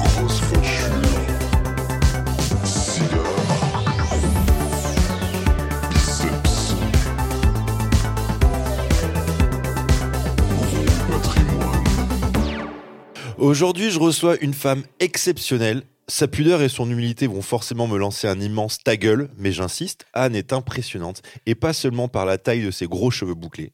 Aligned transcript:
Grosse 0.00 0.40
facture. 0.40 1.00
Cigare. 2.64 3.72
Biceps. 5.90 6.74
Gros 10.48 10.96
patrimoine. 11.10 11.86
Aujourd'hui, 13.38 13.90
je 13.90 13.98
reçois 13.98 14.36
une 14.40 14.54
femme 14.54 14.82
exceptionnelle. 15.00 15.82
Sa 16.14 16.28
pudeur 16.28 16.60
et 16.60 16.68
son 16.68 16.90
humilité 16.90 17.26
vont 17.26 17.40
forcément 17.40 17.86
me 17.86 17.96
lancer 17.96 18.28
un 18.28 18.38
immense 18.38 18.76
ta 18.84 18.98
gueule, 18.98 19.30
mais 19.38 19.50
j'insiste, 19.50 20.04
Anne 20.12 20.36
est 20.36 20.52
impressionnante, 20.52 21.22
et 21.46 21.54
pas 21.54 21.72
seulement 21.72 22.06
par 22.06 22.26
la 22.26 22.36
taille 22.36 22.62
de 22.62 22.70
ses 22.70 22.86
gros 22.86 23.10
cheveux 23.10 23.32
bouclés. 23.32 23.72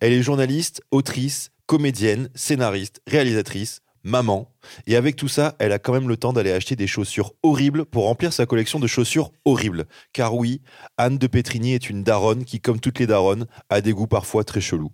Elle 0.00 0.12
est 0.12 0.22
journaliste, 0.22 0.82
autrice, 0.92 1.50
comédienne, 1.66 2.30
scénariste, 2.36 3.02
réalisatrice, 3.08 3.80
maman, 4.04 4.54
et 4.86 4.94
avec 4.94 5.16
tout 5.16 5.26
ça, 5.26 5.56
elle 5.58 5.72
a 5.72 5.80
quand 5.80 5.92
même 5.92 6.08
le 6.08 6.16
temps 6.16 6.32
d'aller 6.32 6.52
acheter 6.52 6.76
des 6.76 6.86
chaussures 6.86 7.32
horribles 7.42 7.84
pour 7.84 8.04
remplir 8.04 8.32
sa 8.32 8.46
collection 8.46 8.78
de 8.78 8.86
chaussures 8.86 9.32
horribles. 9.44 9.86
Car 10.12 10.36
oui, 10.36 10.62
Anne 10.96 11.18
de 11.18 11.26
Pétrigny 11.26 11.72
est 11.72 11.90
une 11.90 12.04
daronne 12.04 12.44
qui, 12.44 12.60
comme 12.60 12.78
toutes 12.78 13.00
les 13.00 13.08
daronnes, 13.08 13.46
a 13.68 13.80
des 13.80 13.92
goûts 13.92 14.06
parfois 14.06 14.44
très 14.44 14.60
chelous. 14.60 14.92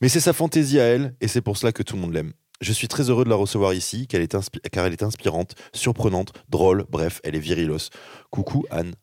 Mais 0.00 0.08
c'est 0.08 0.18
sa 0.18 0.32
fantaisie 0.32 0.80
à 0.80 0.84
elle, 0.84 1.14
et 1.20 1.28
c'est 1.28 1.42
pour 1.42 1.56
cela 1.56 1.70
que 1.70 1.84
tout 1.84 1.94
le 1.94 2.02
monde 2.02 2.12
l'aime. 2.12 2.32
Je 2.64 2.72
suis 2.72 2.88
très 2.88 3.10
heureux 3.10 3.24
de 3.24 3.28
la 3.28 3.36
recevoir 3.36 3.74
ici, 3.74 4.06
qu'elle 4.06 4.22
est 4.22 4.34
inspi- 4.34 4.58
car 4.72 4.86
elle 4.86 4.94
est 4.94 5.02
inspirante, 5.02 5.54
surprenante, 5.74 6.32
drôle, 6.48 6.86
bref, 6.88 7.20
elle 7.22 7.34
est 7.36 7.38
virilos. 7.38 7.90
Coucou 8.30 8.64
Anne. 8.70 8.94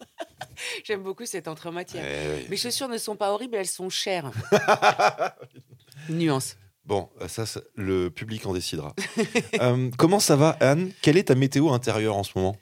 J'aime 0.84 1.02
beaucoup 1.02 1.24
cette 1.24 1.48
entre-matière. 1.48 2.04
Eh 2.06 2.46
Mes 2.50 2.58
chaussures 2.58 2.88
ne 2.88 2.98
sont 2.98 3.16
pas 3.16 3.32
horribles, 3.32 3.56
elles 3.56 3.66
sont 3.66 3.88
chères. 3.88 4.30
Nuance. 6.10 6.58
Bon, 6.84 7.08
ça, 7.26 7.46
ça, 7.46 7.62
le 7.74 8.10
public 8.10 8.44
en 8.44 8.52
décidera. 8.52 8.94
Euh, 9.62 9.90
comment 9.96 10.20
ça 10.20 10.36
va 10.36 10.50
Anne? 10.60 10.92
Quelle 11.00 11.16
est 11.16 11.28
ta 11.28 11.34
météo 11.34 11.70
intérieure 11.72 12.16
en 12.18 12.22
ce 12.22 12.32
moment? 12.36 12.54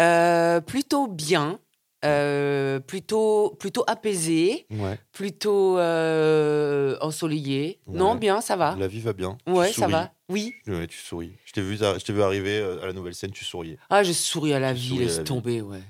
Euh, 0.00 0.60
plutôt 0.60 1.06
bien, 1.06 1.60
euh, 2.04 2.80
plutôt, 2.80 3.56
plutôt 3.58 3.84
apaisé, 3.86 4.66
Ouais. 4.70 4.98
plutôt 5.12 5.78
euh, 5.78 6.96
ensoleillé. 7.00 7.80
Non, 7.86 8.14
bien, 8.14 8.40
ça 8.40 8.56
va. 8.56 8.76
La 8.78 8.88
vie 8.88 9.00
va 9.00 9.12
bien. 9.12 9.38
Ouais, 9.46 9.72
ça 9.72 9.86
va. 9.86 10.12
Oui. 10.28 10.52
Ouais, 10.66 10.86
tu 10.86 10.98
souris. 10.98 11.32
Je 11.44 11.52
t'ai 11.52 11.60
vu, 11.62 11.76
je 11.76 12.04
t'ai 12.04 12.12
vu 12.12 12.22
arriver 12.22 12.58
euh, 12.58 12.82
à 12.82 12.86
la 12.86 12.92
nouvelle 12.92 13.14
scène, 13.14 13.30
tu 13.32 13.44
souriais. 13.44 13.76
Ah, 13.90 14.02
je 14.02 14.12
souris 14.12 14.52
à 14.54 14.58
la 14.60 14.72
Tu 14.72 14.80
vie, 14.80 14.98
laisse 14.98 15.12
la 15.18 15.22
vie. 15.22 15.24
tomber, 15.24 15.60
ouais. 15.60 15.82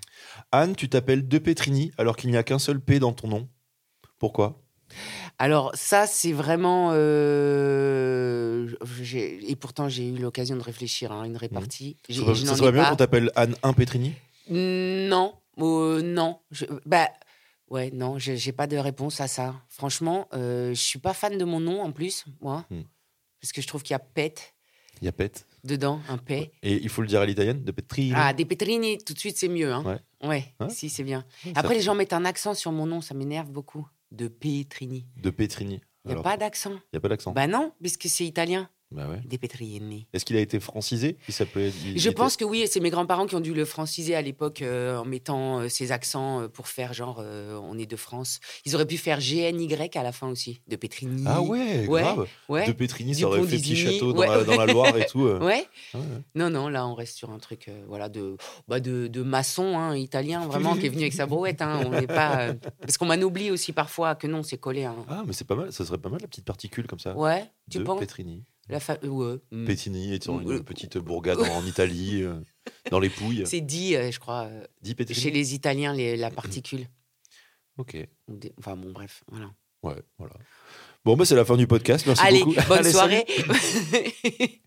Anne, 0.51 0.75
tu 0.77 0.89
t'appelles 0.89 1.27
De 1.29 1.39
Pétrigny 1.39 1.93
alors 1.99 2.17
qu'il 2.17 2.31
n'y 2.31 2.37
a 2.37 2.43
qu'un 2.43 2.59
seul 2.59 2.81
P 2.81 2.99
dans 2.99 3.13
ton 3.13 3.29
nom. 3.29 3.49
Pourquoi? 4.19 4.59
Alors 5.39 5.71
ça, 5.75 6.07
c'est 6.07 6.33
vraiment... 6.33 6.91
euh, 6.93 8.69
et 9.49 9.57
pourtant, 9.57 9.89
j'ai 9.89 10.09
eu 10.09 10.17
l'occasion 10.19 10.57
de 10.57 10.63
réfléchir 10.63 11.13
à 11.13 11.27
une 11.27 11.37
répartie. 11.37 11.97
J'ai- 12.09 12.23
Ça, 12.23 12.57
serait 12.57 12.69
ai 12.69 12.73
bien 12.73 12.85
qu'on 12.85 12.97
t'appelle 12.97 13.31
Anne 13.35 13.55
1 13.63 13.73
Pétrigny 13.73 14.13
Non, 14.51 15.35
euh, 15.59 16.03
non. 16.03 16.41
Je, 16.51 16.65
bah, 16.87 17.09
ouais, 17.69 17.91
non, 17.93 18.19
j'ai 18.19 18.53
pas 18.53 18.67
de 18.67 18.77
réponse 18.77 19.21
à 19.21 19.29
ça. 19.29 19.55
Franchement, 19.69 20.29
euh, 20.35 20.71
je 20.71 20.81
suis 20.81 20.99
pas 20.99 21.15
fan 21.15 21.37
de 21.39 21.45
mon 21.45 21.61
nom 21.61 21.83
en 21.83 21.93
plus, 21.93 22.25
moi, 22.41 22.65
Hmm. 22.71 22.83
parce 23.41 23.53
que 23.53 23.61
je 23.63 23.67
trouve 23.67 23.83
qu'il 23.83 23.95
y 23.95 23.97
a 23.97 23.99
pet 23.99 24.55
Il 25.01 25.05
y 25.07 25.09
a 25.09 25.13
Pet. 25.13 25.47
dedans, 25.65 26.01
un 26.09 26.19
pet. 26.19 26.53
Et 26.63 26.75
il 26.83 26.89
faut 26.89 27.03
le 27.03 27.09
dire 27.09 27.21
à 27.21 27.27
l'italienne, 27.27 27.65
De 27.65 27.73
Pétrigny. 27.73 28.13
Ah, 28.15 28.33
des 28.33 28.45
Petrini, 28.45 28.99
tout 28.99 29.15
de 29.15 29.19
suite, 29.19 29.37
c'est 29.37 29.49
mieux. 29.49 29.73
Hein. 29.73 29.83
Ouais. 29.85 30.29
Ouais, 30.29 30.55
Ouais. 30.61 30.71
si, 30.71 30.89
c'est 30.89 31.03
bien. 31.03 31.25
Après, 31.57 31.75
les 31.75 31.81
gens 31.81 31.95
mettent 31.97 32.13
un 32.13 32.25
accent 32.25 32.55
sur 32.55 32.71
mon 32.73 32.87
nom, 32.87 33.01
ça 33.01 33.15
m'énerve 33.15 33.51
beaucoup. 33.51 33.87
De 34.13 34.29
Petrini. 34.29 35.07
De 35.17 35.31
Pétrigny. 35.31 35.81
Il 36.05 36.13
n'y 36.13 36.19
a 36.19 36.23
pas 36.23 36.37
d'accent. 36.37 36.79
y 36.93 36.97
a 36.97 37.01
pas 37.01 37.09
d'accent. 37.09 37.33
Bah 37.33 37.47
non, 37.47 37.73
puisque 37.81 38.09
c'est 38.09 38.25
italien. 38.25 38.69
Bah 38.95 39.09
ouais. 39.09 39.21
Des 39.25 39.39
Petrini. 39.39 40.07
Est-ce 40.13 40.25
qu'il 40.25 40.37
a 40.37 40.41
été 40.41 40.61
francisé? 40.61 41.17
Il 41.29 41.35
il- 41.87 41.99
Je 41.99 42.09
était- 42.09 42.15
pense 42.15 42.37
que 42.37 42.45
oui, 42.45 42.61
et 42.61 42.67
c'est 42.67 42.81
mes 42.81 42.91
grands-parents 42.91 43.27
qui 43.27 43.35
ont 43.35 43.41
dû 43.41 43.55
le 43.55 43.65
franciser 43.65 44.15
à 44.15 44.23
l'époque 44.23 44.63
euh, 44.63 44.99
en 44.99 45.05
mettant 45.05 45.61
euh, 45.61 45.69
ces 45.69 45.93
accents 45.93 46.43
euh, 46.43 46.49
pour 46.49 46.69
faire 46.69 46.93
genre 46.93 47.19
euh, 47.21 47.59
on 47.63 47.79
est 47.79 47.87
de 47.87 47.97
France. 47.97 48.41
Ils 48.65 48.75
auraient 48.75 48.87
pu 48.87 48.99
faire 48.99 49.19
GNY 49.21 49.69
à 49.95 50.03
la 50.03 50.13
fin 50.13 50.29
aussi, 50.29 50.61
de 50.69 50.77
Petrini. 50.77 51.25
Ah 51.27 51.41
ouais, 51.43 51.87
Ouais, 51.89 52.03
grave. 52.03 52.27
Ouais. 52.49 52.67
De 52.67 52.73
Pétrigny, 52.73 53.15
ça 53.15 53.27
aurait 53.27 53.43
fait 53.43 53.57
petit 53.57 53.77
château 53.77 54.13
dans, 54.13 54.21
ouais. 54.21 54.27
la, 54.29 54.45
dans 54.45 54.57
la 54.57 54.67
Loire 54.67 54.97
et 54.97 55.07
tout. 55.07 55.27
euh. 55.27 55.39
Ouais. 55.43 55.67
Non, 56.35 56.51
non, 56.51 56.69
là, 56.69 56.87
on 56.87 56.95
reste 56.95 57.17
sur 57.17 57.31
un 57.31 57.39
truc 57.39 57.69
euh, 57.69 57.83
voilà, 57.89 58.09
de, 58.09 58.37
bah, 58.69 58.81
de, 58.81 59.07
de 59.07 59.23
maçon 59.23 59.79
hein, 59.79 59.97
italien, 59.97 60.47
vraiment, 60.47 60.77
qui 60.77 60.87
est 60.87 60.89
venu 60.91 61.03
avec 61.03 61.13
sa 61.13 61.27
brouette. 61.27 61.63
Hein, 61.63 61.83
on 61.87 61.91
n'est 61.91 62.07
pas, 62.07 62.49
euh, 62.49 62.55
Parce 62.81 62.97
qu'on 62.99 63.07
m'anoublie 63.07 63.51
aussi 63.51 63.73
parfois 63.73 64.15
que 64.15 64.27
non, 64.27 64.43
c'est 64.43 64.59
collé. 64.59 64.85
hein. 64.85 64.97
Ah, 65.09 65.23
mais 65.27 65.33
c'est 65.33 65.47
pas 65.47 65.55
mal, 65.57 65.73
ça 65.73 65.85
serait 65.85 65.99
pas 65.99 66.09
mal 66.11 66.21
la 66.21 66.29
petite 66.29 66.45
particule 66.45 66.87
comme 66.87 66.99
ça. 66.99 67.17
Ouais, 67.17 67.45
tu 67.71 67.79
de 67.79 67.83
penses? 67.85 68.01
Pétrigny. 68.01 68.43
La 68.69 68.81
fa- 68.81 68.99
ouais. 69.05 69.37
mm. 69.51 69.65
Pétrigny 69.67 70.15
étant 70.15 70.41
une 70.41 70.51
Euh, 70.53 70.63
petite 70.63 70.97
bourgade 70.99 71.39
en 71.41 71.65
Italie, 71.67 72.23
euh, 72.23 72.35
dans 72.91 73.01
les 73.01 73.11
Pouilles. 73.11 73.43
C'est 73.47 73.61
dit, 73.61 73.97
euh, 73.97 74.11
je 74.11 74.19
crois, 74.21 74.45
euh, 74.45 74.65
Dit 74.83 74.95
chez 75.13 75.31
les 75.31 75.55
Italiens, 75.55 75.93
les- 75.95 76.17
la 76.17 76.31
particule. 76.31 76.87
Ok. 77.79 77.97
Enfin, 78.59 78.77
bon, 78.77 78.93
bref, 78.93 79.25
voilà. 79.31 79.51
Ouais, 79.83 79.97
voilà. 80.19 80.35
Bon, 81.05 81.17
bah, 81.17 81.25
c'est 81.25 81.35
la 81.35 81.45
fin 81.47 81.57
du 81.57 81.67
podcast. 81.67 82.07
Merci 82.07 82.23
Allez, 82.25 82.41
beaucoup. 82.45 82.55
bonne 82.69 82.79
Allez, 82.81 82.93
soirée. 82.93 83.27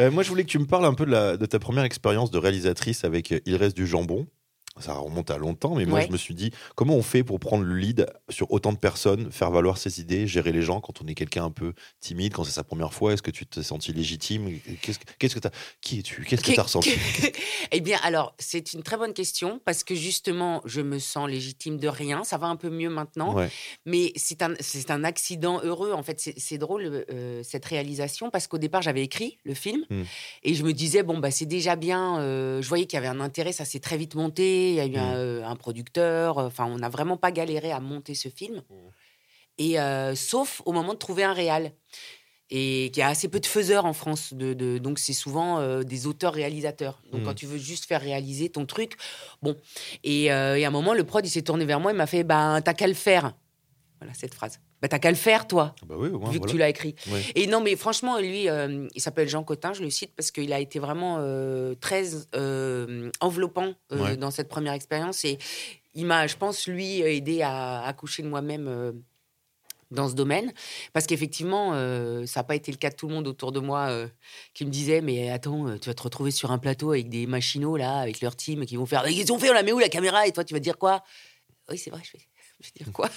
Euh, 0.00 0.10
moi, 0.10 0.24
je 0.24 0.28
voulais 0.28 0.42
que 0.42 0.48
tu 0.50 0.58
me 0.58 0.66
parles 0.66 0.84
un 0.84 0.94
peu 0.94 1.06
de, 1.06 1.12
la- 1.12 1.36
de 1.36 1.46
ta 1.46 1.60
première 1.60 1.84
expérience 1.84 2.32
de 2.32 2.38
réalisatrice 2.38 3.04
avec 3.04 3.30
euh, 3.30 3.40
Il 3.46 3.54
reste 3.54 3.76
du 3.76 3.86
jambon. 3.86 4.26
Ça 4.80 4.94
remonte 4.94 5.30
à 5.30 5.38
longtemps, 5.38 5.76
mais 5.76 5.84
moi, 5.86 6.00
Ouais. 6.00 6.06
je 6.08 6.12
me 6.12 6.16
suis 6.16 6.34
dit, 6.34 6.50
comment 6.74 6.96
on 6.96 7.02
fait 7.02 7.22
pour 7.22 7.38
prendre 7.38 7.62
le 7.62 7.76
lead 7.76 8.06
sur 8.28 8.50
autant 8.50 8.72
de 8.72 8.76
personnes, 8.78 9.30
faire 9.30 9.52
valoir 9.52 9.78
ses 9.78 10.00
idées, 10.00 10.26
gérer 10.26 10.50
les 10.50 10.62
gens 10.62 10.80
quand 10.80 11.00
on 11.00 11.06
est 11.06 11.14
quelqu'un 11.14 11.44
un 11.44 11.50
peu 11.52 11.74
timide, 12.00 12.32
quand 12.34 12.42
c'est 12.42 12.50
sa 12.50 12.64
première 12.64 12.92
fois? 12.92 13.12
Est-ce 13.12 13.22
que 13.22 13.30
tu 13.30 13.46
t'es 13.46 13.62
senti 13.62 13.92
légitime? 13.92 14.50
Qu'est-ce 14.82 14.98
que 14.98 15.26
que 15.34 15.38
t'as 15.38 15.50
Qui 15.80 16.00
es-tu? 16.00 16.24
Qu'est-ce 16.24 16.42
que 16.42 16.50
tu 16.52 16.58
as 16.58 16.64
ressenti? 16.64 16.90
Eh 17.72 17.80
bien, 17.80 17.98
alors, 18.04 18.34
c'est 18.38 18.72
une 18.74 18.82
très 18.82 18.96
bonne 18.96 19.14
question 19.14 19.60
parce 19.64 19.82
que 19.84 19.94
justement, 19.94 20.60
je 20.64 20.80
me 20.80 20.98
sens 20.98 21.28
légitime 21.28 21.78
de 21.78 21.88
rien. 21.88 22.22
Ça 22.22 22.36
va 22.36 22.46
un 22.46 22.56
peu 22.56 22.68
mieux 22.70 22.90
maintenant. 22.90 23.34
Ouais. 23.34 23.48
Mais 23.86 24.12
c'est 24.16 24.42
un, 24.42 24.54
un 24.90 25.04
accident 25.04 25.60
heureux. 25.62 25.92
En 25.92 26.02
fait, 26.02 26.30
c'est 26.36 26.58
drôle, 26.58 27.04
euh, 27.10 27.42
cette 27.42 27.64
réalisation, 27.64 28.30
parce 28.30 28.46
qu'au 28.48 28.58
départ, 28.58 28.82
j'avais 28.82 29.02
écrit 29.02 29.38
le 29.44 29.54
film 29.54 29.84
Mm. 29.90 30.02
et 30.44 30.54
je 30.54 30.62
me 30.62 30.72
disais, 30.72 31.02
bon, 31.02 31.18
bah, 31.18 31.30
c'est 31.30 31.46
déjà 31.46 31.74
bien. 31.76 32.18
euh, 32.20 32.60
je 32.62 32.68
voyais 32.68 32.86
qu'il 32.86 32.96
y 32.96 32.98
avait 32.98 33.08
un 33.08 33.20
intérêt, 33.20 33.52
ça 33.52 33.64
s'est 33.64 33.80
très 33.80 33.96
vite 33.96 34.14
monté. 34.14 34.63
Il 34.70 34.74
y 34.76 34.80
a 34.80 34.86
eu 34.86 34.96
un, 34.96 35.14
euh, 35.16 35.44
un 35.44 35.56
producteur. 35.56 36.38
euh, 36.38 36.46
Enfin, 36.46 36.64
on 36.66 36.78
n'a 36.78 36.88
vraiment 36.88 37.16
pas 37.16 37.30
galéré 37.32 37.72
à 37.72 37.80
monter 37.80 38.14
ce 38.14 38.28
film. 38.28 38.62
Et 39.58 39.78
euh, 39.80 40.14
sauf 40.14 40.62
au 40.64 40.72
moment 40.72 40.94
de 40.94 40.98
trouver 40.98 41.24
un 41.24 41.32
réal. 41.32 41.72
Et 42.50 42.90
qu'il 42.92 43.00
y 43.00 43.02
a 43.02 43.08
assez 43.08 43.28
peu 43.28 43.40
de 43.40 43.46
faiseurs 43.46 43.84
en 43.86 43.94
France. 43.94 44.34
De, 44.34 44.52
de- 44.52 44.78
donc, 44.78 44.98
c'est 44.98 45.14
souvent 45.14 45.58
euh, 45.60 45.82
des 45.82 46.06
auteurs-réalisateurs. 46.06 47.00
Donc, 47.10 47.22
quand 47.24 47.34
tu 47.34 47.46
veux 47.46 47.56
juste 47.58 47.86
faire 47.86 48.00
réaliser 48.02 48.50
ton 48.50 48.66
truc, 48.66 48.96
bon. 49.42 49.56
Et, 50.04 50.30
euh, 50.30 50.58
et 50.58 50.64
à 50.64 50.68
un 50.68 50.70
moment, 50.70 50.92
le 50.94 51.04
prod, 51.04 51.24
il 51.26 51.30
s'est 51.30 51.42
tourné 51.42 51.64
vers 51.64 51.80
moi, 51.80 51.92
il 51.92 51.96
m'a 51.96 52.06
fait 52.06 52.22
Ben, 52.22 52.60
t'as 52.60 52.74
qu'à 52.74 52.86
le 52.86 52.94
faire. 52.94 53.32
Voilà 54.00 54.12
cette 54.14 54.34
phrase. 54.34 54.60
Bah, 54.84 54.88
t'as 54.88 54.98
qu'à 54.98 55.08
le 55.08 55.16
faire, 55.16 55.46
toi, 55.48 55.74
Bah 55.86 55.94
oui, 55.96 56.10
au 56.10 56.18
moins, 56.18 56.28
vu 56.30 56.40
que 56.40 56.46
tu 56.46 56.58
l'as 56.58 56.68
écrit. 56.68 56.94
Ouais. 57.10 57.22
Et 57.36 57.46
non, 57.46 57.62
mais 57.62 57.74
franchement, 57.74 58.18
lui, 58.18 58.50
euh, 58.50 58.86
il 58.94 59.00
s'appelle 59.00 59.30
Jean 59.30 59.42
Cotin, 59.42 59.72
je 59.72 59.80
le 59.82 59.88
cite 59.88 60.12
parce 60.14 60.30
qu'il 60.30 60.52
a 60.52 60.60
été 60.60 60.78
vraiment 60.78 61.16
euh, 61.20 61.74
très 61.74 62.04
euh, 62.34 63.10
enveloppant 63.20 63.72
Ouais. 63.90 64.18
dans 64.18 64.30
cette 64.30 64.48
première 64.50 64.74
expérience. 64.74 65.24
Et 65.24 65.38
il 65.94 66.04
m'a, 66.04 66.26
je 66.26 66.36
pense, 66.36 66.66
lui, 66.66 67.00
aidé 67.00 67.40
à 67.40 67.82
accoucher 67.86 68.22
de 68.22 68.28
moi-même. 68.28 69.02
dans 69.90 70.08
ce 70.10 70.14
domaine, 70.14 70.52
parce 70.92 71.06
qu'effectivement, 71.06 71.70
euh, 71.72 72.26
ça 72.26 72.40
n'a 72.40 72.44
pas 72.44 72.54
été 72.56 72.70
le 72.70 72.76
cas 72.76 72.90
de 72.90 72.96
tout 72.96 73.06
le 73.08 73.14
monde 73.14 73.26
autour 73.26 73.52
de 73.52 73.60
moi 73.60 73.86
euh, 73.88 74.06
qui 74.52 74.66
me 74.66 74.70
disait 74.70 75.00
Mais 75.00 75.30
attends, 75.30 75.78
tu 75.78 75.88
vas 75.88 75.94
te 75.94 76.02
retrouver 76.02 76.30
sur 76.30 76.50
un 76.52 76.58
plateau 76.58 76.90
avec 76.90 77.08
des 77.08 77.26
machinaux, 77.26 77.78
là, 77.78 78.00
avec 78.00 78.20
leur 78.20 78.36
team, 78.36 78.66
qui 78.66 78.76
vont 78.76 78.84
faire 78.84 79.02
Qu'est-ce 79.04 79.32
qu'on 79.32 79.38
fait? 79.38 79.48
On 79.48 79.54
la 79.54 79.62
met 79.62 79.72
où 79.72 79.78
la 79.78 79.88
caméra? 79.88 80.26
Et 80.26 80.32
toi, 80.32 80.44
tu 80.44 80.52
vas 80.52 80.60
dire 80.60 80.76
quoi? 80.76 81.02
Oui, 81.70 81.78
c'est 81.78 81.88
vrai, 81.90 82.02
je 82.04 82.12
vais, 82.18 82.24
je 82.64 82.68
vais 82.78 82.84
dire 82.84 82.92
quoi 82.92 83.08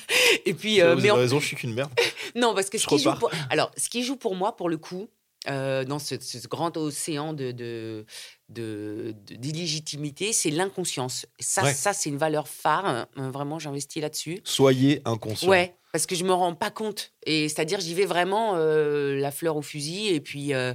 Et 0.45 0.53
puis, 0.53 0.81
euh, 0.81 0.89
Vous 0.95 1.01
mais 1.01 1.09
avez 1.09 1.11
en- 1.11 1.15
raison, 1.15 1.39
je 1.39 1.47
suis 1.47 1.55
qu'une 1.55 1.73
merde. 1.73 1.91
non, 2.35 2.53
parce 2.53 2.69
que 2.69 2.77
ce 2.77 2.85
qui, 2.87 2.99
joue 2.99 3.13
pour... 3.15 3.31
Alors, 3.49 3.71
ce 3.77 3.89
qui 3.89 4.03
joue 4.03 4.15
pour 4.17 4.35
moi, 4.35 4.55
pour 4.55 4.69
le 4.69 4.77
coup, 4.77 5.07
euh, 5.49 5.85
dans 5.85 5.99
ce, 5.99 6.15
ce 6.19 6.45
grand 6.47 6.75
océan 6.77 7.31
de, 7.33 7.51
de, 7.51 8.05
de- 8.49 9.15
de- 9.25 9.35
d'illégitimité, 9.35 10.33
c'est 10.33 10.49
l'inconscience. 10.49 11.25
Ça, 11.39 11.63
Ouais. 11.63 11.73
ça 11.73 11.93
c'est 11.93 12.09
une 12.09 12.17
valeur 12.17 12.47
phare. 12.47 12.85
hein, 12.85 13.07
vraiment, 13.15 13.57
j'investis 13.59 14.01
là-dessus. 14.01 14.39
Soyez 14.43 15.01
inconscient. 15.05 15.47
Ouais, 15.49 15.73
parce 15.93 16.05
que 16.05 16.15
je 16.15 16.23
me 16.25 16.33
rends 16.33 16.53
pas 16.53 16.69
compte. 16.71 17.13
Et 17.25 17.47
c'est-à-dire, 17.49 17.79
j'y 17.79 17.93
vais 17.93 18.05
vraiment 18.05 18.53
euh, 18.55 19.15
la 19.19 19.31
fleur 19.31 19.55
au 19.55 19.61
fusil. 19.61 20.07
Et 20.09 20.19
puis, 20.19 20.53
euh, 20.53 20.73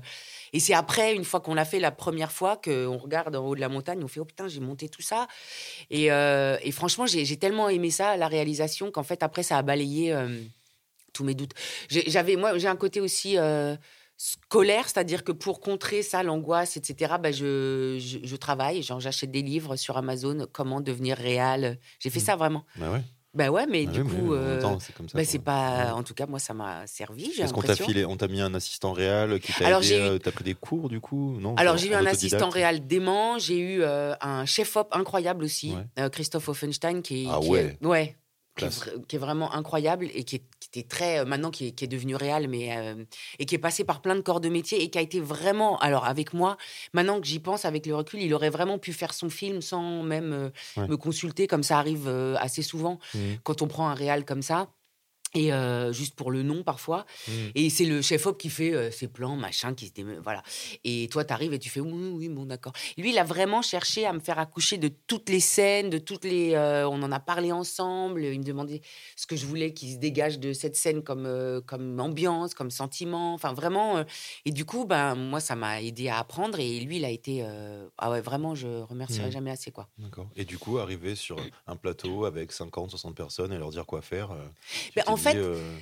et 0.52 0.60
c'est 0.60 0.74
après, 0.74 1.14
une 1.14 1.24
fois 1.24 1.40
qu'on 1.40 1.54
l'a 1.54 1.64
fait 1.64 1.80
la 1.80 1.90
première 1.90 2.30
fois, 2.32 2.56
qu'on 2.56 2.98
regarde 2.98 3.34
en 3.36 3.46
haut 3.46 3.54
de 3.54 3.60
la 3.60 3.68
montagne, 3.68 4.02
on 4.04 4.08
fait 4.08 4.20
oh 4.20 4.24
putain, 4.24 4.48
j'ai 4.48 4.60
monté 4.60 4.88
tout 4.88 5.02
ça. 5.02 5.26
Et, 5.90 6.12
euh, 6.12 6.56
et 6.62 6.72
franchement, 6.72 7.06
j'ai 7.06 7.36
tellement 7.36 7.68
aimé 7.68 7.90
ça, 7.90 8.16
la 8.16 8.28
réalisation, 8.28 8.90
qu'en 8.90 9.02
fait, 9.02 9.22
après, 9.22 9.42
ça 9.42 9.56
a 9.58 9.62
balayé 9.62 10.12
euh, 10.12 10.42
tous 11.12 11.24
mes 11.24 11.34
doutes. 11.34 11.52
J'ai- 11.88 12.08
J'avais, 12.10 12.36
moi, 12.36 12.58
j'ai 12.58 12.68
un 12.68 12.76
côté 12.76 13.00
aussi. 13.00 13.38
euh, 13.38 13.76
scolaire, 14.18 14.84
c'est-à-dire 14.88 15.24
que 15.24 15.32
pour 15.32 15.58
contrer 15.60 16.02
ça, 16.02 16.22
l'angoisse, 16.22 16.76
etc., 16.76 17.14
bah, 17.20 17.32
je, 17.32 17.98
je, 18.00 18.18
je 18.22 18.36
travaille, 18.36 18.80
j'achète 18.82 19.32
des 19.32 19.42
livres 19.42 19.74
sur 19.74 19.96
Amazon, 19.96 20.46
comment 20.52 20.80
devenir 20.80 21.16
réel. 21.16 21.80
J'ai 21.98 22.08
fait 22.10 22.20
Mm. 22.20 22.24
ça 22.24 22.36
vraiment. 22.36 22.64
Bah 22.76 22.92
ouais. 22.92 23.02
Bah 23.34 23.48
ouais, 23.50 23.64
mais 23.66 23.86
Bah 23.86 23.92
du 23.92 24.02
oui, 24.02 24.08
coup, 24.10 24.34
euh, 24.34 24.60
c'est 24.80 24.94
comme 24.94 25.08
ça. 25.08 25.12
quoi. 25.16 25.24
c'est 25.24 25.38
pas. 25.38 25.84
Ouais. 25.86 25.90
En 25.92 26.02
tout 26.02 26.12
cas, 26.12 26.26
moi, 26.26 26.38
ça 26.38 26.52
m'a 26.52 26.86
servi. 26.86 27.32
J'ai 27.34 27.42
Est-ce 27.44 27.54
qu'on 27.54 27.62
t'a 27.62 27.74
filé, 27.74 28.04
on 28.04 28.16
t'a 28.18 28.28
mis 28.28 28.42
un 28.42 28.52
assistant 28.52 28.92
réel 28.92 29.40
qui 29.40 29.52
t'a 29.54 29.78
aidé, 29.78 29.88
eu- 29.96 30.00
euh, 30.00 30.18
t'as 30.18 30.32
pris 30.32 30.44
des 30.44 30.54
cours 30.54 30.90
du 30.90 31.00
coup? 31.00 31.38
Non 31.40 31.54
Alors 31.56 31.78
j'ai 31.78 31.88
eu 31.88 31.94
un 31.94 32.04
assistant 32.04 32.50
réel 32.50 32.86
dément, 32.86 33.38
j'ai 33.38 33.58
eu 33.58 33.82
euh, 33.82 34.12
un 34.20 34.44
chef-op 34.44 34.88
incroyable 34.92 35.44
aussi, 35.44 35.72
Ouais. 35.72 35.86
euh, 35.98 36.08
Christophe 36.10 36.48
Offenstein, 36.50 37.00
qui 37.00 37.24
est, 37.24 37.28
Ah 37.30 37.38
qui 37.40 37.48
ouais. 37.48 37.78
est- 37.80 37.86
ouais, 37.86 38.16
qui 38.56 38.66
est, 38.66 39.06
qui 39.08 39.16
est 39.16 39.18
vraiment 39.18 39.54
incroyable 39.54 40.08
et 40.12 40.24
qui, 40.24 40.36
est- 40.36 40.44
était 40.78 40.86
très 40.88 41.18
euh, 41.20 41.24
maintenant 41.24 41.50
qui 41.50 41.68
est, 41.68 41.72
qui 41.72 41.84
est 41.84 41.88
devenu 41.88 42.16
réel, 42.16 42.48
mais 42.48 42.76
euh, 42.76 43.04
et 43.38 43.46
qui 43.46 43.54
est 43.54 43.58
passé 43.58 43.84
par 43.84 44.00
plein 44.02 44.14
de 44.16 44.20
corps 44.20 44.40
de 44.40 44.48
métier 44.48 44.82
et 44.82 44.90
qui 44.90 44.98
a 44.98 45.00
été 45.02 45.20
vraiment 45.20 45.78
alors 45.78 46.04
avec 46.06 46.34
moi. 46.34 46.56
Maintenant 46.94 47.20
que 47.20 47.26
j'y 47.26 47.40
pense 47.40 47.64
avec 47.64 47.86
le 47.86 47.94
recul, 47.94 48.20
il 48.22 48.32
aurait 48.34 48.50
vraiment 48.50 48.78
pu 48.78 48.92
faire 48.92 49.14
son 49.14 49.30
film 49.30 49.60
sans 49.62 50.02
même 50.02 50.32
euh, 50.32 50.50
Ouais. 50.76 50.88
me 50.88 50.96
consulter, 50.96 51.46
comme 51.46 51.62
ça 51.62 51.78
arrive 51.78 52.08
euh, 52.08 52.36
assez 52.38 52.62
souvent 52.62 52.98
Mhm. 53.14 53.42
quand 53.42 53.62
on 53.62 53.68
prend 53.68 53.88
un 53.88 53.94
réal 53.94 54.24
comme 54.24 54.42
ça. 54.42 54.68
Et 55.34 55.52
euh, 55.52 55.92
juste 55.92 56.14
pour 56.14 56.30
le 56.30 56.42
nom 56.42 56.62
parfois. 56.62 57.06
Mhm. 57.28 57.34
Et 57.54 57.70
c'est 57.70 57.86
le 57.86 58.02
chef-op 58.02 58.38
qui 58.38 58.50
fait 58.50 58.74
euh, 58.74 58.90
ses 58.90 59.08
plans, 59.08 59.34
machin, 59.36 59.72
qui 59.74 59.86
se. 59.86 59.92
Voilà. 60.22 60.42
Et 60.84 61.08
toi, 61.10 61.24
t'arrives 61.24 61.54
et 61.54 61.58
tu 61.58 61.70
fais 61.70 61.80
oui, 61.80 62.10
oui, 62.14 62.28
bon, 62.28 62.44
d'accord. 62.44 62.72
Lui, 62.98 63.10
il 63.12 63.18
a 63.18 63.24
vraiment 63.24 63.62
cherché 63.62 64.04
à 64.04 64.12
me 64.12 64.20
faire 64.20 64.38
accoucher 64.38 64.76
de 64.76 64.88
toutes 65.06 65.30
les 65.30 65.40
scènes, 65.40 65.88
de 65.88 65.98
toutes 65.98 66.24
les. 66.24 66.52
euh, 66.54 66.86
on 66.88 67.02
en 67.02 67.10
a 67.12 67.18
parlé 67.20 67.50
ensemble. 67.50 68.24
Il 68.24 68.40
me 68.40 68.44
demandait 68.44 68.82
ce 69.16 69.26
que 69.26 69.36
je 69.36 69.46
voulais 69.46 69.72
qu'il 69.72 69.92
se 69.92 69.96
dégage 69.98 70.38
de 70.38 70.52
cette 70.52 70.76
scène 70.76 71.02
comme, 71.02 71.62
comme 71.66 71.98
ambiance, 71.98 72.52
comme 72.54 72.70
sentiment. 72.70 73.32
Enfin, 73.34 73.54
vraiment. 73.54 74.04
et 74.44 74.50
du 74.50 74.64
coup, 74.66 74.84
ben, 74.84 75.14
moi, 75.14 75.40
ça 75.40 75.56
m'a 75.56 75.80
aidé 75.82 76.08
à 76.08 76.18
apprendre. 76.18 76.58
Et 76.60 76.78
lui, 76.80 76.96
il 76.96 77.04
a 77.06 77.10
été. 77.10 77.42
Ah 77.96 78.10
ouais, 78.10 78.20
vraiment, 78.20 78.54
je 78.54 78.68
remercierai 78.82 79.26
Mhm. 79.28 79.32
jamais 79.32 79.50
assez, 79.50 79.70
quoi. 79.70 79.88
D'accord. 79.98 80.28
Et 80.36 80.44
du 80.44 80.58
coup, 80.58 80.78
arriver 80.78 81.14
sur 81.14 81.36
un 81.66 81.76
plateau 81.76 82.26
avec 82.26 82.52
50, 82.52 82.90
60 82.90 83.14
personnes 83.16 83.52
et 83.52 83.56
leur 83.58 83.70
dire 83.70 83.86
quoi 83.86 84.02
faire. 84.02 84.28
Ben, 84.94 85.04
en 85.06 85.16
fait, 85.22 85.36
euh, 85.36 85.78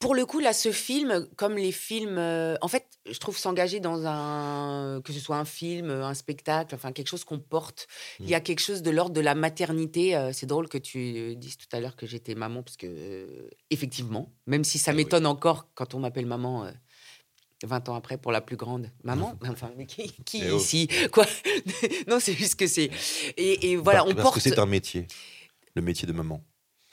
Pour 0.00 0.14
le 0.14 0.26
coup, 0.26 0.38
là, 0.40 0.52
ce 0.52 0.70
film, 0.72 1.26
comme 1.36 1.56
les 1.56 1.72
films, 1.72 2.18
euh, 2.18 2.56
en 2.60 2.68
fait, 2.68 2.84
je 3.10 3.18
trouve 3.18 3.38
s'engager 3.38 3.80
dans 3.80 4.04
un, 4.06 5.00
que 5.02 5.12
ce 5.14 5.20
soit 5.20 5.36
un 5.38 5.44
film, 5.46 5.88
un 5.90 6.12
spectacle, 6.14 6.74
enfin 6.74 6.92
quelque 6.92 7.08
chose 7.08 7.24
qu'on 7.24 7.38
porte. 7.38 7.86
Il 8.20 8.28
y 8.28 8.34
a 8.34 8.40
quelque 8.40 8.60
chose 8.60 8.82
de 8.82 8.90
l'ordre 8.90 9.14
de 9.14 9.20
la 9.22 9.34
maternité. 9.34 10.14
euh, 10.14 10.32
c'est 10.34 10.46
drôle 10.46 10.68
que 10.68 10.76
tu 10.78 11.36
dises 11.36 11.56
tout 11.56 11.68
à 11.72 11.80
l'heure 11.80 11.96
que 11.96 12.06
j'étais 12.06 12.34
maman, 12.34 12.62
parce 12.62 12.76
que 12.76 12.86
euh, 12.86 13.48
effectivement, 13.70 14.30
même 14.46 14.64
si 14.64 14.78
ça 14.78 14.90
Eh 14.92 14.94
oui. 14.96 15.04
m'étonne 15.04 15.26
encore 15.26 15.68
quand 15.74 15.94
on 15.94 16.00
m'appelle 16.00 16.26
maman. 16.26 16.66
euh, 16.66 16.70
20 17.62 17.88
ans 17.88 17.94
après 17.94 18.18
pour 18.18 18.30
la 18.30 18.42
plus 18.42 18.56
grande. 18.56 18.90
Maman 19.04 19.38
Enfin, 19.48 19.70
mais 19.78 19.86
qui, 19.86 20.12
qui 20.26 20.42
Eh 20.44 20.50
oh. 20.50 20.58
ici 20.58 20.86
Quoi 21.12 21.24
Non, 22.08 22.18
c'est 22.20 22.34
juste 22.34 22.56
que 22.56 22.66
c'est. 22.66 22.90
Et, 23.38 23.70
et 23.70 23.76
voilà, 23.76 24.00
parce- 24.00 24.10
on 24.10 24.14
parce 24.14 24.22
porte. 24.24 24.34
que 24.34 24.40
c'est 24.42 24.58
un 24.58 24.66
métier, 24.66 25.06
le 25.74 25.80
métier 25.80 26.06
de 26.06 26.12
maman. 26.12 26.44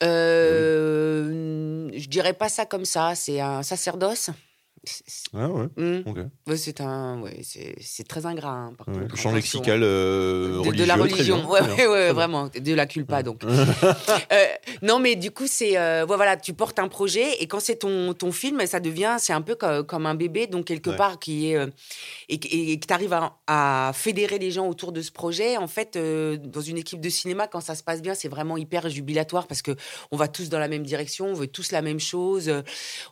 Euh, 0.03 1.89
Je 1.93 2.07
dirais 2.09 2.33
pas 2.33 2.49
ça 2.49 2.65
comme 2.65 2.85
ça. 2.85 3.15
C'est 3.15 3.39
un 3.39 3.63
sacerdoce. 3.63 4.29
C'est- 4.83 5.03
c'est- 5.05 5.29
Ah 5.37 5.47
ouais. 5.47 6.03
Ok. 6.07 6.17
Ouais, 6.47 6.57
c'est 6.57 6.81
un, 6.81 7.21
ouais, 7.21 7.41
c'est 7.43 7.75
c'est 7.79 8.07
très 8.07 8.25
ingrat. 8.25 8.49
hein, 8.51 8.73
par 8.75 8.87
Ouais. 8.87 9.01
contre, 9.03 9.15
Champ 9.15 9.31
lexical 9.31 9.81
euh, 9.83 10.63
De, 10.63 10.71
de 10.71 10.83
la 10.83 10.95
religion, 10.95 11.47
ouais, 11.49 11.61
ouais, 11.61 11.87
ouais, 11.87 12.11
vraiment, 12.13 12.49
de 12.53 12.73
la 12.73 12.87
culpa 12.87 13.21
donc. 13.21 13.41
Euh, 14.31 14.45
non, 14.81 14.99
mais 14.99 15.15
du 15.15 15.31
coup, 15.31 15.45
c'est 15.47 15.77
euh, 15.77 16.05
voilà, 16.07 16.37
tu 16.37 16.53
portes 16.53 16.79
un 16.79 16.87
projet 16.87 17.35
et 17.41 17.47
quand 17.47 17.59
c'est 17.59 17.75
ton, 17.77 18.13
ton 18.13 18.31
film, 18.31 18.65
ça 18.65 18.79
devient, 18.79 19.17
c'est 19.19 19.33
un 19.33 19.41
peu 19.41 19.55
co- 19.55 19.83
comme, 19.83 20.05
un 20.05 20.15
bébé, 20.15 20.47
donc 20.47 20.65
quelque 20.65 20.89
part 20.89 21.19
qui 21.19 21.51
est 21.51 21.57
euh, 21.57 21.67
et, 22.29 22.35
et- 22.35 22.71
et 22.71 22.79
que 22.79 22.87
tu 22.87 22.93
arrives 22.93 23.13
à, 23.13 23.37
à 23.47 23.91
fédérer 23.93 24.39
les 24.39 24.51
gens 24.51 24.67
autour 24.67 24.91
de 24.91 25.01
ce 25.01 25.11
projet. 25.11 25.57
En 25.57 25.67
fait, 25.67 25.95
euh, 25.95 26.37
dans 26.37 26.61
une 26.61 26.77
équipe 26.77 27.01
de 27.01 27.09
cinéma, 27.09 27.47
quand 27.47 27.61
ça 27.61 27.75
se 27.75 27.83
passe 27.83 28.01
bien, 28.01 28.13
c'est 28.15 28.29
vraiment 28.29 28.57
hyper 28.57 28.89
jubilatoire 28.89 29.47
parce 29.47 29.61
que 29.61 29.75
on 30.11 30.17
va 30.17 30.27
tous 30.27 30.49
dans 30.49 30.59
la 30.59 30.67
même 30.67 30.83
direction, 30.83 31.27
on 31.27 31.33
veut 31.33 31.47
tous 31.47 31.71
la 31.71 31.81
même 31.81 31.99
chose. 31.99 32.47
euh, 32.49 32.61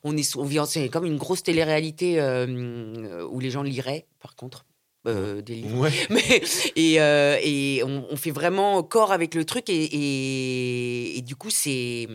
On 0.04 0.16
est, 0.18 0.36
on 0.36 0.44
vit, 0.46 0.60
c'est 0.68 0.90
comme 0.90 1.06
une 1.06 1.18
grosse 1.18 1.44
télé-réalité 1.60 2.20
euh, 2.20 3.26
où 3.28 3.40
les 3.40 3.50
gens 3.52 3.64
liraient, 3.64 4.08
par 4.20 4.36
contre. 4.36 4.66
euh, 5.08 5.42
des 5.42 5.56
livres. 5.56 5.80
Ouais. 5.80 5.92
Mais, 6.10 6.42
et 6.76 7.00
euh, 7.02 7.38
et 7.42 7.82
on, 7.86 8.06
on 8.10 8.16
fait 8.18 8.32
vraiment 8.32 8.84
corps 8.84 9.12
avec 9.12 9.34
le 9.36 9.46
truc 9.46 9.70
et, 9.70 9.84
et, 9.84 11.18
et 11.18 11.22
du 11.22 11.36
coup 11.38 11.50
c'est 11.50 12.08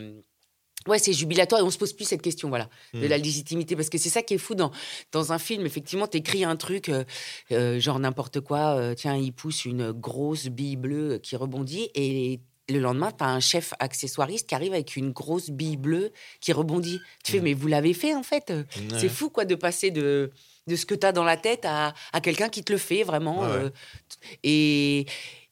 ouais 0.87 0.99
c'est 0.99 1.13
jubilatoire 1.13 1.61
et 1.61 1.63
on 1.63 1.71
se 1.71 1.79
pose 1.79 1.93
plus 1.93 2.05
cette 2.05 2.21
question 2.21 2.47
voilà 2.49 2.69
de 2.93 2.99
Mm. 2.99 3.09
la 3.09 3.17
légitimité 3.17 3.75
parce 3.75 3.89
que 3.89 3.97
c'est 3.97 4.09
ça 4.09 4.21
qui 4.21 4.35
est 4.35 4.37
fou 4.37 4.53
dans 4.53 4.71
dans 5.11 5.33
un 5.33 5.39
film 5.39 5.65
effectivement 5.65 6.05
t'écris 6.07 6.43
un 6.43 6.55
truc 6.55 6.91
euh, 7.51 7.79
genre 7.79 7.97
n'importe 7.99 8.39
quoi 8.41 8.93
tiens 8.95 9.15
il 9.17 9.33
pousse 9.33 9.65
une 9.65 9.91
grosse 9.91 10.45
bille 10.47 10.75
bleue 10.77 11.17
qui 11.17 11.35
rebondit 11.35 11.89
et 11.95 12.39
le 12.69 12.79
lendemain, 12.79 13.11
tu 13.11 13.23
as 13.23 13.27
un 13.27 13.39
chef 13.39 13.73
accessoiriste 13.79 14.47
qui 14.49 14.55
arrive 14.55 14.73
avec 14.73 14.95
une 14.95 15.11
grosse 15.11 15.49
bille 15.49 15.77
bleue 15.77 16.11
qui 16.39 16.51
rebondit. 16.53 16.99
Tu 17.23 17.31
fais, 17.33 17.39
Mm. 17.39 17.43
mais 17.43 17.53
vous 17.53 17.67
l'avez 17.67 17.93
fait 17.93 18.15
en 18.15 18.23
fait. 18.23 18.51
C'est 18.97 19.09
fou 19.09 19.29
quoi 19.29 19.45
de 19.45 19.53
passer 19.55 19.91
de, 19.91 20.31
de 20.67 20.75
ce 20.75 20.85
que 20.87 20.95
tu 20.95 21.05
as 21.05 21.11
dans 21.11 21.23
la 21.23 21.37
tête 21.37 21.63
à, 21.65 21.93
à 22.11 22.21
quelqu'un 22.21 22.49
qui 22.49 22.63
te 22.63 22.71
le 22.71 22.79
fait 22.79 23.03
vraiment. 23.03 23.41
Ouais, 23.41 23.47
ouais. 23.47 23.53
euh, 23.65 23.69
et, 24.43 25.05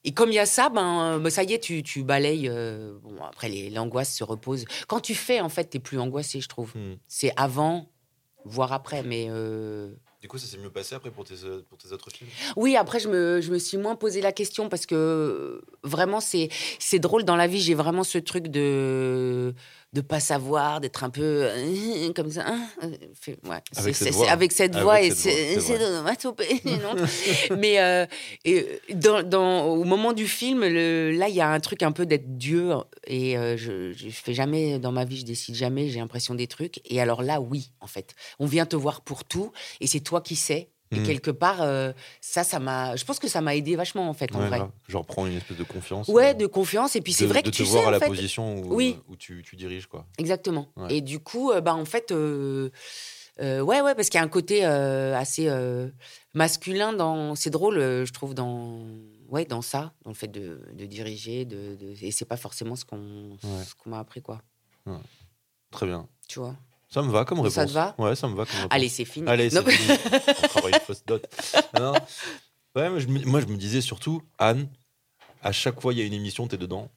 et 0.04 0.12
comme 0.13 0.30
il 0.30 0.36
y 0.36 0.39
a 0.39 0.45
ça, 0.45 0.69
ben, 0.69 1.19
ben, 1.19 1.30
ça 1.30 1.44
y 1.44 1.54
est, 1.54 1.60
tu, 1.60 1.83
tu 1.83 2.04
balayes. 2.04 2.50
euh, 2.50 2.98
bon, 3.04 3.21
après, 3.24 3.48
les- 3.50 3.69
l'angoisse 3.69 4.13
se 4.15 4.24
repose. 4.24 4.65
Quand 4.88 5.00
tu 5.00 5.15
fais, 5.15 5.39
en 5.39 5.50
fait, 5.50 5.69
tu 5.69 5.80
plus 5.80 6.00
angoissé, 6.00 6.42
je 6.42 6.48
trouve. 6.50 6.71
Hmm. 6.75 6.95
C'est 7.07 7.31
avant, 7.38 7.89
voire 8.44 8.74
après. 8.74 9.04
Mais 9.04 9.27
euh, 9.30 9.94
Du 10.24 10.30
coup, 10.30 10.38
ça 10.38 10.48
s'est 10.48 10.58
mieux 10.58 10.70
passé 10.70 10.96
après 10.96 11.12
pour 11.12 11.25
tes, 11.25 11.34
euh, 11.44 11.62
autres 11.92 12.10
films? 12.10 12.30
Oui, 12.56 12.78
après, 12.78 13.02
je 13.02 13.10
me, 13.10 13.42
je 13.42 13.52
me 13.52 13.60
suis 13.60 13.75
moins 13.75 13.98
posé 13.98 14.22
la 14.22 14.31
question 14.31 14.70
parce 14.70 14.86
que 14.86 14.96
euh, 14.96 15.62
vraiment, 15.84 16.22
c'est 16.22 16.50
drôle 17.00 17.25
dans 17.25 17.36
la 17.36 17.46
vie. 17.46 17.60
J'ai 17.60 17.74
vraiment 17.74 18.06
ce 18.06 18.20
truc 18.20 18.48
de 18.48 19.54
de 19.94 20.01
pas 20.01 20.19
savoir, 20.19 20.81
d'être 20.81 21.04
un 21.04 21.10
peu 21.12 21.22
euh, 21.24 22.12
comme 22.13 22.31
ça. 22.31 22.44
hein, 22.48 22.60
euh, 22.84 22.92
fait- 23.19 23.38
ouais, 23.48 23.57
c'est- 23.72 23.80
Avec 23.80 23.95
cette 23.95 24.13
voix. 24.13 24.25
c'est- 24.25 24.31
avec 24.31 24.51
cette 24.51 24.75
Avec 24.75 24.84
et 25.06 25.10
cette 25.12 25.18
voix, 25.19 25.57
c'est 25.60 25.78
Mais 27.57 27.80
euh, 27.80 28.06
et, 28.44 28.66
dans, 28.95 29.22
dans- 29.24 29.66
au 29.68 29.84
moment 29.84 30.13
du 30.13 30.28
film, 30.28 30.62
le- 30.66 31.12
là, 31.12 31.30
il 31.30 31.36
y 31.36 31.42
a 31.42 31.50
un 31.50 31.60
truc 31.60 31.84
un 31.84 31.92
peu 31.92 32.06
d'être 32.07 32.38
Dieu 32.38 32.72
et 33.06 33.38
euh, 33.38 33.56
je, 33.56 33.94
je 33.94 34.10
fais 34.10 34.34
jamais 34.34 34.80
dans 34.80 34.92
ma 34.92 35.06
vie, 35.06 35.18
je 35.19 35.25
décide 35.25 35.56
jamais. 35.56 35.90
J'ai 35.90 36.00
l'impression 36.00 36.34
des 36.36 36.48
trucs. 36.48 36.81
Et 36.92 37.00
alors 37.00 37.22
là, 37.22 37.39
oui, 37.39 37.72
en 37.80 37.88
fait, 37.88 38.16
on 38.39 38.46
vient 38.48 38.66
te 38.66 38.75
voir 38.75 39.01
pour 39.01 39.24
tout 39.24 39.51
et 39.80 39.86
c'est 39.88 40.00
toi 40.00 40.22
qui 40.22 40.36
sais. 40.36 40.69
Et 40.94 41.00
Mhm. 41.00 41.06
quelque 41.06 41.31
part, 41.31 41.62
euh, 41.62 41.92
ça, 42.22 42.44
ça 42.44 42.60
m'a. 42.60 42.95
Je 42.95 43.04
pense 43.06 43.19
que 43.19 43.28
ça 43.28 43.42
m'a 43.42 43.56
aidé 43.56 43.75
vachement 43.75 44.07
en 44.10 44.13
fait, 44.13 44.34
en 44.36 44.40
Ouais, 44.42 44.48
vrai. 44.48 44.62
Genre 44.88 45.06
prendre 45.06 45.28
une 45.30 45.38
espèce 45.38 45.57
de 45.57 45.63
confiance. 45.63 46.07
Ouais, 46.07 46.30
euh, 46.31 46.34
de 46.34 46.45
confiance. 46.48 46.95
Et 46.95 47.01
puis 47.01 47.13
c'est 47.13 47.24
de- 47.25 47.30
vrai 47.30 47.42
de 47.42 47.48
que 47.50 47.51
te 47.51 47.57
tu 47.57 47.63
voir 47.63 47.81
sais 47.81 47.86
à 47.86 47.88
en 47.90 47.92
la 47.92 48.00
fait. 48.00 48.07
position 48.07 48.57
où, 48.60 48.75
Oui. 48.75 48.98
où 49.10 49.15
tu, 49.15 49.41
tu 49.44 49.56
diriges 49.56 49.88
quoi. 49.88 50.06
Exactement. 50.18 50.68
Ouais. 50.75 50.96
Et 50.98 51.01
du 51.01 51.20
coup, 51.20 51.51
euh, 51.51 51.62
bah 51.62 51.74
en 51.75 51.86
fait, 51.86 52.12
ouais, 52.12 52.72
ouais, 53.82 53.96
parce 53.96 54.10
qu'il 54.10 54.18
y 54.20 54.22
a 54.22 54.25
un 54.25 54.29
côté 54.29 54.63
assez 54.65 55.50
masculin 56.34 56.94
dans. 56.94 57.36
C'est 57.36 57.50
drôle, 57.50 57.79
je 57.79 58.12
trouve, 58.13 58.34
dans. 58.34 58.79
Ouais, 59.29 59.46
dans 59.46 59.63
ça, 59.63 59.94
dans 60.03 60.12
le 60.12 60.15
fait 60.15 60.27
de, 60.27 60.62
de 60.74 60.86
diriger, 60.86 61.44
de, 61.46 61.75
de- 61.75 61.96
et 62.03 62.12
c'est 62.12 62.25
pas 62.25 62.38
forcément 62.38 62.75
ce 62.75 62.86
qu'on 62.86 63.32
Ouais. 63.44 63.63
qu'on 63.79 63.89
m'a 63.89 64.00
appris, 64.00 64.22
quoi. 64.22 64.41
Très 65.72 65.88
bien. 65.88 66.08
Tu 66.27 66.38
vois? 66.39 66.56
Ça 66.94 67.02
me 67.02 67.12
va 67.12 67.26
comme 67.26 67.40
réponse. 67.40 67.56
Ça 67.56 67.66
te 67.66 67.72
va 67.72 67.96
Ouais, 67.98 68.16
ça 68.16 68.28
me 68.28 68.36
va 68.36 68.46
comme 68.46 68.56
réponse. 68.56 68.72
Allez, 68.72 68.90
c'est 68.90 69.06
fini. 69.06 69.28
Allez, 69.28 69.50
c'est 69.50 69.68
fini. 69.68 69.98
On 70.44 70.48
travaille 70.48 70.74
une 70.74 70.80
fausse 70.80 71.04
dot. 71.06 71.26
Non. 71.80 71.94
Ouais, 72.76 72.90
mais 72.90 73.00
je 73.00 73.08
moi, 73.08 73.40
je 73.40 73.48
me 73.48 73.56
disais 73.56 73.82
surtout, 73.82 74.22
Anne, 74.38 74.68
à 75.42 75.52
chaque 75.52 75.82
fois, 75.82 75.94
il 75.94 76.00
y 76.00 76.02
a 76.02 76.06
une 76.06 76.14
émission, 76.14 76.48
t'es 76.48 76.58
dedans. 76.58 76.90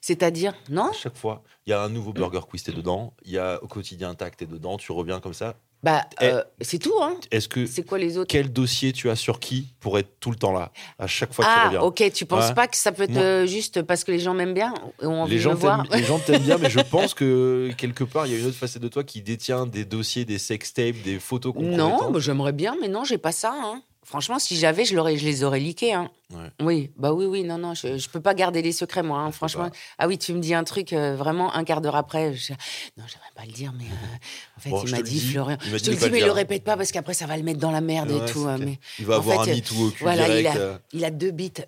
C'est-à-dire, 0.00 0.54
non? 0.70 0.88
À 0.90 0.92
chaque 0.92 1.16
fois, 1.16 1.42
il 1.66 1.70
y 1.70 1.72
a 1.74 1.82
un 1.82 1.90
nouveau 1.90 2.12
Burger 2.14 2.40
Quiz, 2.48 2.62
t'es 2.62 2.72
dedans. 2.72 3.14
Il 3.22 3.32
y 3.32 3.38
a 3.38 3.62
au 3.62 3.68
quotidien 3.68 4.14
Tac, 4.14 4.36
t'es 4.36 4.46
dedans. 4.46 4.78
Tu 4.78 4.92
reviens 4.92 5.20
comme 5.20 5.34
ça. 5.34 5.56
Bah, 5.84 6.06
Eh. 6.20 6.24
euh, 6.24 6.42
c'est 6.62 6.78
tout, 6.78 6.94
hein. 7.02 7.16
Est-ce 7.30 7.46
que 7.46 7.66
C'est 7.66 7.82
quoi 7.84 7.98
les 7.98 8.16
autres 8.16 8.28
quel 8.30 8.50
dossier 8.50 8.92
tu 8.94 9.10
as 9.10 9.16
sur 9.16 9.38
qui 9.38 9.74
pour 9.80 9.98
être 9.98 10.18
tout 10.18 10.30
le 10.30 10.36
temps 10.36 10.52
là 10.52 10.72
À 10.98 11.06
chaque 11.06 11.34
fois 11.34 11.44
que 11.44 11.50
tu 11.50 11.56
Ah, 11.58 11.64
reviens? 11.66 11.80
ok. 11.82 12.10
Tu 12.14 12.24
penses 12.24 12.48
Ouais. 12.48 12.54
pas 12.54 12.66
que 12.68 12.76
ça 12.78 12.90
peut 12.90 13.02
être 13.02 13.10
Moi- 13.10 13.22
euh, 13.22 13.46
juste 13.46 13.82
parce 13.82 14.02
que 14.02 14.10
les 14.10 14.18
gens 14.18 14.32
m'aiment 14.32 14.54
bien 14.54 14.72
ont 15.02 15.20
envie 15.22 15.32
Les 15.32 15.36
de 15.36 15.42
gens, 15.42 15.50
me 15.50 15.56
voir? 15.56 15.82
t'aiment, 15.86 16.00
les 16.00 16.06
gens 16.06 16.18
t'aiment 16.18 16.42
bien, 16.42 16.56
mais 16.56 16.70
je 16.70 16.80
pense 16.90 17.12
que 17.12 17.70
quelque 17.76 18.02
part, 18.04 18.26
il 18.26 18.32
y 18.32 18.36
a 18.36 18.38
une 18.38 18.46
autre 18.46 18.56
facette 18.56 18.80
de 18.80 18.88
toi 18.88 19.04
qui 19.04 19.20
détient 19.20 19.66
des 19.66 19.84
dossiers, 19.84 20.24
des 20.24 20.38
sextapes, 20.38 21.02
des 21.04 21.18
photos 21.18 21.54
Non, 21.54 22.10
bah, 22.10 22.18
j'aimerais 22.18 22.52
bien, 22.54 22.74
mais 22.80 22.88
non, 22.88 23.04
j'ai 23.04 23.18
pas 23.18 23.32
ça. 23.32 23.52
hein. 23.54 23.82
Franchement, 24.04 24.38
si 24.38 24.56
j'avais, 24.56 24.84
je, 24.84 24.94
je 24.94 25.24
les 25.24 25.44
aurais 25.44 25.60
liqués. 25.60 25.94
hein. 25.94 26.10
Ouais. 26.32 26.50
Oui, 26.60 26.90
bah 26.96 27.12
oui, 27.12 27.24
oui, 27.26 27.42
non, 27.42 27.58
non, 27.58 27.74
je, 27.74 27.96
je 27.98 28.08
peux 28.08 28.20
pas 28.20 28.34
garder 28.34 28.60
les 28.62 28.72
secrets, 28.72 29.02
moi. 29.02 29.18
hein, 29.20 29.30
Je 29.30 29.36
franchement, 29.36 29.70
pas. 29.70 29.76
ah 29.98 30.06
oui, 30.08 30.18
tu 30.18 30.32
me 30.34 30.40
dis 30.40 30.52
un 30.54 30.64
truc 30.64 30.92
euh, 30.92 31.16
vraiment 31.16 31.54
un 31.54 31.64
quart 31.64 31.80
d'heure 31.80 31.96
après. 31.96 32.34
Je... 32.34 32.52
Non, 32.52 33.04
j'aimerais 33.06 33.30
pas 33.34 33.44
le 33.46 33.52
dire, 33.52 33.72
mais 33.76 33.84
euh, 33.84 34.56
en 34.56 34.60
fait, 34.60 34.70
Bon, 34.70 34.82
il 34.82 34.88
je 34.88 34.92
m'a 34.96 35.02
dit, 35.02 35.12
dis, 35.18 35.20
Florian. 35.20 35.56
il 35.64 35.70
Je 35.70 35.76
te 35.78 35.90
le 35.90 35.96
dis, 35.96 36.10
mais 36.10 36.18
il 36.20 36.24
le 36.24 36.32
répète 36.32 36.64
pas 36.64 36.76
parce 36.76 36.92
qu'après, 36.92 37.14
ça 37.14 37.26
va 37.26 37.36
le 37.36 37.42
mettre 37.42 37.60
dans 37.60 37.70
la 37.70 37.80
merde 37.80 38.10
Ouais, 38.10 38.28
et 38.28 38.32
tout. 38.32 38.46
hein, 38.46 38.58
mais 38.58 38.78
Il 38.98 39.06
va 39.06 39.14
En 39.14 39.18
avoir 39.18 39.42
fait, 39.44 39.50
un 39.52 39.54
MeToo 39.54 39.74
au 39.86 39.90
cul 39.90 40.02
voilà, 40.04 40.38
il 40.40 40.46
a- 40.46 40.56
euh. 40.56 40.78
il 40.92 41.04
a 41.04 41.10
deux 41.10 41.30
bites. 41.30 41.66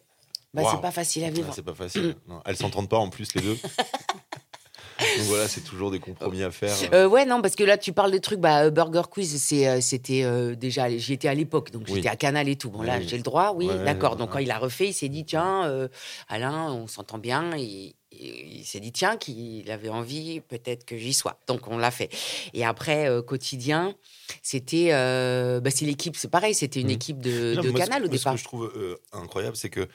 Bah, 0.55 0.63
c'est 0.71 0.81
pas 0.81 0.91
facile 0.91 1.23
à 1.25 1.27
Ouais, 1.27 1.33
vivre. 1.33 1.53
c'est 1.55 1.63
pas 1.65 1.75
facile. 1.75 2.17
Non, 2.29 2.41
elles 2.47 2.57
s'entendent 2.57 2.89
pas 2.89 2.97
en 2.99 3.09
plus 3.11 3.35
les 3.35 3.43
deux. 3.43 3.59
Donc 4.99 5.27
voilà, 5.27 5.47
c'est 5.49 5.61
toujours 5.63 5.91
des 5.91 5.99
compromis 5.99 6.43
à 6.43 6.51
faire. 6.51 6.75
Euh, 6.95 7.07
ouais, 7.07 7.27
non, 7.27 7.43
parce 7.43 7.55
que 7.55 7.65
là, 7.65 7.77
tu 7.77 7.93
parles 7.93 8.11
de 8.13 8.19
trucs. 8.19 8.41
Bah, 8.41 8.65
euh, 8.65 8.71
Burger 8.71 9.03
Quiz, 9.11 9.35
euh, 9.53 9.81
c'était 9.81 10.23
euh, 10.25 10.55
déjà. 10.55 10.89
J'y 10.97 11.13
étais 11.15 11.29
à 11.29 11.35
l'époque, 11.35 11.71
donc 11.71 11.83
Oui. 11.89 11.97
j'étais 11.97 12.09
à 12.09 12.17
Canal 12.17 12.49
et 12.49 12.57
tout. 12.57 12.71
Bon, 12.71 12.83
là, 12.83 12.97
Oui. 12.99 13.07
j'ai 13.09 13.17
le 13.17 13.23
droit, 13.23 13.53
oui, 13.55 13.67
Ouais, 13.67 13.85
d'accord. 13.85 14.17
Donc, 14.17 14.29
ouais. 14.29 14.33
quand 14.35 14.39
il 14.41 14.51
a 14.51 14.59
refait, 14.59 14.89
il 14.89 14.93
s'est 14.95 15.09
dit 15.09 15.25
tiens, 15.25 15.67
euh, 15.67 15.89
Alain, 16.29 16.73
on 16.73 16.87
s'entend 16.87 17.19
bien. 17.19 17.53
Et, 17.59 17.95
et 18.13 18.47
il 18.47 18.65
s'est 18.65 18.81
dit 18.81 18.93
tiens, 18.93 19.17
qu'il 19.19 19.71
avait 19.71 19.91
envie, 19.91 20.41
peut-être 20.41 20.85
que 20.87 20.97
j'y 20.97 21.13
sois. 21.13 21.39
Donc, 21.47 21.69
on 21.69 21.77
l'a 21.77 21.91
fait. 21.91 22.09
Et 22.55 22.65
après, 22.65 23.09
quotidien, 23.27 23.95
c'était. 24.43 24.91
bah, 25.61 25.71
c'est 25.71 25.85
l'équipe, 25.85 26.17
c'est 26.17 26.31
pareil, 26.31 26.55
c'était 26.55 26.81
une 26.81 26.87
Mhm. 26.89 26.93
équipe 26.95 27.19
de, 27.21 27.55
Non, 27.57 27.63
de 27.63 27.71
moi, 27.71 27.81
ce- 27.81 27.85
Canal 27.87 28.03
au 28.05 28.07
moi, 28.09 28.15
Ce 28.17 28.19
départ. 28.19 28.33
que 28.35 28.39
je 28.39 28.45
trouve 28.45 28.99
incroyable, 29.13 29.57
c'est 29.57 29.71
que 29.71 29.87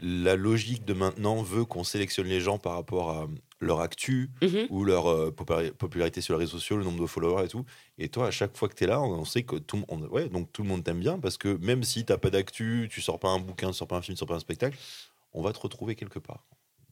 la 0.00 0.36
logique 0.36 0.84
de 0.84 0.94
maintenant 0.94 1.42
veut 1.42 1.64
qu'on 1.64 1.82
sélectionne 1.82 2.28
les 2.28 2.40
gens 2.40 2.58
par 2.58 2.74
rapport 2.74 3.10
à 3.10 3.26
leur 3.60 3.80
actu 3.80 4.30
Mhm. 4.42 4.66
ou 4.70 4.84
leur 4.84 5.08
euh, 5.10 5.30
popula- 5.36 5.72
popularité 5.72 6.20
sur 6.20 6.34
les 6.34 6.44
réseaux 6.44 6.58
sociaux, 6.58 6.76
le 6.76 6.84
nombre 6.84 7.00
de 7.00 7.06
followers 7.06 7.44
et 7.44 7.48
tout. 7.48 7.64
Et 7.98 8.08
toi, 8.08 8.28
à 8.28 8.30
chaque 8.30 8.56
fois 8.56 8.68
que 8.68 8.74
tu 8.74 8.84
es 8.84 8.86
là, 8.86 9.00
on 9.00 9.24
sait 9.24 9.42
que 9.42 9.56
tout, 9.56 9.76
le 9.76 9.82
monde- 9.96 10.08
ouais, 10.12 10.28
donc 10.28 10.52
tout 10.52 10.62
le 10.62 10.68
monde 10.68 10.84
t'aime 10.84 11.00
bien 11.00 11.18
parce 11.18 11.36
que 11.36 11.56
même 11.60 11.82
si 11.82 12.04
t'as 12.04 12.18
pas 12.18 12.30
d'actu, 12.30 12.88
tu 12.90 13.00
sors 13.00 13.18
pas 13.18 13.28
un 13.28 13.40
bouquin, 13.40 13.68
tu 13.68 13.74
sors 13.74 13.88
pas 13.88 13.96
un 13.96 14.02
film, 14.02 14.14
tu 14.14 14.20
sors 14.20 14.28
pas 14.28 14.36
un 14.36 14.40
spectacle, 14.40 14.76
on 15.32 15.42
va 15.42 15.52
te 15.52 15.58
retrouver 15.58 15.94
quelque 15.96 16.18
part. 16.18 16.44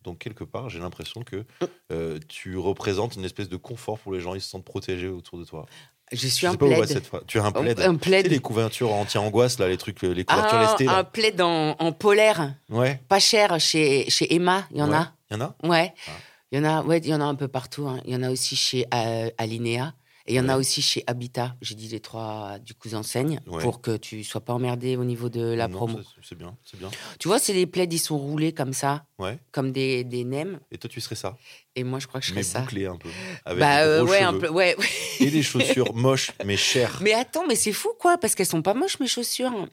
Donc 0.03 0.19
quelque 0.19 0.45
part, 0.45 0.69
j'ai 0.69 0.79
l'impression 0.79 1.23
que 1.23 1.45
euh, 1.93 2.19
tu 2.29 2.57
représentes 2.57 3.17
une 3.17 3.25
espèce 3.25 3.49
de 3.49 3.57
confort 3.57 3.99
pour 3.99 4.13
les 4.13 4.21
gens, 4.21 4.35
ils 4.35 4.41
se 4.41 4.49
sentent 4.51 4.65
protégés 4.65 5.09
autour 5.09 5.39
de 5.39 5.45
toi. 5.45 5.67
Je 6.13 6.29
suis 6.29 6.47
un 6.47 6.55
où 6.55 6.57
plaid. 6.57 6.85
cette 6.87 7.07
fois. 7.09 7.23
Tu 7.27 7.41
as 7.41 7.45
un 7.45 7.49
Un- 7.49 7.53
plaid. 7.53 7.81
un 7.81 7.93
Tu 7.95 7.99
plaid. 7.99 8.27
sais, 8.27 8.29
les 8.31 8.39
couvertures 8.39 8.93
anti-angoisse, 8.93 9.59
là, 9.59 9.67
les 9.67 9.77
trucs, 9.77 10.03
les 10.03 10.25
couvertures 10.25 10.59
Ah, 10.59 10.63
lestées. 10.63 10.85
Là. 10.85 10.99
un 10.99 11.05
plaid 11.05 11.41
en, 11.41 11.75
en 11.81 11.91
polaire, 11.93 12.55
Ouais. 12.71 13.01
pas 13.09 13.19
cher, 13.19 13.59
chez, 13.59 14.09
chez 14.09 14.33
Emma, 14.33 14.69
il 14.71 14.77
y 14.79 14.83
en 14.83 14.91
Ouais. 14.91 14.97
a. 14.97 15.13
Il 15.31 15.37
y 15.37 15.43
en 15.43 15.47
a? 15.47 15.57
Ouais. 15.65 15.93
Ah. 16.07 16.11
Il 16.53 16.59
y 16.59 16.61
en 16.61 16.65
a, 16.65 16.83
ouais, 16.85 16.99
il 16.99 17.09
y 17.09 17.15
en 17.15 17.21
a 17.21 17.25
un 17.25 17.35
peu 17.35 17.49
partout. 17.49 17.89
hein. 17.89 18.01
Il 18.05 18.13
y 18.13 18.17
en 18.17 18.23
a 18.23 18.31
aussi 18.31 18.57
chez 18.57 18.87
euh, 18.95 19.31
Alinea. 19.39 19.95
Et 20.29 20.33
il 20.33 20.37
y 20.37 20.41
en 20.41 20.49
a 20.49 20.57
aussi 20.57 20.83
chez 20.83 21.05
Habitat. 21.07 21.55
J'ai 21.63 21.77
dit 21.77 21.87
les 21.87 22.01
trois 22.01 22.59
du 22.59 22.75
coup 22.75 22.93
enseignes 22.95 23.39
Ouais. 23.47 23.63
pour 23.63 23.81
que 23.81 23.97
tu 23.97 24.25
sois 24.25 24.41
pas 24.41 24.55
emmerdé 24.55 24.97
au 24.97 25.05
niveau 25.05 25.29
de 25.29 25.41
la 25.41 25.69
Non, 25.69 25.77
promo. 25.77 26.01
C'est 26.21 26.35
bien, 26.37 26.57
c'est 26.65 26.77
bien. 26.81 26.91
Tu 27.21 27.29
vois, 27.29 27.39
c'est 27.39 27.53
des 27.53 27.67
plaids, 27.67 27.87
ils 27.89 27.99
sont 28.01 28.19
roulés 28.19 28.53
comme 28.53 28.73
ça, 28.73 29.05
Ouais. 29.21 29.39
comme 29.53 29.71
des, 29.71 30.03
des 30.03 30.25
nems. 30.25 30.59
Et 30.73 30.79
toi, 30.79 30.91
tu 30.91 31.01
serais 31.01 31.15
ça? 31.15 31.37
Et 31.77 31.85
moi, 31.85 32.01
je 32.01 32.09
crois 32.09 32.19
que 32.21 32.27
je 32.27 32.35
Mais 32.35 32.43
serais 32.43 32.55
ça. 32.55 32.61
bouclé 32.63 32.87
un 32.87 32.97
peu. 32.97 33.09
Avec 33.45 33.61
Bah 33.61 33.85
des 33.85 33.89
euh, 33.89 34.03
gros 34.03 34.11
ouais, 34.11 34.21
un 34.23 34.31
cheveux. 34.31 34.41
peu, 34.41 34.49
ouais. 34.49 34.77
Et 35.21 35.31
des 35.31 35.45
chaussures 35.45 35.95
moches, 35.95 36.33
mais 36.45 36.57
chères. 36.57 36.99
Mais 37.03 37.13
attends, 37.13 37.47
mais 37.47 37.55
c'est 37.55 37.73
fou 37.73 37.91
quoi, 37.97 38.19
parce 38.19 38.35
qu'elles 38.35 38.47
sont 38.47 38.63
pas 38.63 38.75
moches 38.75 38.99
mes 38.99 39.07
chaussures. 39.07 39.69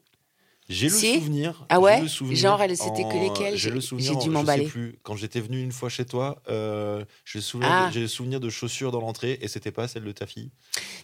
J'ai 0.69 0.87
le 0.87 0.93
Si. 0.93 1.15
souvenir. 1.15 1.65
Ah 1.69 1.79
ouais 1.79 2.07
souvenir 2.07 2.37
Genre, 2.37 2.61
elles, 2.61 2.77
c'était 2.77 3.03
que 3.03 3.17
lesquelles? 3.21 3.57
J'ai 3.57 3.69
le 3.69 3.81
souvenir. 3.81 4.13
j'ai 4.13 4.17
dû 4.19 4.29
m'emballer. 4.29 4.63
Je 4.63 4.67
sais 4.67 4.71
plus. 4.71 4.99
Quand 5.03 5.15
j'étais 5.15 5.41
venu 5.41 5.61
une 5.61 5.71
fois 5.73 5.89
chez 5.89 6.05
toi, 6.05 6.41
euh, 6.49 7.03
j'ai 7.25 7.39
le 7.39 7.43
souvenir, 7.43 7.69
Ah. 7.71 7.87
de, 7.87 7.93
j'ai 7.93 7.99
le 7.99 8.07
souvenir 8.07 8.39
de 8.39 8.49
chaussures 8.49 8.91
dans 8.91 9.01
l'entrée 9.01 9.37
et 9.41 9.47
c'était 9.47 9.71
pas 9.73 9.87
celle 9.87 10.03
de 10.05 10.11
ta 10.13 10.25
fille. 10.25 10.51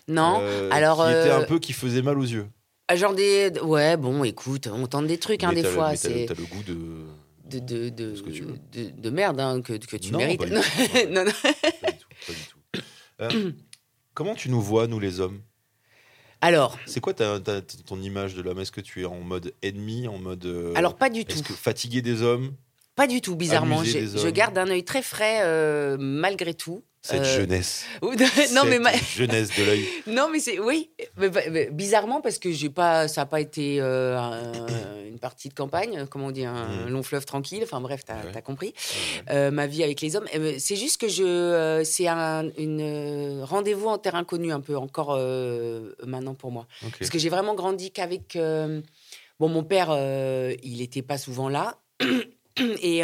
Non. 0.08 0.40
Euh, 0.42 0.70
alors, 0.72 0.98
Qui 1.04 1.10
était 1.12 1.30
euh, 1.30 1.40
un 1.40 1.44
peu 1.44 1.60
qui 1.60 1.74
faisait 1.74 2.02
mal 2.02 2.18
aux 2.18 2.24
yeux. 2.24 2.48
Genre 2.96 3.14
des. 3.14 3.52
Ouais, 3.62 3.98
bon, 3.98 4.24
écoute, 4.24 4.68
on 4.68 4.88
tente 4.88 5.08
des 5.08 5.18
trucs, 5.20 5.44
hein, 5.44 5.54
des 5.54 5.64
fois. 5.64 5.94
t'as 5.96 6.10
le- 6.10 6.26
le 6.26 6.46
goût 6.46 6.64
de. 6.66 7.60
de, 7.60 7.90
de, 7.90 8.90
de, 8.98 9.10
merde 9.10 9.40
hein, 9.40 9.62
que, 9.62 9.74
que 9.74 9.98
tu 9.98 10.12
Non, 10.12 10.18
mérites. 10.20 10.40
pas 10.40 10.46
du 10.48 10.54
Non, 10.54 10.62
tout. 10.62 11.10
non, 11.12 11.26
non. 11.26 11.32
Pas 11.82 11.92
du 11.92 11.98
tout. 11.98 12.08
Pas 12.28 12.34
du 12.34 12.40
tout. 12.48 12.82
Euh, 13.22 13.52
comment 14.16 14.34
tu 14.36 14.50
nous 14.50 14.62
vois, 14.62 14.88
nous 14.88 15.00
les 15.00 15.20
hommes? 15.20 15.42
Alors, 16.42 16.78
C'est 16.86 17.02
quoi 17.02 17.14
ta, 17.14 17.40
ta- 17.40 17.62
ton 17.62 18.02
image 18.02 18.34
de 18.36 18.42
l'homme? 18.42 18.60
Est-ce 18.60 18.72
que 18.72 18.82
tu 18.82 19.02
es 19.02 19.06
en 19.06 19.20
mode 19.20 19.54
ennemi, 19.62 20.08
en 20.08 20.18
mode. 20.18 20.46
euh, 20.46 20.74
alors 20.76 20.96
pas 20.96 21.10
du 21.10 21.26
tout. 21.26 21.42
Que 21.44 21.54
fatigué 21.54 22.02
des 22.02 22.22
hommes? 22.22 22.54
Pas 22.96 23.08
du 23.08 23.22
tout, 23.22 23.36
bizarrement. 23.36 23.84
Je 23.84 24.30
garde 24.30 24.58
un 24.58 24.70
œil 24.70 24.84
très 24.84 25.02
frais 25.02 25.40
malgré 25.98 25.98
malgré 25.98 26.54
tout. 26.54 26.84
Cette 27.02 27.22
Euh, 27.22 27.38
jeunesse. 27.40 27.86
mais 28.04 28.28
Cette 28.28 28.82
ma- 28.82 28.92
jeunesse 28.94 29.50
de 29.58 29.64
l'œil. 29.64 29.86
non, 30.08 30.30
mais 30.30 30.40
c'est 30.40 30.60
oui, 30.60 30.90
mais- 31.18 31.30
mais 31.50 31.70
bizarrement 31.72 32.20
parce 32.20 32.40
que 32.40 32.52
j'ai 32.52 32.70
pas, 32.70 33.08
ça 33.08 33.22
n'a 33.22 33.26
pas 33.26 33.40
été 33.40 33.80
euh, 33.80 34.18
un- 34.20 35.06
une 35.08 35.18
partie 35.18 35.48
de 35.48 35.54
campagne, 35.54 36.06
comment 36.10 36.26
on 36.28 36.32
dit, 36.32 36.44
un 36.46 36.86
Mm. 36.86 36.90
long 36.90 37.02
fleuve 37.04 37.26
tranquille. 37.26 37.62
Enfin 37.64 37.80
bref, 37.80 38.02
t'as 38.06 38.16
Ouais. 38.16 38.36
as 38.36 38.42
compris. 38.42 38.74
Euh, 39.30 39.50
ma 39.50 39.66
vie 39.66 39.82
avec 39.84 40.02
les 40.02 40.16
hommes. 40.18 40.26
C'est 40.60 40.76
juste 40.76 41.00
que 41.00 41.08
je, 41.08 41.82
c'est 41.86 42.08
un 42.10 42.50
une, 42.58 43.44
rendez-vous 43.44 43.88
en 43.88 43.98
terre 43.98 44.16
inconnue 44.16 44.52
un 44.52 44.60
peu 44.62 44.76
encore 44.78 45.18
maintenant 46.06 46.36
pour 46.36 46.52
moi. 46.52 46.68
Parce 47.00 47.10
que 47.10 47.18
j'ai 47.18 47.30
vraiment 47.30 47.56
grandi 47.56 47.92
qu'avec. 47.92 48.38
Bon, 49.40 49.48
mon 49.48 49.64
père, 49.64 49.90
il 50.64 50.78
n'était 50.80 51.02
pas 51.02 51.18
souvent 51.18 51.48
là. 51.48 51.78
et. 52.82 53.04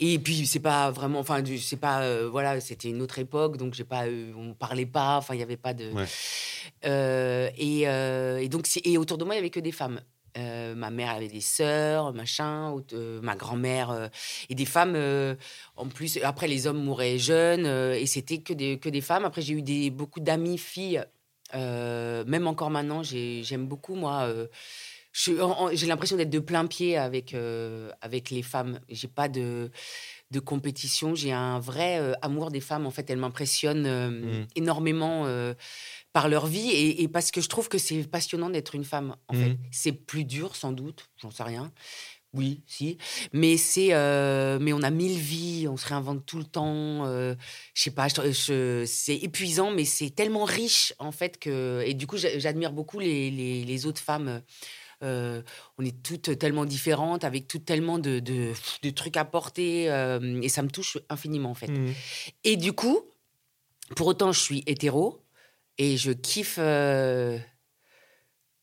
Et 0.00 0.18
puis 0.18 0.46
c'est 0.46 0.60
pas 0.60 0.90
vraiment, 0.90 1.20
enfin 1.20 1.42
c'est 1.58 1.76
pas, 1.76 2.02
euh, 2.02 2.28
voilà, 2.30 2.58
c'était 2.60 2.88
une 2.88 3.02
autre 3.02 3.18
époque, 3.18 3.58
donc 3.58 3.74
j'ai 3.74 3.84
pas, 3.84 4.06
euh, 4.06 4.32
on 4.36 4.54
parlait 4.54 4.86
pas, 4.86 5.18
enfin 5.18 5.34
il 5.34 5.40
y 5.40 5.42
avait 5.42 5.56
pas 5.58 5.74
de, 5.74 5.90
Ouais. 5.92 6.06
Euh, 6.86 7.50
et, 7.58 7.86
euh, 7.88 8.38
et 8.38 8.48
donc 8.48 8.66
et 8.84 8.96
autour 8.98 9.18
de 9.18 9.24
moi 9.24 9.34
il 9.34 9.38
y 9.38 9.40
avait 9.40 9.50
que 9.50 9.60
des 9.60 9.72
femmes. 9.72 10.00
Ma 10.36 10.90
mère 10.90 11.10
avait 11.10 11.28
des 11.28 11.40
sœurs, 11.40 12.14
machin, 12.14 12.74
ma 13.20 13.34
grand-mère 13.36 14.08
et 14.48 14.54
des 14.54 14.64
femmes. 14.64 14.96
en 15.76 15.86
plus, 15.88 16.18
après 16.22 16.46
les 16.48 16.66
hommes 16.66 16.82
mouraient 16.82 17.18
jeunes 17.18 17.66
et 17.66 18.06
c'était 18.06 18.38
que 18.38 18.52
des 18.54 18.78
que 18.78 18.88
des 18.88 19.00
femmes. 19.02 19.24
Après 19.24 19.42
j'ai 19.42 19.54
eu 19.54 19.62
des 19.62 19.90
beaucoup 19.90 20.20
d'amis 20.20 20.56
filles. 20.56 21.04
même 21.52 22.46
encore 22.46 22.70
maintenant, 22.70 23.02
j'ai- 23.02 23.42
j'aime 23.42 23.66
beaucoup 23.66 23.96
moi. 23.96 24.32
J'ai 25.12 25.86
l'impression 25.86 26.16
d'être 26.16 26.30
de 26.30 26.38
plein 26.38 26.66
pied 26.66 26.96
avec 26.96 27.34
euh, 27.34 27.90
avec 28.00 28.30
les 28.30 28.42
femmes. 28.42 28.80
J'ai 28.88 29.08
pas 29.08 29.28
de 29.28 29.70
de 30.30 30.38
compétition. 30.40 31.14
J'ai 31.16 31.32
un 31.32 31.58
vrai 31.58 31.98
euh, 31.98 32.12
amour 32.22 32.50
des 32.52 32.60
femmes. 32.60 32.86
En 32.86 32.90
fait, 32.92 33.10
elles 33.10 33.18
m'impressionnent 33.18 33.86
euh, 33.86 34.10
Mm. 34.10 34.46
énormément 34.56 35.26
par 36.12 36.28
leur 36.28 36.46
vie 36.46 36.70
et, 36.70 37.02
et 37.02 37.08
parce 37.08 37.30
que 37.30 37.40
je 37.40 37.48
trouve 37.48 37.68
que 37.68 37.78
c'est 37.78 38.02
passionnant 38.04 38.50
d'être 38.50 38.74
une 38.74 38.84
femme. 38.84 39.16
En 39.28 39.34
fait, 39.34 39.50
Mhm. 39.50 39.58
c'est 39.72 39.92
plus 39.92 40.24
dur 40.24 40.54
sans 40.56 40.72
doute. 40.72 41.08
J'en 41.20 41.30
sais 41.30 41.42
rien. 41.44 41.72
Oui, 42.32 42.62
si. 42.68 42.96
Mais 43.32 43.56
c'est, 43.56 43.88
mais 44.60 44.72
on 44.72 44.82
a 44.82 44.90
mille 44.90 45.18
vies, 45.18 45.66
on 45.68 45.76
se 45.76 45.88
réinvente 45.88 46.24
tout 46.26 46.38
le 46.38 46.44
temps. 46.44 47.04
je 47.06 47.34
sais 47.74 47.90
pas, 47.90 48.06
c'est 48.08 49.16
épuisant, 49.16 49.72
mais 49.72 49.84
c'est 49.84 50.10
tellement 50.10 50.44
riche 50.44 50.94
en 51.00 51.10
fait 51.10 51.38
que. 51.40 51.82
Et 51.84 51.94
du 51.94 52.06
coup, 52.06 52.16
j'a- 52.18 52.38
j'admire 52.38 52.72
beaucoup 52.72 53.00
les, 53.00 53.30
les, 53.32 53.64
les 53.64 53.86
autres 53.86 54.00
femmes. 54.00 54.42
Euh, 55.02 55.42
on 55.78 55.84
est 55.84 56.02
toutes 56.02 56.38
tellement 56.38 56.64
différentes, 56.66 57.24
avec 57.24 57.48
toutes 57.48 57.64
tellement 57.64 57.98
de, 57.98 58.18
de, 58.18 58.52
de 58.82 58.90
trucs 58.90 59.16
à 59.16 59.24
porter, 59.24 59.90
euh, 59.90 60.40
et 60.42 60.48
ça 60.48 60.62
me 60.62 60.68
touche 60.68 60.98
infiniment 61.08 61.50
en 61.50 61.54
fait. 61.54 61.68
Mhm. 61.68 61.94
Et 62.44 62.56
du 62.56 62.72
coup, 62.72 63.00
pour 63.96 64.06
autant, 64.08 64.30
je 64.32 64.40
suis 64.40 64.62
hétéro 64.66 65.22
et 65.78 65.96
je 65.96 66.12
kiffe 66.12 66.56
euh, 66.58 67.38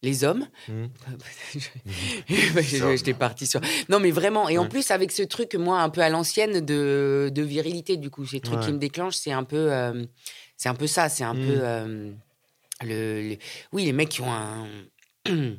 les 0.03 0.23
hommes. 0.23 0.47
Bah, 0.67 1.25
je- 1.55 2.95
J'étais 2.97 3.15
partie 3.15 3.47
sur. 3.47 3.59
Non, 3.89 3.99
mais 3.99 4.11
vraiment. 4.11 4.47
Et 4.47 4.59
en 4.59 4.67
plus, 4.69 4.91
avec 4.91 5.11
ce 5.11 5.23
truc, 5.23 5.55
moi, 5.55 5.81
un 5.81 5.89
peu 5.89 6.01
à 6.01 6.09
l'ancienne 6.09 6.63
de, 6.63 7.31
de 7.33 7.41
virilité, 7.41 7.97
du 7.97 8.11
coup, 8.11 8.25
ces 8.27 8.39
trucs 8.41 8.59
Ouais. 8.59 8.65
qui 8.65 8.73
me 8.73 8.77
déclenchent, 8.77 9.15
c'est 9.15 9.31
un 9.31 9.43
peu, 9.43 9.71
c'est 10.55 10.69
un 10.69 10.75
peu 10.75 10.85
ça. 10.87 11.09
C'est 11.09 11.23
un 11.23 11.33
peu 11.33 11.61
le, 12.83 13.29
le- 13.31 13.37
oui, 13.71 13.85
les 13.85 13.91
mecs 13.93 14.09
qui 14.09 14.21
ont 14.21 14.31
un, 14.31 14.67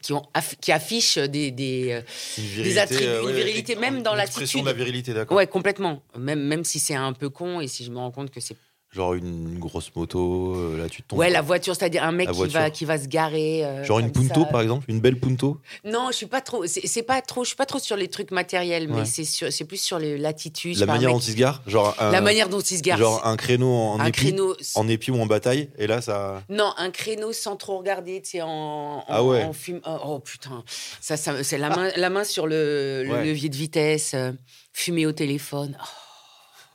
qui 0.00 0.12
ont 0.12 0.22
qui 0.60 0.72
affichent 0.72 1.18
des, 1.18 1.50
des 1.50 1.92
euh, 1.92 2.62
Des 2.62 2.78
attributs, 2.78 3.04
euh, 3.04 3.22
une 3.28 3.34
virilité, 3.34 3.76
même 3.76 4.02
dans 4.02 4.14
l'attitude. 4.14 4.60
de 4.60 4.66
la 4.66 4.72
virilité, 4.72 5.14
d'accord. 5.14 5.36
ouais, 5.36 5.46
complètement. 5.46 6.02
Même 6.18 6.40
même 6.40 6.64
si 6.64 6.78
c'est 6.78 6.94
un 6.94 7.12
peu 7.12 7.28
con 7.28 7.60
et 7.60 7.68
si 7.68 7.84
je 7.84 7.90
me 7.90 7.98
rends 7.98 8.10
compte 8.10 8.30
que 8.30 8.40
c'est 8.40 8.56
Genre 8.96 9.12
une, 9.14 9.52
une 9.52 9.58
grosse 9.58 9.94
moto, 9.94 10.54
euh, 10.56 10.78
là 10.78 10.88
tu 10.88 11.02
tombes. 11.02 11.18
ouais 11.18 11.28
la 11.28 11.42
voiture, 11.42 11.76
c'est-à-dire 11.76 12.02
un 12.02 12.12
mec 12.12 12.28
La 12.28 12.32
qui 12.32 12.38
va 12.40 12.46
voiture. 12.60 12.72
qui 12.72 12.84
va 12.86 12.98
se 12.98 13.06
garer. 13.08 13.62
euh, 13.64 13.84
Genre 13.84 13.98
une 13.98 14.10
comme 14.10 14.26
punto 14.28 14.46
par 14.46 14.62
exemple, 14.62 14.86
une 14.88 15.00
belle 15.00 15.20
punto. 15.20 15.60
Non, 15.84 16.08
je 16.10 16.16
suis 16.16 16.26
pas 16.26 16.40
trop. 16.40 16.66
C'est 16.66 16.86
c'est 16.86 17.02
pas 17.02 17.20
trop. 17.20 17.44
Je 17.44 17.48
suis 17.48 17.56
pas 17.56 17.66
trop 17.66 17.78
sur 17.78 17.96
les 17.96 18.08
trucs 18.08 18.30
matériels, 18.30 18.88
mais 18.88 19.00
Ouais. 19.00 19.04
c'est 19.04 19.24
sur- 19.24 19.52
c'est 19.52 19.64
plus 19.66 19.80
sur 19.80 19.98
les- 19.98 20.16
l'attitude. 20.16 20.78
La 20.78 20.84
un 20.84 20.86
manière 20.86 21.10
mec 21.10 21.16
dont 21.16 21.20
il 21.20 21.30
se 21.32 21.36
gare, 21.36 21.62
genre 21.66 21.94
un, 21.98 22.10
La 22.10 22.20
manière 22.22 22.48
dont 22.48 22.60
il 22.60 22.76
se 22.78 22.82
gare. 22.82 22.96
genre 22.98 23.26
un 23.26 23.36
créneau 23.36 23.70
en 23.70 24.00
un 24.00 24.06
épi, 24.06 24.28
créneau. 24.28 24.56
en 24.76 24.88
épi 24.88 25.10
ou 25.10 25.20
en 25.20 25.26
bataille, 25.26 25.68
et 25.78 25.86
là 25.86 26.00
ça. 26.00 26.42
Non, 26.48 26.72
un 26.78 26.90
créneau 26.90 27.32
sans 27.34 27.56
trop 27.56 27.76
regarder, 27.78 28.22
tu 28.22 28.30
sais, 28.30 28.40
en, 28.42 28.48
en, 28.48 29.04
Ah 29.08 29.22
ouais. 29.22 29.44
en 29.44 29.52
fume- 29.52 29.82
Oh, 29.86 29.98
oh, 30.06 30.18
putain, 30.20 30.64
ça, 31.02 31.18
ça 31.18 31.44
c'est 31.44 31.58
la 31.58 31.68
main, 31.68 31.90
la 31.96 32.08
main 32.08 32.24
sur 32.24 32.46
le, 32.46 33.02
le 33.04 33.12
Ouais. 33.12 33.24
levier 33.26 33.50
de 33.50 33.56
vitesse, 33.56 34.12
euh, 34.14 34.32
fumer 34.72 35.04
au 35.04 35.12
téléphone. 35.12 35.76
Oh. 35.78 35.84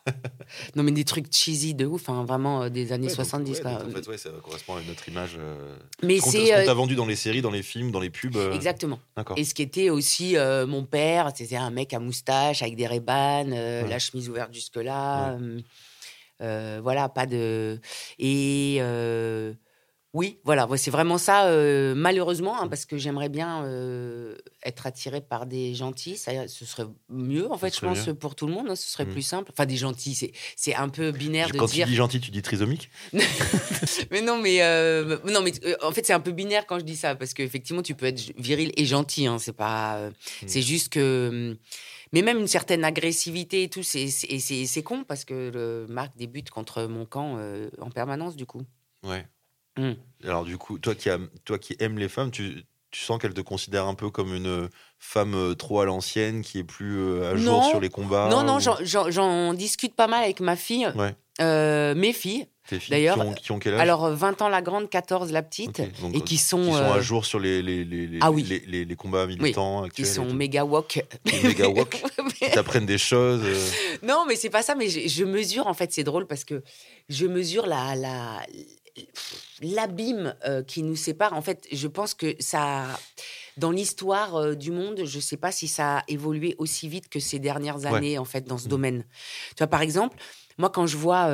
non, 0.75 0.83
mais 0.83 0.91
des 0.91 1.03
trucs 1.05 1.31
cheesy 1.33 1.73
de 1.75 1.85
ouf, 1.85 2.09
hein, 2.09 2.23
vraiment 2.25 2.63
euh, 2.63 2.69
des 2.69 2.91
années 2.91 3.07
Ouais, 3.07 3.15
donc, 3.15 3.25
70. 3.25 3.51
ouais, 3.57 3.61
quoi. 3.61 3.73
donc, 3.75 3.89
en 3.89 3.95
fait, 3.95 4.07
ouais, 4.07 4.17
ça 4.17 4.29
correspond 4.43 4.75
à 4.75 4.81
notre 4.81 5.07
image. 5.09 5.35
euh, 5.37 5.75
mais 6.03 6.17
ce 6.17 6.23
qu'on 6.23 6.31
ce 6.31 6.37
qu'on 6.37 6.59
euh, 6.61 6.65
t'a 6.65 6.73
vendu 6.73 6.95
dans 6.95 7.05
les 7.05 7.15
séries, 7.15 7.41
dans 7.41 7.51
les 7.51 7.63
films, 7.63 7.91
dans 7.91 7.99
les 7.99 8.09
pubs. 8.09 8.35
euh, 8.35 8.53
Exactement. 8.53 8.99
Et 9.37 9.43
ce 9.43 9.53
qui 9.53 9.61
était 9.61 9.89
aussi 9.89 10.35
mon 10.67 10.83
père, 10.85 11.31
c'était 11.35 11.55
un 11.57 11.69
mec 11.69 11.93
à 11.93 11.99
moustache 11.99 12.61
avec 12.61 12.75
des 12.75 12.87
rébanes, 12.87 13.53
Ouais. 13.53 13.87
la 13.87 13.99
chemise 13.99 14.29
ouverte 14.29 14.53
jusque-là. 14.53 15.37
voilà, 16.39 17.09
pas 17.09 17.25
de. 17.25 17.79
Et. 18.19 18.81
Oui, 20.13 20.39
voilà, 20.43 20.67
c'est 20.75 20.91
vraiment 20.91 21.17
ça, 21.17 21.45
euh, 21.45 21.95
malheureusement, 21.95 22.59
hein, 22.61 22.67
parce 22.67 22.83
que 22.85 22.97
j'aimerais 22.97 23.29
bien 23.29 23.63
euh, 23.63 24.35
être 24.65 24.85
attirée 24.85 25.21
par 25.21 25.45
des 25.45 25.73
gentils. 25.73 26.17
Ça, 26.17 26.49
ce 26.49 26.65
serait 26.65 26.83
mieux, 27.07 27.49
en 27.49 27.57
fait, 27.57 27.73
je 27.73 27.79
pense, 27.79 28.09
pour 28.19 28.35
tout 28.35 28.45
le 28.45 28.51
monde. 28.53 28.67
hein, 28.69 28.75
ce 28.75 28.89
serait 28.89 29.05
Mm. 29.05 29.11
plus 29.11 29.21
simple. 29.21 29.51
Enfin, 29.53 29.65
des 29.65 29.77
gentils, 29.77 30.13
c'est, 30.57 30.75
un 30.75 30.89
peu 30.89 31.11
binaire 31.11 31.47
de 31.49 31.57
Quand 31.57 31.65
dire. 31.65 31.85
tu 31.85 31.91
dis 31.91 31.95
gentil, 31.95 32.19
tu 32.19 32.29
dis 32.29 32.41
trisomique? 32.41 32.89
Mais 34.11 34.21
non, 34.21 34.37
mais, 34.37 34.61
euh, 34.61 35.17
non, 35.25 35.41
mais 35.41 35.53
en 35.83 35.91
fait, 35.91 36.05
c'est 36.05 36.13
un 36.13 36.19
peu 36.19 36.31
binaire 36.31 36.65
quand 36.67 36.77
je 36.79 36.83
dis 36.85 36.95
ça, 36.97 37.15
parce 37.15 37.33
qu'effectivement, 37.33 37.81
tu 37.81 37.95
peux 37.95 38.05
être 38.05 38.33
viril 38.37 38.71
et 38.75 38.85
gentil. 38.85 39.27
Hein, 39.27 39.37
c'est 39.39 39.55
pas, 39.55 39.95
euh, 39.95 40.09
Mm. 40.09 40.47
c'est 40.47 40.61
juste 40.61 40.89
que. 40.89 41.57
Mais 42.13 42.21
même 42.21 42.39
une 42.39 42.47
certaine 42.47 42.83
agressivité 42.83 43.63
et 43.63 43.69
tout, 43.69 43.83
c'est, 43.83 44.83
con 44.83 45.05
parce 45.07 45.23
que 45.23 45.49
le 45.53 45.85
Marc 45.87 46.17
débute 46.17 46.49
contre 46.49 46.83
mon 46.83 47.05
camp 47.05 47.35
euh, 47.37 47.69
en 47.79 47.89
permanence, 47.89 48.35
du 48.35 48.45
coup. 48.45 48.61
Ouais. 49.03 49.25
Mm. 49.77 49.91
Alors 50.25 50.43
du 50.43 50.57
coup, 50.57 50.77
toi 50.79 50.95
qui, 50.95 51.09
toi 51.45 51.57
qui 51.57 51.75
aimes 51.79 51.97
les 51.97 52.09
femmes, 52.09 52.31
tu, 52.31 52.63
tu 52.91 52.99
sens 53.01 53.19
qu'elle 53.19 53.33
te 53.33 53.41
considère 53.41 53.85
un 53.87 53.95
peu 53.95 54.09
comme 54.09 54.35
une 54.35 54.69
femme 54.99 55.33
euh, 55.33 55.53
trop 55.55 55.79
à 55.81 55.85
l'ancienne, 55.85 56.41
qui 56.41 56.59
est 56.59 56.63
plus 56.63 56.97
euh, 56.99 57.31
à 57.31 57.35
jour 57.37 57.61
Non. 57.61 57.69
sur 57.69 57.79
les 57.79 57.89
combats 57.89 58.27
non, 58.29 58.43
non, 58.43 58.57
ou- 58.57 59.09
j'en, 59.11 59.53
discute 59.53 59.95
pas 59.95 60.07
mal 60.07 60.23
avec 60.23 60.41
ma 60.41 60.55
fille, 60.55 60.87
Ouais. 60.95 61.15
euh, 61.41 61.95
mes 61.95 62.13
filles. 62.13 62.47
D'ailleurs, 62.89 63.15
qui 63.15 63.21
ont, 63.21 63.33
qui 63.33 63.51
ont 63.53 63.59
quel 63.59 63.73
âge? 63.73 63.81
Alors, 63.81 64.05
euh, 64.05 64.13
20 64.15 64.41
ans 64.43 64.47
la 64.47 64.61
grande, 64.61 64.89
14 64.89 65.31
la 65.31 65.41
petite, 65.41 65.81
donc, 65.99 66.15
et 66.15 66.21
qui 66.21 66.37
sont, 66.37 66.61
qui 66.63 66.71
sont 66.71 66.75
euh, 66.75 66.93
à 66.93 67.01
jour 67.01 67.25
sur 67.25 67.39
les, 67.39 67.61
les, 67.61 67.83
les, 67.83 68.07
les, 68.07 68.19
Ah 68.21 68.31
oui. 68.31 68.43
les, 68.43 68.59
les- 68.59 68.85
les 68.85 68.95
combats 68.95 69.25
militants 69.25 69.81
qui 69.81 69.87
actuels. 70.03 70.07
et 70.07 70.09
sont 70.09 70.33
méga 70.33 70.63
woke. 70.63 71.03
méga 71.43 71.67
woke, 71.67 72.01
qui 72.39 72.51
t'apprennent 72.51 72.85
des 72.85 72.97
choses. 72.99 73.41
Non, 74.03 74.25
mais 74.27 74.35
c'est 74.35 74.49
pas 74.51 74.61
ça. 74.63 74.75
Mais 74.75 74.89
je, 74.89 75.07
je 75.07 75.23
mesure, 75.25 75.65
en 75.67 75.73
fait, 75.73 75.91
c'est 75.91 76.03
drôle 76.03 76.27
parce 76.27 76.43
que 76.45 76.61
je 77.09 77.25
mesure 77.25 77.65
la, 77.65 77.95
la, 77.95 78.41
l'abîme 79.61 80.35
euh, 80.45 80.63
qui 80.63 80.83
nous 80.83 80.95
sépare. 80.95 81.33
En 81.33 81.41
fait, 81.41 81.67
je 81.71 81.87
pense 81.87 82.13
que 82.13 82.35
ça, 82.39 82.85
dans 83.57 83.71
l'histoire 83.71 84.35
euh, 84.35 84.55
du 84.55 84.71
monde, 84.71 85.01
je 85.05 85.19
sais 85.19 85.37
pas 85.37 85.51
si 85.51 85.67
ça 85.67 85.99
a 85.99 86.03
évolué 86.07 86.55
aussi 86.57 86.87
vite 86.89 87.09
que 87.09 87.19
ces 87.19 87.39
dernières 87.39 87.77
Ouais. 87.79 87.87
années, 87.95 88.17
en 88.17 88.25
fait, 88.25 88.45
dans 88.45 88.57
ce 88.57 88.65
Mm. 88.65 88.69
domaine. 88.69 89.05
Tu 89.49 89.55
vois, 89.59 89.67
par 89.67 89.81
exemple, 89.81 90.17
moi, 90.57 90.69
quand 90.69 90.87
je 90.87 90.97
vois 90.97 91.27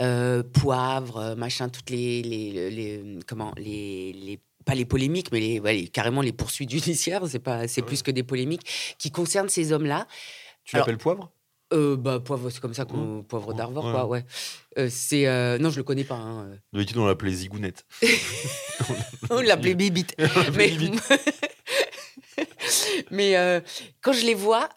euh, 0.00 0.42
poivre, 0.42 1.34
machin, 1.36 1.68
toutes 1.68 1.90
les, 1.90 2.22
les, 2.22 2.70
les- 2.70 3.18
comment, 3.26 3.52
les, 3.56 4.12
les 4.12 4.40
pas 4.66 4.74
les 4.74 4.84
polémiques, 4.84 5.32
mais 5.32 5.40
les, 5.40 5.58
ouais, 5.60 5.72
les- 5.74 5.88
carrément 5.88 6.20
les 6.22 6.32
poursuites 6.32 6.70
judiciaires, 6.70 7.22
c'est 7.28 7.38
pas, 7.38 7.66
c'est 7.66 7.80
Ouais. 7.80 7.86
plus 7.86 8.02
que 8.02 8.10
des 8.10 8.22
polémiques 8.22 8.94
qui 8.98 9.10
concernent 9.10 9.48
ces 9.48 9.72
hommes-là. 9.72 10.06
Tu 10.64 10.76
l'appelles 10.76 10.98
poivre? 10.98 11.30
Euh, 11.72 11.96
bah, 11.96 12.20
poivre, 12.20 12.50
c'est 12.50 12.60
comme 12.60 12.74
ça 12.74 12.84
qu'on. 12.84 13.22
Poivre 13.22 13.48
Ouais. 13.48 13.54
d'Arvor, 13.54 13.84
Ouais. 13.86 13.92
quoi, 13.92 14.06
ouais. 14.06 14.24
Euh, 14.78 14.88
c'est. 14.90 15.26
euh, 15.26 15.58
Non, 15.58 15.70
je 15.70 15.76
le 15.76 15.84
connais 15.84 16.04
pas. 16.04 16.16
hein. 16.16 16.48
D'habitude, 16.72 16.98
on 16.98 17.06
l'appelait 17.06 17.32
Zigounette. 17.32 17.84
On 19.30 19.40
l'appelait 19.40 19.74
Bibite. 19.74 20.16
Mais, 20.56 20.72
mais 23.10 23.62
quand 24.00 24.12
je 24.12 24.24
les 24.26 24.34
vois 24.34 24.68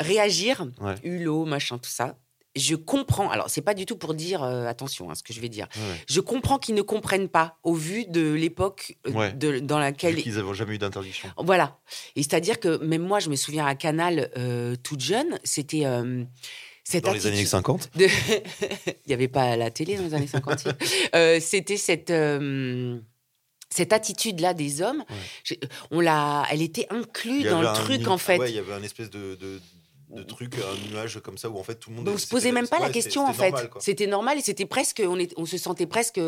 réagir, 0.00 0.66
Ouais. 0.80 0.94
hulot, 1.02 1.44
machin, 1.44 1.78
tout 1.78 1.90
ça, 1.90 2.16
je 2.56 2.74
comprends. 2.74 3.30
Alors, 3.30 3.50
c'est 3.50 3.60
pas 3.62 3.74
du 3.74 3.86
tout 3.86 3.96
pour 3.96 4.14
dire 4.14 4.42
euh, 4.42 4.66
attention 4.66 5.10
à 5.10 5.14
ce 5.14 5.22
que 5.22 5.32
je 5.32 5.40
vais 5.40 5.48
dire. 5.48 5.68
Ouais. 5.76 5.82
Je 6.08 6.20
comprends 6.20 6.58
qu'ils 6.58 6.74
ne 6.74 6.82
comprennent 6.82 7.28
pas 7.28 7.58
au 7.62 7.74
vu 7.74 8.04
de 8.06 8.32
l'époque 8.32 8.96
euh, 9.06 9.12
Ouais. 9.12 9.32
de- 9.32 9.58
dans 9.60 9.76
Vu 9.76 9.82
laquelle. 9.82 10.16
qu'ils 10.22 10.34
n'avaient 10.34 10.54
jamais 10.54 10.74
eu 10.74 10.78
d'interdiction. 10.78 11.28
Voilà. 11.38 11.78
Et 12.16 12.22
c'est-à-dire 12.22 12.58
que 12.60 12.78
même 12.84 13.02
moi, 13.02 13.20
je 13.20 13.28
me 13.30 13.36
souviens 13.36 13.66
à 13.66 13.74
Canal, 13.74 14.30
euh, 14.36 14.74
toute 14.82 15.00
jeune, 15.00 15.38
c'était. 15.44 15.84
euh, 15.86 16.24
cette 16.84 17.04
Dans 17.04 17.12
les 17.12 17.26
années 17.26 17.34
attitude- 17.36 17.50
50 17.50 17.90
de- 17.96 18.06
Il 18.88 19.08
n'y 19.08 19.12
avait 19.12 19.28
pas 19.28 19.56
la 19.58 19.70
télé 19.70 19.96
dans 19.98 20.04
les 20.04 20.14
années 20.14 20.26
50. 20.26 20.60
si. 20.60 20.66
Euh, 21.14 21.38
C'était 21.38 21.76
cette, 21.76 22.10
cette 23.70 23.92
attitude-là 23.92 24.54
des 24.54 24.80
hommes. 24.80 25.04
Ouais. 25.50 25.58
On 25.90 26.00
l'a, 26.00 26.44
elle 26.50 26.62
était 26.62 26.86
inclue 26.90 27.42
dans 27.42 27.60
le 27.60 27.72
truc, 27.74 28.08
en 28.08 28.16
fait. 28.18 28.38
Ouais, 28.38 28.50
il 28.50 28.56
y 28.56 28.58
avait 28.58 28.72
un 28.72 28.82
espèce 28.82 29.10
de, 29.10 29.34
de, 29.34 29.60
de 30.10 30.22
truc, 30.22 30.54
un 30.56 30.90
nuage 30.90 31.20
comme 31.22 31.36
ça 31.38 31.48
où 31.50 31.58
en 31.58 31.62
fait 31.62 31.74
tout 31.76 31.90
le 31.90 31.96
monde. 31.96 32.06
Donc, 32.06 32.14
on 32.14 32.18
se 32.18 32.26
posait 32.26 32.52
même 32.52 32.66
pas 32.68 32.78
la 32.78 32.88
question, 32.90 33.26
en 33.26 33.32
fait. 33.32 33.54
C'était 33.78 34.06
normal 34.06 34.38
et 34.38 34.40
c'était 34.40 34.66
presque, 34.66 35.02
on, 35.06 35.18
est, 35.18 35.32
on 35.36 35.44
se 35.46 35.58
sentait 35.58 35.86
presque 35.86 36.20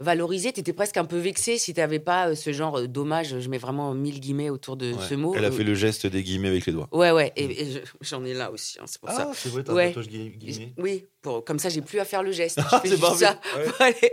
valorisé. 0.00 0.52
Tu 0.52 0.60
étais 0.60 0.72
presque 0.72 0.96
un 0.96 1.04
peu 1.04 1.16
vexé 1.18 1.58
si 1.58 1.72
tu 1.74 1.80
n'avais 1.80 1.98
pas 1.98 2.28
euh, 2.28 2.34
ce 2.34 2.52
genre 2.52 2.78
euh, 2.80 2.86
dommage. 2.88 3.38
Je 3.40 3.48
mets 3.48 3.58
vraiment 3.58 3.94
mille 3.94 4.20
guillemets 4.20 4.50
autour 4.50 4.76
de 4.76 4.92
Ouais. 4.92 4.98
ce 5.08 5.14
mot. 5.14 5.34
Elle 5.34 5.44
a 5.44 5.48
Euh, 5.48 5.52
fait 5.52 5.64
le 5.64 5.74
geste 5.74 6.06
des 6.06 6.22
guillemets 6.22 6.48
avec 6.48 6.66
les 6.66 6.72
doigts. 6.72 6.88
Ouais, 6.92 7.10
ouais. 7.10 7.32
Et, 7.36 7.44
et 7.62 7.70
je- 7.72 7.78
j'en 8.02 8.24
ai 8.24 8.34
là 8.34 8.50
aussi, 8.50 8.78
hein, 8.80 8.84
c'est 8.86 9.00
pour 9.00 9.10
ça. 9.10 9.28
Ah, 9.30 9.32
c'est 9.34 9.48
vrai, 9.48 9.62
t'as 9.64 9.72
un 9.72 9.74
Ouais. 9.76 9.86
tatouage 9.88 10.08
guillemets. 10.08 10.72
Oui, 10.78 11.06
pour, 11.22 11.44
comme 11.44 11.58
ça, 11.58 11.68
j'ai 11.70 11.80
plus 11.80 11.98
à 12.00 12.04
faire 12.04 12.22
le 12.22 12.32
geste. 12.32 12.60
Je 12.62 12.68
fais 12.68 12.76
c'est 12.82 12.88
juste 12.90 13.00
parfait. 13.00 13.24
ça. 13.24 13.40
Ouais, 13.56 13.66
Allez. 13.80 14.12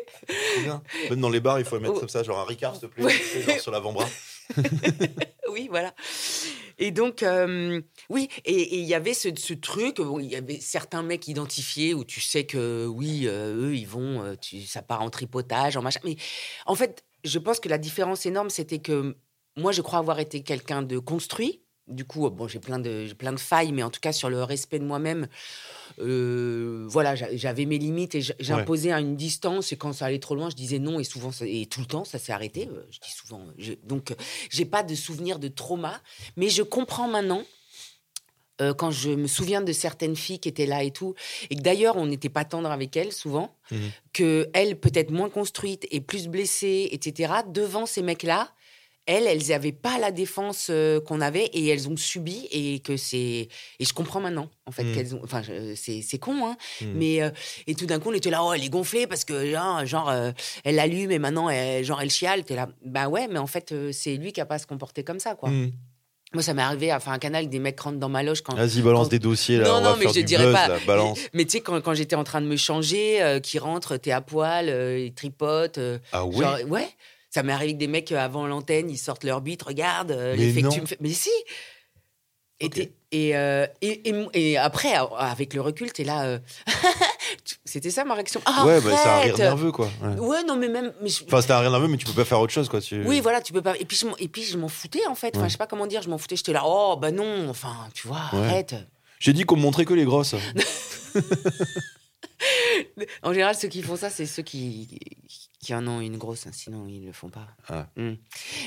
c'est 0.55 0.61
bien. 0.63 0.81
Même 1.09 1.19
dans 1.21 1.29
les 1.29 1.39
bars, 1.41 1.59
il 1.59 1.65
faut 1.65 1.79
mettre 1.79 1.93
Oh. 1.95 1.99
comme 1.99 2.09
ça, 2.09 2.23
genre 2.23 2.39
un 2.39 2.45
Ricard, 2.45 2.75
s'il 2.75 2.87
te 2.87 2.93
plaît, 2.93 3.09
genre 3.47 3.59
sur 3.59 3.71
l'avant-bras. 3.71 4.07
Oui, 5.51 5.67
voilà. 5.69 5.93
Et 6.79 6.91
donc, 6.91 7.23
oui, 8.09 8.29
et 8.45 8.79
il 8.79 8.85
y 8.85 8.95
avait 8.95 9.13
ce, 9.13 9.29
truc, 9.53 9.97
il 9.99 10.25
y 10.25 10.35
avait 10.35 10.59
certains 10.59 11.03
mecs 11.03 11.27
identifiés 11.27 11.93
où 11.93 12.05
tu 12.05 12.21
sais 12.21 12.45
que, 12.45 12.87
oui, 12.87 13.27
euh, 13.27 13.67
eux, 13.67 13.75
ils 13.75 13.87
vont, 13.87 14.23
euh, 14.23 14.35
tu, 14.35 14.61
ça 14.61 14.81
part 14.81 15.01
en 15.01 15.09
tripotage, 15.09 15.75
en 15.77 15.81
machin. 15.81 15.99
Mais 16.05 16.15
en 16.65 16.75
fait, 16.75 17.03
je 17.25 17.37
pense 17.37 17.59
que 17.59 17.67
la 17.69 17.77
différence 17.77 18.25
énorme, 18.25 18.49
c'était 18.49 18.79
que 18.79 19.17
moi, 19.57 19.73
je 19.73 19.81
crois 19.81 19.99
avoir 19.99 20.19
été 20.19 20.41
quelqu'un 20.41 20.81
de 20.81 20.97
construit. 20.99 21.61
Du 21.89 22.05
coup, 22.05 22.29
bon, 22.29 22.47
j'ai 22.47 22.59
plein 22.59 22.79
de, 22.79 23.11
plein 23.17 23.33
de 23.33 23.39
failles, 23.39 23.71
mais 23.71 23.83
en 23.83 23.89
tout 23.89 23.99
cas, 23.99 24.11
sur 24.13 24.29
le 24.29 24.43
respect 24.43 24.79
de 24.79 24.85
moi-même, 24.85 25.27
euh, 25.99 26.85
voilà, 26.87 27.15
j'a- 27.15 27.35
j'avais 27.35 27.65
mes 27.65 27.77
limites 27.77 28.15
et 28.15 28.21
j'imposais 28.39 28.91
à 28.91 28.99
une 28.99 29.15
distance. 29.15 29.71
Et 29.71 29.77
quand 29.77 29.93
ça 29.93 30.05
allait 30.05 30.19
trop 30.19 30.35
loin, 30.35 30.49
je 30.49 30.55
disais 30.55 30.79
non. 30.79 30.99
Et 30.99 31.03
souvent, 31.03 31.31
ça- 31.31 31.45
et 31.47 31.65
tout 31.65 31.79
le 31.81 31.85
temps, 31.87 32.05
ça 32.05 32.19
s'est 32.19 32.31
arrêté. 32.31 32.67
Euh, 32.71 32.83
Je 32.91 32.99
dis 32.99 33.11
souvent. 33.11 33.41
je- 33.57 33.73
donc, 33.83 34.11
euh, 34.11 34.15
j'ai 34.49 34.65
pas 34.65 34.83
de 34.83 34.95
souvenir 34.95 35.39
de 35.39 35.47
trauma, 35.47 35.99
mais 36.37 36.49
je 36.49 36.61
comprends 36.63 37.07
maintenant. 37.07 37.43
euh, 38.61 38.73
quand 38.73 38.91
je 38.91 39.11
me 39.11 39.27
souviens 39.27 39.61
de 39.61 39.71
certaines 39.71 40.17
filles 40.17 40.39
qui 40.39 40.49
étaient 40.49 40.65
là 40.65 40.83
et 40.83 40.91
tout, 40.91 41.15
et 41.49 41.55
que 41.55 41.61
d'ailleurs 41.61 41.95
on 41.95 42.05
n'était 42.05 42.27
pas 42.27 42.43
tendre 42.43 42.69
avec 42.69 42.97
elles 42.97 43.13
souvent, 43.13 43.55
Mhm. 43.71 43.79
que 44.11 44.49
elles 44.53 44.77
peut-être 44.77 45.11
moins 45.11 45.29
construites 45.29 45.87
et 45.91 46.01
plus 46.01 46.27
blessées, 46.27 46.89
etc. 46.91 47.35
Devant 47.47 47.85
ces 47.85 48.01
mecs-là, 48.01 48.51
elles, 49.11 49.25
elles 49.27 49.47
n'avaient 49.49 49.71
pas 49.71 49.97
la 49.97 50.11
défense 50.11 50.67
euh, 50.69 51.01
qu'on 51.01 51.19
avait 51.19 51.45
et 51.45 51.67
elles 51.67 51.89
ont 51.89 51.97
subi 51.97 52.47
et 52.51 52.79
que 52.79 52.95
c'est 52.95 53.47
et 53.79 53.85
je 53.89 53.93
comprends 53.93 54.19
maintenant 54.21 54.49
en 54.67 54.71
fait 54.71 54.83
Mhm. 54.83 54.93
qu'elles 54.95 55.15
ont 55.15 55.21
enfin 55.23 55.41
c'est 55.75 56.01
c'est 56.01 56.17
con 56.19 56.45
hein 56.45 56.55
Mhm. 56.81 56.91
mais 56.95 57.21
euh, 57.23 57.29
et 57.67 57.73
tout 57.75 57.85
d'un 57.87 57.99
coup 57.99 58.09
on 58.11 58.13
était 58.13 58.29
là 58.29 58.43
oh 58.43 58.53
elle 58.53 58.63
est 58.63 58.69
gonflée 58.69 59.07
parce 59.07 59.25
que 59.25 59.49
genre, 59.51 59.85
genre 59.85 60.09
euh, 60.09 60.31
elle 60.63 60.75
l'allume 60.75 61.11
et 61.11 61.19
maintenant 61.19 61.49
elle, 61.49 61.83
genre 61.83 62.01
elle 62.01 62.11
chiale 62.11 62.43
t'es 62.43 62.55
là 62.55 62.69
bah 62.85 63.07
ouais 63.09 63.27
mais 63.27 63.39
en 63.39 63.47
fait 63.47 63.73
c'est 63.91 64.15
lui 64.15 64.31
qui 64.31 64.41
a 64.41 64.45
pas 64.45 64.55
à 64.55 64.59
se 64.59 64.67
comporter 64.67 65.03
comme 65.03 65.19
ça 65.19 65.33
quoi 65.35 65.49
Mhm. 65.49 65.71
moi 66.35 66.43
ça 66.43 66.53
m'est 66.53 66.61
arrivé 66.61 66.91
à 66.91 66.99
faire 66.99 67.13
un 67.13 67.17
canal 67.19 67.49
des 67.49 67.57
mecs 67.59 67.79
rentrent 67.79 67.97
dans 67.97 68.09
ma 68.09 68.21
loge 68.21 68.41
quand 68.43 68.53
Vas-y, 68.55 68.81
balance 68.83 69.05
quand- 69.07 69.09
des 69.09 69.19
dossiers 69.19 69.57
là. 69.57 69.65
non, 69.69 69.75
on 69.77 69.81
va 69.81 69.89
non, 69.91 69.95
mais 69.97 70.03
faire 70.03 70.13
je 70.13 70.19
dirais 70.21 70.43
buzz, 70.45 70.53
pas. 70.53 70.67
là, 70.67 70.77
balance. 70.85 71.19
Mais 71.33 71.45
tu 71.45 71.51
sais, 71.53 71.61
quand, 71.61 71.81
quand 71.81 71.95
j'étais 71.95 72.15
en 72.15 72.23
train 72.23 72.41
de 72.41 72.45
me 72.45 72.55
changer, 72.57 73.39
qui 73.41 73.57
rentrent, 73.57 73.97
t'es 73.97 74.11
à 74.11 74.21
poil, 74.21 74.67
ils 74.99 75.11
tripotent. 75.15 75.79
euh, 75.79 75.97
Ah 76.11 76.25
ouais 76.27 76.35
genre, 76.37 76.57
ouais. 76.69 76.87
Ça 77.31 77.43
m'est 77.43 77.53
arrivé 77.53 77.73
que 77.73 77.77
des 77.79 77.87
mecs, 77.87 78.11
euh, 78.11 78.17
avant 78.17 78.47
l'antenne, 78.47 78.89
ils 78.89 78.97
sortent 78.97 79.23
leur 79.23 79.41
bite, 79.41 79.61
regarde, 79.63 80.11
euh, 80.11 80.35
l'effet 80.35 80.61
que 80.63 80.69
tu 80.69 80.81
me 80.81 80.85
fais. 80.85 80.97
Mais 80.99 81.09
si 81.13 81.29
et, 83.11 83.35
euh, 83.37 83.65
et, 83.81 84.09
et, 84.09 84.25
et 84.33 84.57
après, 84.57 84.93
avec 85.17 85.53
le 85.53 85.61
recul, 85.61 85.93
t'es 85.93 86.03
là. 86.03 86.25
euh, 86.25 86.39
C'était 87.63 87.89
ça 87.91 88.03
ma 88.03 88.15
réaction. 88.15 88.41
Ah, 88.45 88.65
Ouais, 88.65 88.81
bah, 88.81 88.89
c'est 89.01 89.09
un 89.09 89.19
rire 89.19 89.37
nerveux 89.37 89.71
quoi. 89.71 89.89
Ouais. 90.01 90.15
Ouais, 90.19 90.43
non, 90.43 90.57
mais 90.57 90.67
même. 90.67 90.91
mais 91.01 91.07
je- 91.09 91.23
Enfin, 91.23 91.39
c'était 91.41 91.53
un 91.53 91.59
rire 91.59 91.71
nerveux, 91.71 91.87
mais 91.87 91.95
tu 91.97 92.05
peux 92.05 92.11
pas 92.13 92.25
faire 92.25 92.39
autre 92.41 92.51
chose 92.51 92.67
quoi. 92.67 92.81
Tu... 92.81 93.01
oui, 93.05 93.21
voilà, 93.21 93.39
tu 93.41 93.53
peux 93.53 93.61
pas. 93.61 93.77
Et 93.79 93.85
puis, 93.85 93.95
je 93.95 94.05
m'en- 94.07 94.17
et 94.17 94.27
puis 94.27 94.43
je 94.43 94.57
m'en 94.57 94.67
foutais, 94.67 95.05
en 95.07 95.15
fait. 95.15 95.37
Enfin, 95.37 95.47
je 95.47 95.53
sais 95.53 95.57
pas 95.57 95.67
comment 95.67 95.87
dire, 95.87 96.01
je 96.01 96.09
m'en 96.09 96.17
foutais. 96.17 96.35
J'étais 96.35 96.51
là, 96.53 96.63
oh, 96.65 96.97
bah 96.97 97.11
non, 97.11 97.47
enfin, 97.49 97.73
tu 97.93 98.07
vois, 98.07 98.21
Ouais. 98.33 98.39
arrête. 98.39 98.75
J'ai 99.19 99.31
dit 99.33 99.43
qu'on 99.43 99.55
me 99.55 99.61
montrait 99.61 99.85
que 99.85 99.93
les 99.93 100.05
grosses. 100.05 100.35
En 103.23 103.33
général, 103.33 103.55
ceux 103.55 103.67
qui 103.67 103.81
font 103.81 103.95
ça, 103.97 104.09
c'est 104.09 104.25
ceux 104.25 104.43
qui, 104.43 104.87
qui 105.59 105.73
en 105.75 105.85
ont 105.87 105.99
une 105.99 106.17
grosse, 106.17 106.47
hein, 106.47 106.51
sinon 106.53 106.87
ils 106.87 107.01
ne 107.01 107.07
le 107.07 107.11
font 107.13 107.29
pas. 107.29 107.47
Ah. 107.67 107.87
Mm. 107.97 108.13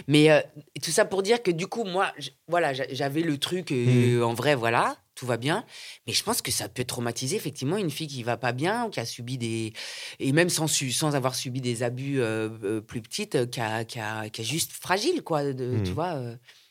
Mais 0.09 0.31
euh, 0.31 0.41
tout 0.83 0.91
ça 0.91 1.05
pour 1.05 1.23
dire 1.23 1.43
que 1.43 1.51
du 1.51 1.67
coup, 1.67 1.85
moi, 1.85 2.13
voilà, 2.49 2.75
j'a- 2.75 2.93
j'avais 2.93 3.23
le 3.23 3.39
truc, 3.39 3.73
euh, 3.73 4.21
Mm. 4.21 4.25
en 4.25 4.35
vrai, 4.35 4.55
voilà, 4.55 4.97
tout 5.15 5.25
va 5.27 5.37
bien. 5.39 5.65
Mais 6.07 6.13
je 6.13 6.23
pense 6.23 6.43
que 6.43 6.51
ça 6.51 6.69
peut 6.69 6.85
traumatiser 6.85 7.37
effectivement 7.37 7.77
une 7.79 7.91
fille 7.91 8.09
qui 8.09 8.23
va 8.23 8.37
pas 8.37 8.53
bien, 8.53 8.85
ou 8.85 8.91
qui 8.91 9.01
a 9.01 9.07
subi 9.07 9.39
des. 9.39 9.73
Et 10.19 10.33
même 10.33 10.51
sans, 10.51 10.67
su- 10.67 10.93
sans 10.93 11.15
avoir 11.15 11.35
subi 11.35 11.61
des 11.63 11.83
abus 11.83 12.21
euh, 12.21 12.81
plus 12.83 13.01
petites, 13.01 13.51
qui 13.51 13.61
a, 13.61 13.85
qui, 13.85 13.99
a, 13.99 14.29
qui 14.29 14.41
a 14.43 14.45
juste 14.45 14.73
fragile, 14.73 15.23
quoi, 15.23 15.53
de, 15.53 15.77
Mm. 15.79 15.83
tu 15.85 15.93
vois, 15.93 16.21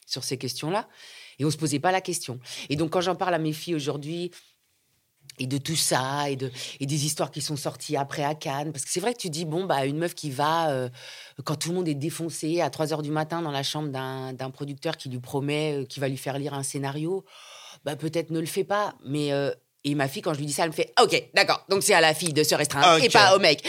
sur 0.06 0.24
ces 0.24 0.38
questions-là. 0.38 0.88
Et 1.40 1.46
on 1.46 1.50
se 1.50 1.58
posait 1.58 1.80
pas 1.80 1.92
la 1.92 2.02
question. 2.02 2.40
Et 2.70 2.76
donc, 2.76 2.92
quand 2.92 3.02
j'en 3.02 3.16
parle 3.16 3.34
à 3.34 3.40
mes 3.40 3.54
filles 3.54 3.74
aujourd'hui, 3.74 4.30
et 5.42 5.48
de 5.48 5.58
tout 5.58 5.76
ça, 5.76 6.30
et, 6.30 6.36
de, 6.36 6.52
et 6.80 6.86
des 6.86 7.06
histoires 7.06 7.32
qui 7.32 7.42
sont 7.42 7.56
sorties 7.56 7.98
après 7.98 8.24
à 8.24 8.36
Cannes. 8.36 8.72
Parce 8.72 8.86
que 8.86 8.92
c'est 8.92 9.00
vrai 9.00 9.14
que 9.14 9.20
tu 9.20 9.30
dis, 9.30 9.46
bon, 9.46 9.66
bah, 9.66 9.86
une 9.86 9.98
meuf 9.98 10.14
qui 10.14 10.30
va, 10.30 10.70
euh, 10.70 10.88
quand 11.44 11.56
tout 11.56 11.70
le 11.70 11.76
monde 11.76 11.88
est 11.88 11.96
défoncé 11.96 12.62
à 12.62 12.70
3 12.70 12.88
h 12.88 13.02
du 13.02 13.12
matin 13.12 13.42
dans 13.42 13.52
la 13.52 13.64
chambre 13.64 13.90
d'un 13.90 14.50
producteur 14.52 14.98
qui 14.98 15.10
lui 15.10 15.20
promet, 15.20 15.80
euh, 15.82 15.86
qui 15.86 16.00
va 16.00 16.08
lui 16.08 16.18
faire 16.18 16.38
lire 16.38 16.54
un 16.54 16.64
scénario, 16.64 17.26
bah, 17.84 17.96
peut-être 17.96 18.30
ne 18.30 18.40
le 18.40 18.46
fait 18.46 18.64
pas. 18.64 18.94
Mais 19.04 19.32
euh, 19.34 19.52
Et 19.84 19.96
ma 19.96 20.08
fille, 20.08 20.22
quand 20.22 20.34
je 20.36 20.40
lui 20.40 20.46
dis 20.46 20.54
ça, 20.54 20.64
elle 20.64 20.70
me 20.70 20.76
fait 20.76 20.94
Ok, 21.02 21.20
d'accord, 21.34 21.66
donc 21.68 21.82
c'est 21.82 21.96
à 21.96 22.02
la 22.02 22.14
fille 22.14 22.34
de 22.34 22.44
se 22.44 22.54
restreindre 22.54 23.04
et 23.04 23.08
Ok. 23.08 23.14
pas 23.14 23.36
au 23.36 23.40
mec. 23.40 23.68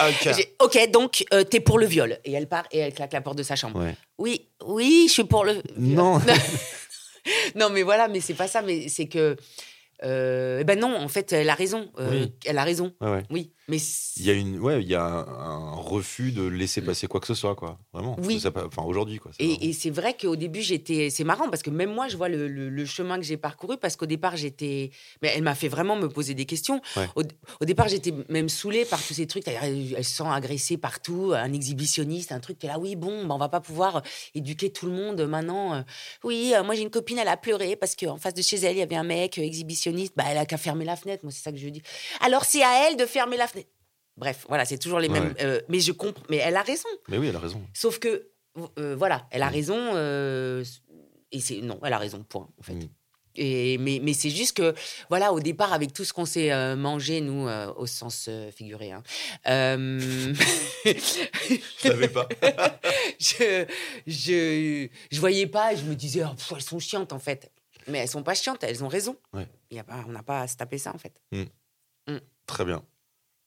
Ok. 0.60 0.90
Donc 0.92 1.24
euh, 1.32 1.42
t'es 1.42 1.60
pour 1.60 1.78
le 1.78 1.86
viol. 1.86 2.18
Et 2.26 2.32
elle 2.32 2.48
part 2.48 2.64
et 2.70 2.80
elle 2.80 2.92
claque 2.92 3.14
la 3.14 3.22
porte 3.22 3.38
de 3.38 3.42
sa 3.42 3.56
chambre. 3.56 3.80
Ouais. 3.80 3.96
Oui, 4.18 4.46
oui, 4.66 5.04
je 5.08 5.12
suis 5.14 5.24
pour 5.24 5.44
le. 5.44 5.62
Non. 5.78 6.20
non, 7.54 7.70
mais 7.70 7.82
voilà, 7.82 8.08
mais 8.08 8.20
c'est 8.20 8.34
pas 8.34 8.46
ça, 8.48 8.60
mais 8.60 8.88
c'est 8.88 9.06
que. 9.06 9.36
Euh, 10.04 10.64
ben 10.64 10.78
non, 10.78 10.96
en 10.96 11.08
fait, 11.08 11.32
elle 11.32 11.50
a 11.50 11.54
raison. 11.54 11.90
euh, 11.98 12.10
Oui. 12.10 12.32
Elle 12.46 12.58
a 12.58 12.64
raison. 12.64 12.92
Ouais. 13.00 13.22
Oui, 13.30 13.52
mais. 13.72 13.78
Il 14.18 14.26
y 14.26 14.30
a 14.30 14.34
une, 14.34 14.58
ouais, 14.58 14.82
il 14.82 14.88
y 14.88 14.94
a 14.94 15.02
un, 15.04 15.26
un 15.26 15.70
refus 15.74 16.32
de 16.32 16.42
laisser 16.42 16.82
passer 16.82 17.06
quoi 17.06 17.18
que 17.20 17.26
ce 17.26 17.34
soit, 17.34 17.54
quoi. 17.56 17.78
Vraiment. 17.92 18.16
Oui. 18.22 18.38
Ça 18.40 18.50
Enfin, 18.54 18.82
aujourd'hui, 18.82 19.18
quoi. 19.18 19.30
vraiment- 19.38 19.58
Et, 19.60 19.72
c'est 19.72 19.90
vrai 19.90 20.14
qu'au 20.16 20.36
début, 20.36 20.60
j'étais. 20.62 21.08
C'est 21.10 21.24
marrant 21.24 21.48
parce 21.48 21.62
que 21.62 21.70
même 21.70 21.92
moi, 21.92 22.08
je 22.08 22.16
vois 22.16 22.28
le, 22.28 22.46
le- 22.48 22.68
le 22.68 22.84
chemin 22.86 23.16
que 23.16 23.24
j'ai 23.24 23.36
parcouru 23.38 23.76
parce 23.78 23.96
qu'au 23.96 24.06
départ, 24.06 24.36
j'étais. 24.36 24.90
Mais 25.22 25.32
elle 25.34 25.42
m'a 25.42 25.54
fait 25.54 25.68
vraiment 25.68 25.96
me 25.96 26.08
poser 26.08 26.34
des 26.34 26.44
questions. 26.44 26.80
Ouais. 26.96 27.08
Au, 27.16 27.22
au 27.60 27.64
départ, 27.64 27.88
j'étais 27.88 28.12
même 28.28 28.48
saoulée 28.50 28.84
par 28.84 29.02
tous 29.04 29.14
ces 29.14 29.26
trucs. 29.26 29.48
Elle, 29.48 29.94
elle 29.96 30.04
se 30.04 30.14
sent 30.16 30.24
agressée 30.26 30.76
partout, 30.76 31.32
un 31.34 31.52
exhibitionniste, 31.52 32.32
un 32.32 32.40
truc. 32.40 32.58
T'es 32.58 32.66
là, 32.68 32.78
oui, 32.78 32.96
bon, 32.96 33.24
bah, 33.26 33.34
on 33.34 33.38
va 33.38 33.48
pas 33.48 33.60
pouvoir 33.60 34.02
éduquer 34.34 34.70
tout 34.70 34.86
le 34.86 34.92
monde 34.92 35.22
maintenant. 35.26 35.74
Euh, 35.74 35.82
Oui, 36.22 36.52
euh, 36.54 36.62
moi, 36.62 36.74
j'ai 36.74 36.82
une 36.82 36.90
copine, 36.90 37.18
elle 37.18 37.28
a 37.28 37.36
pleuré 37.38 37.76
parce 37.76 37.96
qu'en 37.96 38.16
face 38.18 38.34
de 38.34 38.42
chez 38.42 38.56
elle, 38.58 38.76
il 38.76 38.80
y 38.80 38.82
avait 38.82 38.96
un 38.96 39.04
mec 39.04 39.38
euh, 39.38 39.42
exhibitionniste. 39.42 40.12
Bah, 40.16 40.24
elle 40.28 40.38
a 40.38 40.44
qu'à 40.46 40.58
fermer 40.58 40.84
la 40.84 40.96
fenêtre. 40.96 41.24
Moi, 41.24 41.32
c'est 41.32 41.42
ça 41.42 41.50
que 41.52 41.58
je 41.58 41.68
dis. 41.68 41.82
Alors, 42.20 42.44
c'est 42.44 42.62
à 42.62 42.86
elle 42.88 42.96
de 42.96 43.06
fermer 43.06 43.36
la 43.38 43.46
fenêtre. 43.46 43.61
Bref, 44.16 44.44
voilà, 44.48 44.64
c'est 44.64 44.78
toujours 44.78 45.00
les 45.00 45.08
Ouais. 45.08 45.20
mêmes. 45.20 45.34
euh, 45.40 45.60
mais 45.68 45.80
je 45.80 45.92
comprends. 45.92 46.22
Mais 46.28 46.36
elle 46.36 46.56
a 46.56 46.62
raison. 46.62 46.88
Mais 47.08 47.18
oui, 47.18 47.28
elle 47.28 47.36
a 47.36 47.40
raison. 47.40 47.62
Sauf 47.74 47.98
que, 47.98 48.28
euh, 48.78 48.94
voilà, 48.96 49.26
elle 49.30 49.42
a 49.42 49.48
Mm. 49.50 49.52
raison. 49.54 49.76
euh, 49.94 50.64
et 51.30 51.40
c'est 51.40 51.62
non, 51.62 51.80
elle 51.82 51.92
a 51.94 51.98
raison, 51.98 52.22
point, 52.28 52.48
en 52.58 52.62
fait. 52.62 52.74
Mm. 52.74 52.88
Et, 53.36 53.78
mais 53.78 53.98
mais 54.02 54.12
c'est 54.12 54.28
juste 54.28 54.54
que, 54.58 54.74
voilà, 55.08 55.32
au 55.32 55.40
départ, 55.40 55.72
avec 55.72 55.94
tout 55.94 56.04
ce 56.04 56.12
qu'on 56.12 56.26
s'est 56.26 56.52
euh, 56.52 56.76
mangé, 56.76 57.22
nous, 57.22 57.48
euh, 57.48 57.72
au 57.78 57.86
sens 57.86 58.26
euh, 58.28 58.50
figuré, 58.50 58.92
hein, 58.92 59.02
Je 59.46 60.34
savais 61.78 62.08
pas. 62.08 62.28
je, 63.18 63.64
je, 64.06 64.88
je 65.10 65.20
voyais 65.20 65.46
pas 65.46 65.72
et 65.72 65.76
je 65.78 65.84
me 65.84 65.94
disais, 65.94 66.22
oh, 66.24 66.34
pff, 66.34 66.52
elles 66.56 66.62
sont 66.62 66.78
chiantes, 66.78 67.12
en 67.14 67.18
fait. 67.18 67.50
Mais 67.88 67.98
elles 67.98 68.08
sont 68.08 68.22
pas 68.22 68.34
chiantes, 68.34 68.62
elles 68.62 68.84
ont 68.84 68.88
raison. 68.88 69.16
Ouais. 69.32 69.48
Y 69.70 69.78
a 69.78 69.84
pas, 69.84 70.04
on 70.06 70.12
n'a 70.12 70.22
pas 70.22 70.42
à 70.42 70.46
se 70.48 70.56
taper 70.56 70.76
ça, 70.78 70.94
en 70.94 70.98
fait. 70.98 71.14
Très 72.46 72.64
bien. 72.66 72.84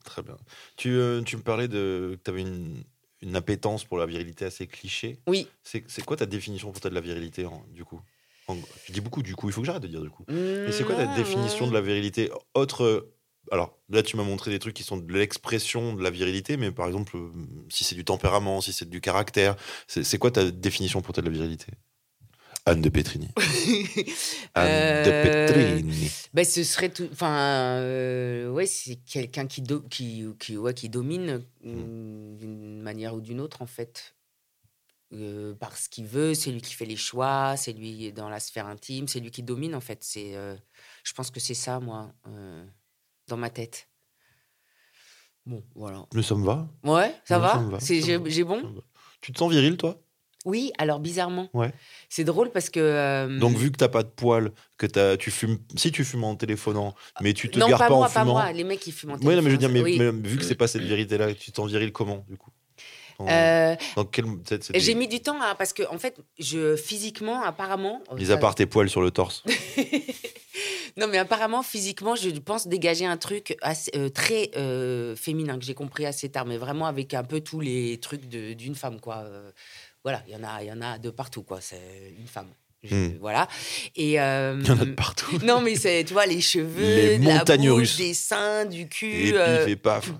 Très 0.06 0.22
bien. 0.22 0.38
Tu, 0.78 0.89
euh, 0.91 1.22
tu 1.24 1.36
me 1.36 1.41
parlais 1.41 1.68
de 1.68 2.15
que 2.18 2.24
tu 2.24 2.30
avais 2.32 2.41
une, 2.41 2.84
une 3.22 3.36
appétence 3.36 3.84
pour 3.84 3.98
la 3.98 4.06
virilité 4.06 4.46
assez 4.46 4.68
cliché. 4.68 5.18
Oui. 5.28 5.48
C'est 5.63 6.06
quoi 6.06 6.15
ta 6.15 6.26
définition 6.26 6.72
pour 6.72 6.80
toi 6.80 6.89
de 6.89 6.96
la 6.96 7.02
virilité, 7.02 7.46
en- 7.46 7.65
du 7.74 7.84
coup? 7.84 8.00
En- 8.48 8.62
Je 8.86 8.91
dis 8.94 9.02
beaucoup 9.02 9.24
du 9.24 9.36
coup, 9.36 9.50
il 9.50 9.54
faut 9.54 9.62
que 9.62 9.68
j'arrête 9.68 9.82
de 9.82 9.88
dire 9.88 10.02
du 10.02 10.10
coup. 10.12 10.24
Et 10.68 10.72
c'est 10.72 10.84
quoi 10.84 10.96
ta 10.96 11.08
Non, 11.08 11.15
définition 11.15 11.68
de 11.68 11.74
la 11.74 11.82
virilité? 11.82 12.30
Autre. 12.54 12.84
euh, 12.84 13.12
Alors, 13.52 13.78
là, 13.89 14.02
tu 14.04 14.15
m'as 14.18 14.24
montré 14.24 14.52
des 14.52 14.60
trucs 14.60 14.76
qui 14.76 14.84
sont 14.84 14.98
de 14.98 15.12
l'expression 15.13 15.94
de 15.94 16.02
la 16.04 16.10
virilité, 16.12 16.58
mais 16.58 16.72
par 16.72 16.88
exemple, 16.88 17.15
euh, 17.18 17.32
si 17.70 17.84
c'est 17.84 17.96
du 17.96 18.04
tempérament, 18.06 18.62
si 18.62 18.74
c'est 18.74 18.89
du 18.89 19.02
caractère, 19.02 19.56
c'est 19.88 20.04
c'est 20.04 20.18
quoi 20.20 20.32
ta 20.32 20.50
définition 20.52 21.02
pour 21.02 21.13
toi 21.13 21.22
de 21.24 21.28
la 21.30 21.34
virilité? 21.34 21.68
Anne 22.65 22.82
de 22.82 22.89
Petrini. 22.89 23.28
Anne 24.56 25.04
de 25.04 25.12
Euh, 25.12 25.23
Petrini. 25.47 26.12
Ben, 26.34 26.43
ce 26.43 26.63
serait 26.63 26.89
tout. 26.89 27.08
Enfin, 27.12 27.78
euh, 27.80 28.49
ouais, 28.49 28.65
c'est 28.65 28.95
quelqu'un 28.95 29.45
qui, 29.45 29.62
do- 29.62 29.82
qui, 29.82 30.25
qui, 30.39 30.58
ouais, 30.58 30.73
qui 30.73 30.89
domine 30.89 31.43
mm, 31.63 32.36
d'une 32.38 32.82
manière 32.82 33.13
ou 33.13 33.21
d'une 33.21 33.39
autre, 33.39 33.62
en 33.62 33.67
fait. 33.67 34.15
Euh, 35.13 35.54
par 35.54 35.78
ce 35.78 35.88
qu'il 35.88 36.06
veut, 36.08 36.34
c'est 36.34 36.51
lui 36.51 36.62
qui 36.62 36.73
fait 36.73 36.86
les 36.86 36.95
choix, 36.95 37.56
c'est 37.56 37.73
lui 37.73 38.12
dans 38.12 38.28
la 38.30 38.39
sphère 38.39 38.65
intime, 38.65 39.08
c'est 39.08 39.19
lui 39.19 39.30
qui 39.30 39.43
domine, 39.43 39.75
en 39.75 39.80
fait. 39.82 40.04
C'est, 40.04 40.36
euh, 40.36 40.56
je 41.04 41.13
pense 41.13 41.30
que 41.30 41.39
c'est 41.39 41.54
ça, 41.54 41.80
moi, 41.80 42.12
euh, 42.28 42.65
dans 43.28 43.38
ma 43.38 43.51
tête. 43.51 43.88
Bon, 45.45 45.63
voilà. 45.75 46.08
Mais 46.15 46.23
ça 46.23 46.34
me 46.34 46.43
va. 46.43 46.67
Ouais, 46.84 47.13
ça 47.25 47.38
va, 47.38 47.63
C'est, 47.80 48.01
j'ai, 48.01 48.17
bon 48.43 48.62
va. 48.62 48.82
Tu 49.21 49.32
te 49.32 49.38
sens 49.38 49.51
viril, 49.51 49.78
toi? 49.78 50.01
Oui, 50.45 50.71
alors 50.77 50.99
bizarrement. 50.99 51.49
Ouais. 51.53 51.71
C'est 52.08 52.23
drôle 52.23 52.51
parce 52.51 52.69
que. 52.69 52.79
euh, 52.79 53.39
Donc, 53.39 53.58
vu 53.58 53.71
que 53.71 53.77
t'as 53.77 53.88
pas 53.89 54.03
de 54.03 54.08
poils, 54.10 54.51
que 54.77 54.86
t'as, 54.86 55.17
tu 55.17 55.31
fumes, 55.31 55.58
si 55.75 55.91
tu 55.91 56.05
fumes 56.05 56.23
en 56.23 56.36
téléphonant, 56.36 56.95
mais 57.21 57.34
tu 57.34 57.49
te 57.49 57.60
non, 57.60 57.67
gares 57.67 57.79
pas, 57.79 57.88
pas, 57.88 57.95
moi, 57.95 57.99
en 57.99 58.10
pas 58.10 58.19
fumant. 58.21 58.31
moi, 58.34 58.51
les 58.51 58.63
mecs 58.63 58.79
qui 58.79 58.91
fument 58.91 59.12
en 59.13 59.17
Oui, 59.17 59.36
non, 59.36 59.41
mais 59.41 59.49
je 59.49 59.55
veux 59.55 59.58
dire, 59.58 59.69
mais, 59.69 59.84
téléphone, 59.84 60.15
oui. 60.15 60.21
mais 60.23 60.29
vu 60.29 60.38
que 60.38 60.43
c'est 60.43 60.55
pas 60.55 60.67
cette 60.67 60.84
vérité-là, 60.84 61.34
tu 61.34 61.51
t'en 61.51 61.65
viril 61.65 61.91
comment, 61.91 62.23
du 62.29 62.38
coup? 62.38 62.51
Euh, 63.21 63.75
Dans 63.95 64.03
quel, 64.03 64.25
J'ai 64.75 64.93
mis 64.93 65.08
du 65.08 65.21
temps 65.21 65.41
à, 65.41 65.55
parce 65.55 65.71
que 65.71 65.84
en 65.89 65.97
fait, 65.97 66.17
je 66.38 66.75
physiquement, 66.75 67.41
apparemment. 67.43 68.01
Mis 68.17 68.25
ça- 68.25 68.34
à 68.34 68.38
part 68.38 68.55
tes 68.55 68.65
poils 68.65 68.89
sur 68.89 69.01
le 69.01 69.10
torse. 69.10 69.41
non, 70.97 71.08
mais 71.08 71.17
apparemment, 71.17 71.63
physiquement, 71.63 72.15
je 72.15 72.29
pense 72.31 72.67
dégager 72.67 73.05
un 73.05 73.17
truc 73.17 73.55
assez, 73.62 73.89
euh, 73.95 74.10
très 74.10 74.51
euh, 74.58 75.15
féminin 75.15 75.58
que 75.58 75.63
j'ai 75.65 75.73
compris 75.73 76.05
assez 76.05 76.29
tard, 76.29 76.45
mais 76.45 76.58
vraiment 76.58 76.88
avec 76.88 77.13
un 77.13 77.23
peu 77.23 77.39
tous 77.41 77.60
les 77.62 77.99
trucs 78.01 78.27
de- 78.27 78.53
d'une 78.53 78.75
femme, 78.75 78.99
quoi. 78.99 79.25
Euh, 80.06 80.10
voilà, 80.12 80.24
il 80.28 80.34
y 80.34 80.36
en 80.38 80.44
a, 80.44 80.62
il 80.63 80.68
y 80.68 80.72
en 80.72 80.82
a 80.82 80.98
de 81.00 81.10
partout, 81.10 81.44
quoi. 81.44 81.60
C'est 81.62 82.13
une 82.20 82.28
femme. 82.28 82.50
Je- 82.84 82.94
Hmm. 82.96 83.18
Voilà. 83.20 83.48
Et 83.96 84.20
euh, 84.22 84.60
Il 84.62 84.68
y 84.68 84.72
en 84.72 84.80
a 84.80 84.86
de 84.86 84.91
partout. 84.91 85.39
non, 85.44 85.60
mais 85.62 85.76
c'est, 85.76 86.04
tu 86.04 86.13
vois, 86.13 86.28
les 86.28 86.39
cheveux, 86.41 86.96
Les 86.96 87.18
de 87.18 87.26
la 87.26 87.39
montagnes 87.39 87.70
bouche, 87.70 87.80
russes. 87.80 87.98
des 87.98 88.13
seins, 88.13 88.65
du 88.65 88.88
cul. 88.88 89.30
Et 89.30 89.34
euh, 89.34 89.65
pif 89.65 89.72
et 89.72 89.76
paf. 89.76 90.12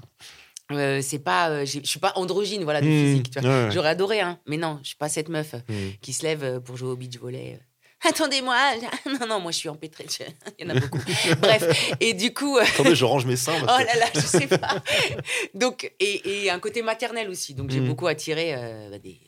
euh, 0.72 1.00
c'est 1.04 1.20
pas, 1.20 1.50
euh, 1.50 1.66
je 1.66 1.80
suis 1.84 2.00
pas 2.00 2.14
androgyne, 2.16 2.64
voilà, 2.64 2.82
du 2.82 2.88
Hmm, 2.90 3.04
physique. 3.12 3.30
tu 3.30 3.40
vois. 3.40 3.50
ouais, 3.50 3.64
ouais. 3.66 3.72
J'aurais 3.72 3.90
adoré, 3.90 4.20
hein, 4.22 4.40
mais 4.48 4.58
non, 4.58 4.80
je 4.82 4.88
suis 4.88 4.96
pas 4.98 5.10
cette 5.10 5.30
meuf 5.30 5.54
Hmm. 5.70 5.90
qui 6.02 6.12
se 6.14 6.24
lève 6.24 6.44
euh, 6.44 6.60
pour 6.60 6.76
jouer 6.76 6.90
au 6.90 6.96
beach 6.96 7.20
volley. 7.20 7.60
Attendez-moi, 8.08 8.58
non, 9.20 9.28
non, 9.28 9.40
moi 9.40 9.52
je 9.52 9.58
suis 9.58 9.70
empêtrée, 9.70 10.06
il 10.60 10.68
y 10.68 10.72
en 10.72 10.76
a 10.76 10.80
beaucoup. 10.80 11.00
Bref, 11.40 11.96
et 12.00 12.14
du 12.14 12.34
coup, 12.34 12.58
euh, 12.58 12.64
Attendez, 12.64 12.96
je 12.96 13.06
range 13.06 13.26
mes 13.26 13.36
seins. 13.36 13.54
oh 13.62 13.66
là 13.68 13.96
là, 13.96 14.06
je 14.14 14.20
sais 14.22 14.48
pas. 14.48 14.82
Donc, 15.54 15.92
et, 16.00 16.44
et 16.46 16.50
un 16.52 16.60
côté 16.60 16.82
maternel 16.82 17.30
aussi, 17.30 17.54
donc 17.54 17.70
j'ai 17.72 17.80
Mm. 17.80 17.88
beaucoup 17.88 18.08
attiré 18.08 18.54
euh, 18.56 18.90
bah, 18.92 18.98
des. 19.00 19.20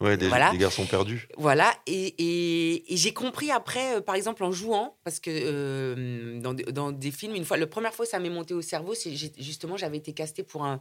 Ouais, 0.00 0.16
des, 0.16 0.28
Voilà. 0.28 0.50
des 0.50 0.56
garçons 0.58 0.86
perdus. 0.86 1.28
Voilà, 1.36 1.74
et, 1.86 2.14
et- 2.18 2.94
et 2.94 2.96
j'ai 2.96 3.12
compris 3.12 3.50
après, 3.50 3.96
euh, 3.96 4.00
par 4.00 4.14
exemple 4.14 4.42
en 4.44 4.50
jouant, 4.50 4.96
parce 5.04 5.20
que 5.20 5.30
euh, 5.30 6.40
dans, 6.40 6.54
des- 6.54 6.64
dans 6.64 6.90
des 6.90 7.10
films, 7.10 7.34
une 7.34 7.44
fois, 7.44 7.58
la 7.58 7.66
première 7.66 7.92
fois 7.92 8.06
ça 8.06 8.18
m'est 8.18 8.30
monté 8.30 8.54
au 8.54 8.62
cerveau, 8.62 8.94
c'est 8.94 9.14
justement 9.14 9.76
j'avais 9.76 9.98
été 9.98 10.14
castée 10.14 10.42
pour 10.42 10.64
un, 10.64 10.80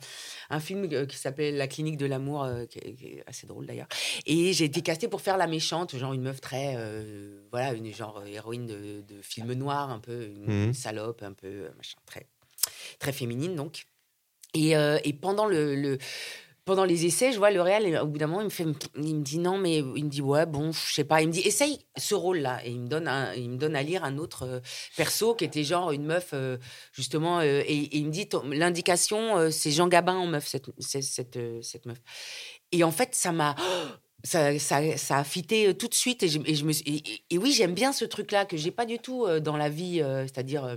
un 0.49 0.59
film 0.61 0.87
euh, 0.93 1.05
qui 1.05 1.17
s'appelle 1.17 1.57
La 1.57 1.67
clinique 1.67 1.97
de 1.97 2.05
l'amour, 2.05 2.43
euh, 2.45 2.65
qui, 2.65 2.79
est- 2.79 2.93
qui 2.95 3.05
est 3.07 3.23
assez 3.27 3.45
drôle 3.45 3.65
d'ailleurs. 3.65 3.87
Et 4.25 4.53
j'ai 4.53 4.65
été 4.65 4.81
castée 4.81 5.09
pour 5.09 5.19
faire 5.19 5.35
la 5.35 5.47
méchante, 5.47 5.97
genre 5.97 6.13
une 6.13 6.21
meuf 6.21 6.39
très, 6.39 6.77
voilà, 7.51 7.73
une 7.73 7.93
genre 7.93 8.23
héroïne 8.25 8.67
de, 8.67 9.01
de 9.01 9.21
film 9.21 9.51
noir, 9.53 9.89
un 9.89 9.99
peu 9.99 10.27
une 10.27 10.67
Mhm. 10.67 10.73
salope, 10.73 11.23
un 11.23 11.33
peu 11.33 11.67
machin, 11.75 11.97
très, 12.05 12.25
très 12.99 13.11
féminine 13.11 13.55
donc. 13.55 13.83
Et, 14.53 14.71
et 15.03 15.13
pendant 15.13 15.45
le, 15.45 15.75
le- 15.75 15.97
pendant 16.69 16.85
les 16.85 17.07
essais, 17.07 17.31
je 17.31 17.39
vois 17.39 17.49
le 17.49 17.63
réel, 17.63 17.87
et 17.87 17.97
au 17.97 18.05
bout 18.05 18.19
d'un 18.19 18.27
moment, 18.27 18.41
il 18.41 18.45
me, 18.45 18.49
fait, 18.51 18.63
il 18.95 19.15
me 19.15 19.23
dit 19.23 19.39
non, 19.39 19.57
mais 19.57 19.77
il 19.77 20.05
me 20.05 20.09
dit 20.09 20.21
ouais, 20.21 20.45
bon, 20.45 20.71
je 20.71 20.93
sais 20.93 21.03
pas. 21.03 21.19
Il 21.23 21.27
me 21.29 21.33
dit 21.33 21.39
essaye 21.39 21.79
ce 21.97 22.13
rôle-là. 22.13 22.63
Et 22.63 22.69
il 22.69 22.81
me, 22.81 22.87
donne 22.87 23.07
un- 23.07 23.33
il 23.33 23.49
me 23.49 23.57
donne 23.57 23.75
à 23.75 23.81
lire 23.81 24.03
un 24.03 24.19
autre 24.19 24.43
euh, 24.43 24.59
perso 24.95 25.33
qui 25.33 25.45
était 25.45 25.63
genre 25.63 25.91
une 25.91 26.05
meuf, 26.05 26.29
euh, 26.33 26.57
justement, 26.93 27.39
euh, 27.39 27.63
et, 27.65 27.97
il 27.97 28.05
me 28.05 28.11
dit 28.11 28.29
l'indication, 28.51 29.49
c'est 29.49 29.71
Jean 29.71 29.87
Gabin 29.87 30.13
en 30.15 30.27
meuf, 30.27 30.45
cette, 30.45 30.67
cette, 30.77 31.39
cette, 31.63 31.85
meuf. 31.87 31.97
Et 32.71 32.83
en 32.83 32.91
fait, 32.91 33.15
ça 33.15 33.31
m'a. 33.31 33.55
Ça, 34.25 34.59
ça, 34.59 34.97
ça 34.97 35.19
a 35.19 35.23
fité 35.23 35.73
tout 35.77 35.87
de 35.87 35.93
suite 35.93 36.23
et 36.23 36.27
je, 36.27 36.39
me 36.39 36.71
et, 36.89 37.23
et- 37.29 37.37
oui 37.37 37.53
j'aime 37.53 37.73
bien 37.73 37.93
ce 37.93 38.03
truc 38.03 38.33
là 38.33 38.43
que 38.43 38.57
j'ai 38.57 38.69
pas 38.69 38.85
du 38.85 38.99
tout 38.99 39.25
dans 39.39 39.55
la 39.55 39.69
vie 39.69 40.01
c'est-à-dire 40.25 40.75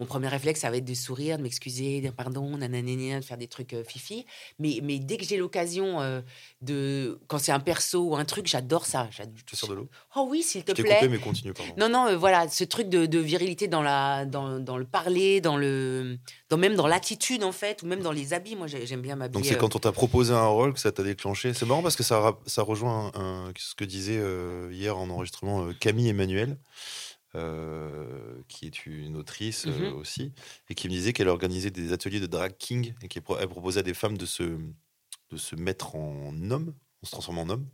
mon 0.00 0.06
premier 0.06 0.28
réflexe 0.28 0.60
ça 0.60 0.70
va 0.70 0.76
être 0.76 0.84
de 0.84 0.94
sourire 0.94 1.38
de 1.38 1.42
m'excuser 1.42 1.96
de 1.96 2.00
dire 2.02 2.12
pardon 2.14 2.56
nanana, 2.56 3.20
de 3.20 3.24
faire 3.24 3.36
des 3.38 3.48
trucs 3.48 3.72
euh, 3.74 3.82
fifi 3.84 4.26
mais, 4.58 4.80
mais 4.82 4.98
dès 4.98 5.16
que 5.16 5.24
j'ai 5.24 5.36
l'occasion 5.36 6.00
euh, 6.00 6.20
de 6.62 7.18
quand 7.28 7.38
c'est 7.38 7.52
un 7.52 7.60
perso 7.60 8.00
ou 8.10 8.16
un 8.16 8.24
truc 8.24 8.46
j'adore 8.46 8.86
ça 8.86 9.08
J'ad- 9.10 9.32
Je 9.36 9.44
te 9.44 9.56
sers 9.56 9.68
de 9.68 9.74
l'eau? 9.74 9.88
oh 10.16 10.26
oui 10.30 10.42
s'il 10.42 10.64
te 10.64 10.72
Je 10.76 10.82
plaît 10.82 10.94
coupé, 10.96 11.08
mais 11.08 11.18
continue, 11.18 11.52
pardon. 11.52 11.72
non, 11.78 11.88
non, 11.88 12.06
euh, 12.08 12.16
voilà, 12.16 12.48
ce 12.48 12.64
truc 12.64 12.88
de, 12.88 13.06
de 13.06 13.18
virilité 13.18 13.68
dans, 13.68 13.82
la, 13.82 14.24
dans, 14.26 14.58
dans 14.58 14.76
le 14.78 14.84
parler, 14.84 15.40
dans 15.40 15.56
le, 15.56 16.18
dans, 16.48 16.56
même 16.56 16.74
dans 16.74 16.86
l'attitude, 16.86 17.44
en 17.44 17.52
fait, 17.52 17.82
ou 17.82 17.86
même 17.86 18.00
dans 18.00 18.12
les 18.12 18.32
habits. 18.32 18.56
Moi, 18.56 18.66
j'ai- 18.66 18.86
j'aime 18.86 19.02
bien 19.02 19.16
m'habiller. 19.16 19.40
Donc 19.42 19.44
c'est 19.50 19.58
quand 19.58 19.76
on 19.76 19.78
t'a 19.78 19.92
proposé 19.92 20.32
un 20.32 20.46
rôle 20.46 20.72
que 20.74 20.80
ça 20.80 20.92
t'a 20.92 21.02
déclenché. 21.02 21.54
C'est 21.54 21.66
marrant 21.66 21.82
parce 21.82 21.96
que 21.96 22.02
ça, 22.02 22.36
ça 22.46 22.62
rejoint 22.62 23.10
un- 23.14 23.20
un- 23.48 23.52
ce 23.56 23.74
que 23.74 23.84
disait 23.84 24.20
hier 24.72 24.96
en 24.96 25.08
enregistrement 25.10 25.68
Camille 25.80 26.08
Emmanuel, 26.08 26.56
qui 28.48 28.66
est 28.66 28.86
une 28.86 29.16
autrice 29.16 29.66
euh, 29.68 29.90
Mhm. 29.90 29.92
aussi, 29.92 30.32
et 30.68 30.74
qui 30.74 30.88
me 30.88 30.92
disait 30.92 31.12
qu'elle 31.12 31.28
organisait 31.28 31.70
des 31.70 31.92
ateliers 31.92 32.20
de 32.20 32.26
drag 32.26 32.56
king 32.58 32.94
et 33.02 33.08
qu'elle 33.08 33.22
pro- 33.22 33.38
elle 33.38 33.48
proposait 33.48 33.80
à 33.80 33.82
des 33.82 33.94
femmes 33.94 34.18
de 34.18 34.26
se, 34.26 34.42
de 34.44 35.36
se 35.36 35.56
mettre 35.56 35.96
en 35.96 36.50
homme, 36.50 36.74
se 37.06 37.12
transformant 37.12 37.42
en 37.42 37.50
homme, 37.50 37.66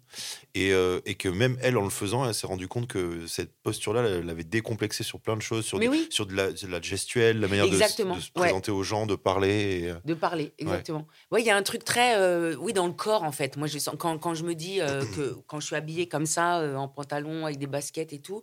et, 0.54 0.72
euh, 0.72 1.00
et 1.06 1.14
que 1.14 1.28
même 1.28 1.56
elle, 1.60 1.76
en 1.76 1.84
le 1.84 1.90
faisant, 1.90 2.26
elle 2.26 2.34
s'est 2.34 2.46
rendue 2.46 2.68
compte 2.68 2.86
que 2.86 3.26
cette 3.26 3.52
posture-là, 3.62 4.02
elle 4.02 4.26
l'avait 4.26 4.44
décomplexée 4.44 5.02
sur 5.02 5.20
plein 5.20 5.36
de 5.36 5.42
choses, 5.42 5.64
sur, 5.64 5.78
de, 5.78 5.88
oui. 5.88 6.06
sur 6.10 6.26
de, 6.26 6.34
la, 6.34 6.52
de 6.52 6.66
la 6.66 6.80
gestuelle, 6.80 7.40
la 7.40 7.48
manière 7.48 7.66
de, 7.66 7.70
de 7.70 7.76
se 7.76 8.02
ouais. 8.02 8.18
présenter 8.34 8.70
aux 8.70 8.82
gens, 8.82 9.06
de 9.06 9.14
parler. 9.16 9.80
et, 9.82 9.90
euh, 9.90 9.96
De 10.04 10.14
parler, 10.14 10.52
exactement. 10.58 11.06
Ouais, 11.30 11.42
il 11.42 11.46
y 11.46 11.50
a 11.50 11.56
un 11.56 11.62
truc 11.62 11.84
très, 11.84 12.16
euh, 12.18 12.54
oui, 12.60 12.72
dans 12.72 12.86
le 12.86 12.92
corps 12.92 13.24
en 13.24 13.32
fait. 13.32 13.56
Moi, 13.56 13.66
je 13.66 13.78
sens 13.78 13.96
quand, 13.98 14.18
quand 14.18 14.34
je 14.34 14.44
me 14.44 14.54
dis 14.54 14.80
euh, 14.80 15.02
que 15.16 15.36
quand 15.46 15.60
je 15.60 15.66
suis 15.66 15.76
habillée 15.76 16.08
comme 16.08 16.26
ça, 16.26 16.78
en 16.78 16.88
pantalon 16.88 17.46
avec 17.46 17.58
des 17.58 17.66
baskets 17.66 18.12
et 18.12 18.20
tout, 18.20 18.42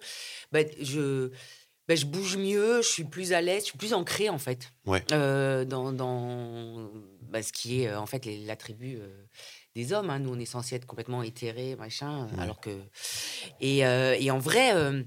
bah, 0.51 0.59
je 0.81 1.31
ben, 1.89 1.97
je 1.97 2.05
bouge 2.05 2.37
mieux, 2.37 2.83
je 2.83 2.87
suis 2.87 3.03
plus 3.03 3.33
à 3.33 3.41
l'aise, 3.41 3.61
je 3.61 3.69
suis 3.69 3.77
plus 3.77 3.95
ancrée 3.95 4.29
en 4.29 4.37
fait. 4.37 4.71
Ouais. 4.85 5.03
Euh, 5.11 5.65
dans 5.65 5.91
dans 5.91 6.87
bah, 7.23 7.41
ce 7.41 7.51
qui 7.51 7.81
est 7.81 7.91
en 7.95 8.05
fait 8.05 8.29
l'attribut 8.45 8.99
euh, 8.99 9.07
des 9.83 9.93
hommes. 9.93 10.09
hein. 10.09 10.19
Nous, 10.19 10.33
on 10.33 10.39
est 10.39 10.45
censé 10.45 10.75
être 10.75 10.85
complètement 10.85 11.23
éthérés, 11.23 11.75
machin, 11.75 12.27
Ouais. 12.33 12.43
alors 12.43 12.59
que. 12.59 12.71
Et, 13.61 13.85
euh, 13.85 14.15
et 14.19 14.29
en 14.31 14.39
vrai. 14.39 14.73
euh, 14.75 15.03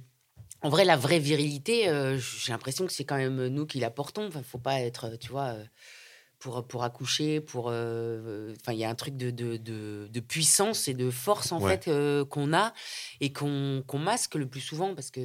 en 0.65 0.69
vrai, 0.69 0.85
la 0.85 0.97
vraie 0.97 1.19
virilité, 1.19 1.89
euh, 1.89 2.17
j'ai 2.19 2.53
l'impression 2.53 2.87
que 2.87 2.93
c'est 2.93 3.05
quand 3.05 3.17
même 3.17 3.49
nous 3.49 3.67
qui 3.67 3.81
la 3.81 3.91
portons. 3.91 4.29
Enfin, 4.29 4.43
faut 4.49 4.59
pas 4.59 4.79
être, 4.81 5.17
tu 5.19 5.29
vois, 5.31 5.57
pour, 6.39 6.65
pour 6.69 6.85
accoucher, 6.85 7.41
pour. 7.41 7.67
euh, 7.71 8.55
Enfin, 8.61 8.73
il 8.73 8.79
y 8.79 8.85
a 8.85 8.89
un 8.89 8.95
truc 8.95 9.17
de, 9.17 9.31
de, 9.33 9.57
de, 9.57 10.09
de 10.09 10.21
puissance 10.21 10.87
et 10.87 10.95
de 10.95 11.11
force, 11.11 11.51
en 11.51 11.61
Ouais. 11.61 11.73
fait, 11.73 11.89
euh, 11.91 12.25
qu'on 12.25 12.53
a 12.55 12.73
et 13.21 13.33
qu'on 13.33 13.83
qu'on 13.89 13.99
masque 13.99 14.37
le 14.37 14.47
plus 14.47 14.61
souvent. 14.61 14.95
Parce 14.95 15.11
que... 15.11 15.21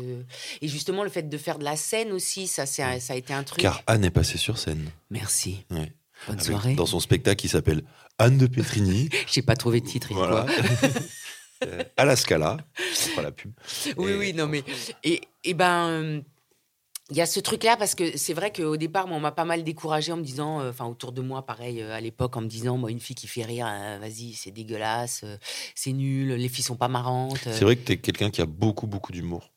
Et 0.61 0.67
justement, 0.67 1.03
le 1.03 1.09
fait 1.11 1.29
de 1.29 1.37
faire 1.37 1.59
de 1.59 1.63
la 1.65 1.75
scène 1.75 2.11
aussi, 2.13 2.47
ça, 2.47 2.65
c'est 2.65 2.99
ça 2.99 3.13
a 3.13 3.15
été 3.15 3.31
un 3.33 3.43
truc. 3.43 3.61
Car 3.61 3.83
Anne 3.85 4.05
est 4.05 4.09
passée 4.09 4.39
sur 4.39 4.57
scène. 4.57 4.89
Merci. 5.11 5.65
Ouais. 5.69 5.93
Bonne 6.25 6.35
Avec- 6.35 6.45
soirée. 6.45 6.75
dans 6.75 6.85
son 6.85 6.99
spectacle 6.99 7.39
qui 7.41 7.47
s'appelle 7.49 7.83
Anne 8.17 8.37
de 8.37 8.47
Pétrigny. 8.47 9.09
J'ai 9.31 9.41
pas 9.43 9.55
trouvé 9.55 9.81
de 9.81 9.85
titre. 9.85 10.09
voilà. 10.13 10.45
quoi. 10.45 11.67
À 11.97 12.05
la 12.05 12.15
Scala. 12.15 12.57
Pas 13.15 13.21
la 13.21 13.31
pub. 13.31 13.51
Oui, 13.97 14.11
Et- 14.11 14.15
oui, 14.17 14.33
non, 14.33 14.47
mais. 14.47 14.63
Et, 15.03 15.21
et 15.43 15.53
ben. 15.53 15.87
euh, 15.87 16.21
Il 17.09 17.15
y 17.15 17.21
a 17.21 17.25
ce 17.25 17.39
truc-là 17.39 17.77
parce 17.77 17.95
que 17.95 18.17
c'est 18.17 18.33
vrai 18.33 18.51
qu'au 18.51 18.75
départ, 18.75 19.07
moi, 19.07 19.15
on 19.17 19.21
m'a 19.21 19.31
pas 19.31 19.45
mal 19.45 19.63
découragé 19.63 20.11
en 20.11 20.17
me 20.17 20.23
disant, 20.23 20.59
euh, 20.59 20.71
enfin 20.71 20.85
autour 20.85 21.13
de 21.13 21.21
moi, 21.21 21.45
pareil, 21.45 21.81
euh, 21.81 21.93
à 21.95 22.01
l'époque, 22.01 22.35
en 22.35 22.41
me 22.41 22.47
disant, 22.47 22.77
moi, 22.77 22.91
une 22.91 22.99
fille 22.99 23.15
qui 23.15 23.27
fait 23.27 23.43
rire, 23.43 23.65
euh, 23.69 23.97
vas-y, 24.01 24.33
c'est 24.33 24.51
dégueulasse, 24.51 25.23
c'est 25.73 25.93
nul, 25.93 26.33
les 26.33 26.49
filles 26.49 26.65
sont 26.65 26.75
pas 26.75 26.89
marrantes. 26.89 27.39
C'est 27.43 27.63
vrai 27.63 27.75
que 27.77 27.83
t'es 27.85 27.97
quelqu'un 27.97 28.29
qui 28.29 28.41
a 28.41 28.45
beaucoup, 28.45 28.87
beaucoup 28.87 29.11
d'humour. 29.13 29.51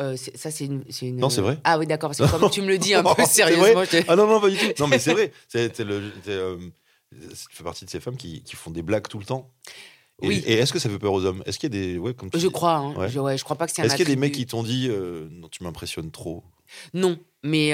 Euh, 0.00 0.16
ça, 0.16 0.50
c'est 0.50 0.64
une, 0.66 0.84
Non, 1.16 1.30
c'est 1.30 1.40
vrai. 1.40 1.58
Ah 1.64 1.78
oui, 1.78 1.86
d'accord, 1.86 2.10
parce 2.10 2.18
que 2.30 2.38
comme 2.38 2.50
tu 2.50 2.62
me 2.62 2.68
le 2.68 2.78
dis 2.78 2.94
un 2.94 3.02
Non, 3.02 3.14
peu 3.16 3.24
sérieusement, 3.24 3.82
Ah 4.08 4.16
non, 4.16 4.26
non, 4.26 4.40
pas 4.40 4.50
du 4.50 4.56
tout. 4.56 4.66
Non, 4.80 4.86
mais 4.88 4.98
c'est 4.98 5.12
vrai. 5.12 5.32
C'est, 5.48 5.78
le, 5.80 6.10
c'est, 6.24 6.30
euh, 6.32 6.56
tu 7.12 7.18
fais 7.56 7.62
partie 7.64 7.84
de 7.84 7.90
ces 7.90 8.00
femmes 8.00 8.16
qui, 8.16 8.42
qui 8.42 8.56
font 8.56 8.70
des 8.72 8.82
blagues 8.82 9.06
tout 9.08 9.18
le 9.18 9.24
temps. 9.24 9.50
Et, 10.22 10.28
Oui. 10.28 10.42
et 10.46 10.54
est-ce 10.54 10.72
que 10.72 10.78
ça 10.78 10.88
fait 10.88 10.98
peur 10.98 11.12
aux 11.12 11.24
hommes? 11.24 11.42
Est-ce 11.46 11.58
qu'il 11.58 11.74
y 11.74 11.78
a 11.78 11.80
des. 11.92 11.98
Ouais, 11.98 12.14
comme 12.14 12.30
tu 12.30 12.38
je 12.38 12.46
dis. 12.46 12.52
crois, 12.52 12.74
hein, 12.74 12.94
Ouais. 12.94 13.08
je, 13.08 13.18
ouais, 13.20 13.36
je 13.38 13.44
crois 13.44 13.56
pas 13.56 13.66
que 13.66 13.72
c'est 13.72 13.82
un 13.82 13.84
Est-ce 13.84 13.96
qu'il 13.96 14.08
y 14.08 14.12
a 14.12 14.14
des 14.14 14.20
mecs 14.20 14.32
qui 14.34 14.46
t'ont 14.46 14.62
dit 14.62 14.88
euh, 14.90 15.28
Non, 15.30 15.48
tu 15.48 15.62
m'impressionnes 15.64 16.10
trop? 16.10 16.42
Non, 16.92 17.18
mais, 17.42 17.72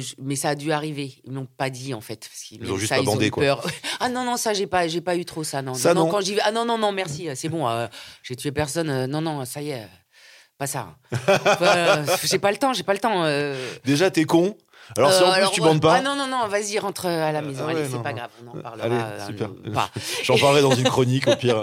je- 0.00 0.14
mais 0.18 0.36
ça 0.36 0.50
a 0.50 0.54
dû 0.54 0.70
arriver. 0.72 1.14
Ils 1.24 1.32
m'ont 1.32 1.46
pas 1.46 1.70
dit 1.70 1.92
en 1.94 2.00
fait. 2.00 2.20
Parce 2.30 2.50
Ils 2.50 2.70
ont 2.70 2.76
juste 2.76 2.90
ça, 2.90 2.96
pas 2.96 3.02
bandé, 3.02 3.30
quoi. 3.30 3.42
peur. 3.42 3.66
Ah 4.00 4.08
non, 4.08 4.24
non, 4.24 4.36
ça, 4.36 4.52
j'ai 4.52 4.66
pas, 4.66 4.88
j'ai 4.88 5.00
pas 5.00 5.16
eu 5.16 5.24
trop 5.24 5.44
ça. 5.44 5.62
Non, 5.62 5.74
Ça, 5.74 5.94
non. 5.94 6.08
Quand 6.08 6.22
vais, 6.22 6.40
ah 6.42 6.50
non, 6.52 6.64
non, 6.64 6.76
non, 6.78 6.92
merci, 6.92 7.28
c'est 7.36 7.48
bon. 7.48 7.66
j'ai 8.22 8.36
tué 8.36 8.52
personne. 8.52 9.06
non, 9.06 9.20
non, 9.20 9.44
ça 9.44 9.62
y 9.62 9.70
est. 9.70 9.86
euh, 10.62 10.66
Pas 10.66 10.66
ça. 10.66 10.94
Enfin, 11.12 11.76
euh, 11.76 12.04
j'ai 12.24 12.38
pas 12.38 12.50
le 12.52 12.56
temps, 12.58 12.72
j'ai 12.72 12.82
pas 12.84 12.92
le 12.92 12.98
temps. 13.00 13.24
euh, 13.24 13.56
Déjà, 13.84 14.10
t'es 14.10 14.24
con. 14.24 14.56
Alors, 14.96 15.12
si 15.12 15.22
euh, 15.22 15.26
en 15.26 15.30
plus 15.30 15.36
alors, 15.38 15.50
tu 15.52 15.60
bandes 15.62 15.80
pas, 15.80 15.94
Ah 15.96 16.02
non, 16.02 16.16
non, 16.16 16.26
non, 16.26 16.46
vas-y, 16.48 16.78
rentre 16.78 17.06
à 17.06 17.32
la 17.32 17.38
Euh, 17.38 17.42
maison. 17.42 17.64
ah 17.66 17.70
Allez, 17.70 17.80
ouais, 17.82 17.88
c'est 17.90 18.02
pas 18.02 18.10
non. 18.10 18.16
grave, 18.16 18.30
on 18.46 18.50
en 18.50 18.58
Euh, 18.58 18.62
parlera. 18.62 18.86
allez, 18.86 18.96
euh, 18.96 19.26
super. 19.26 19.48
euh, 19.66 19.72
pas. 19.72 19.90
j'en 20.24 20.36
parlerai 20.38 20.60
dans 20.62 20.74
une 20.74 20.88
chronique 20.88 21.26
au 21.28 21.36
pire. 21.36 21.62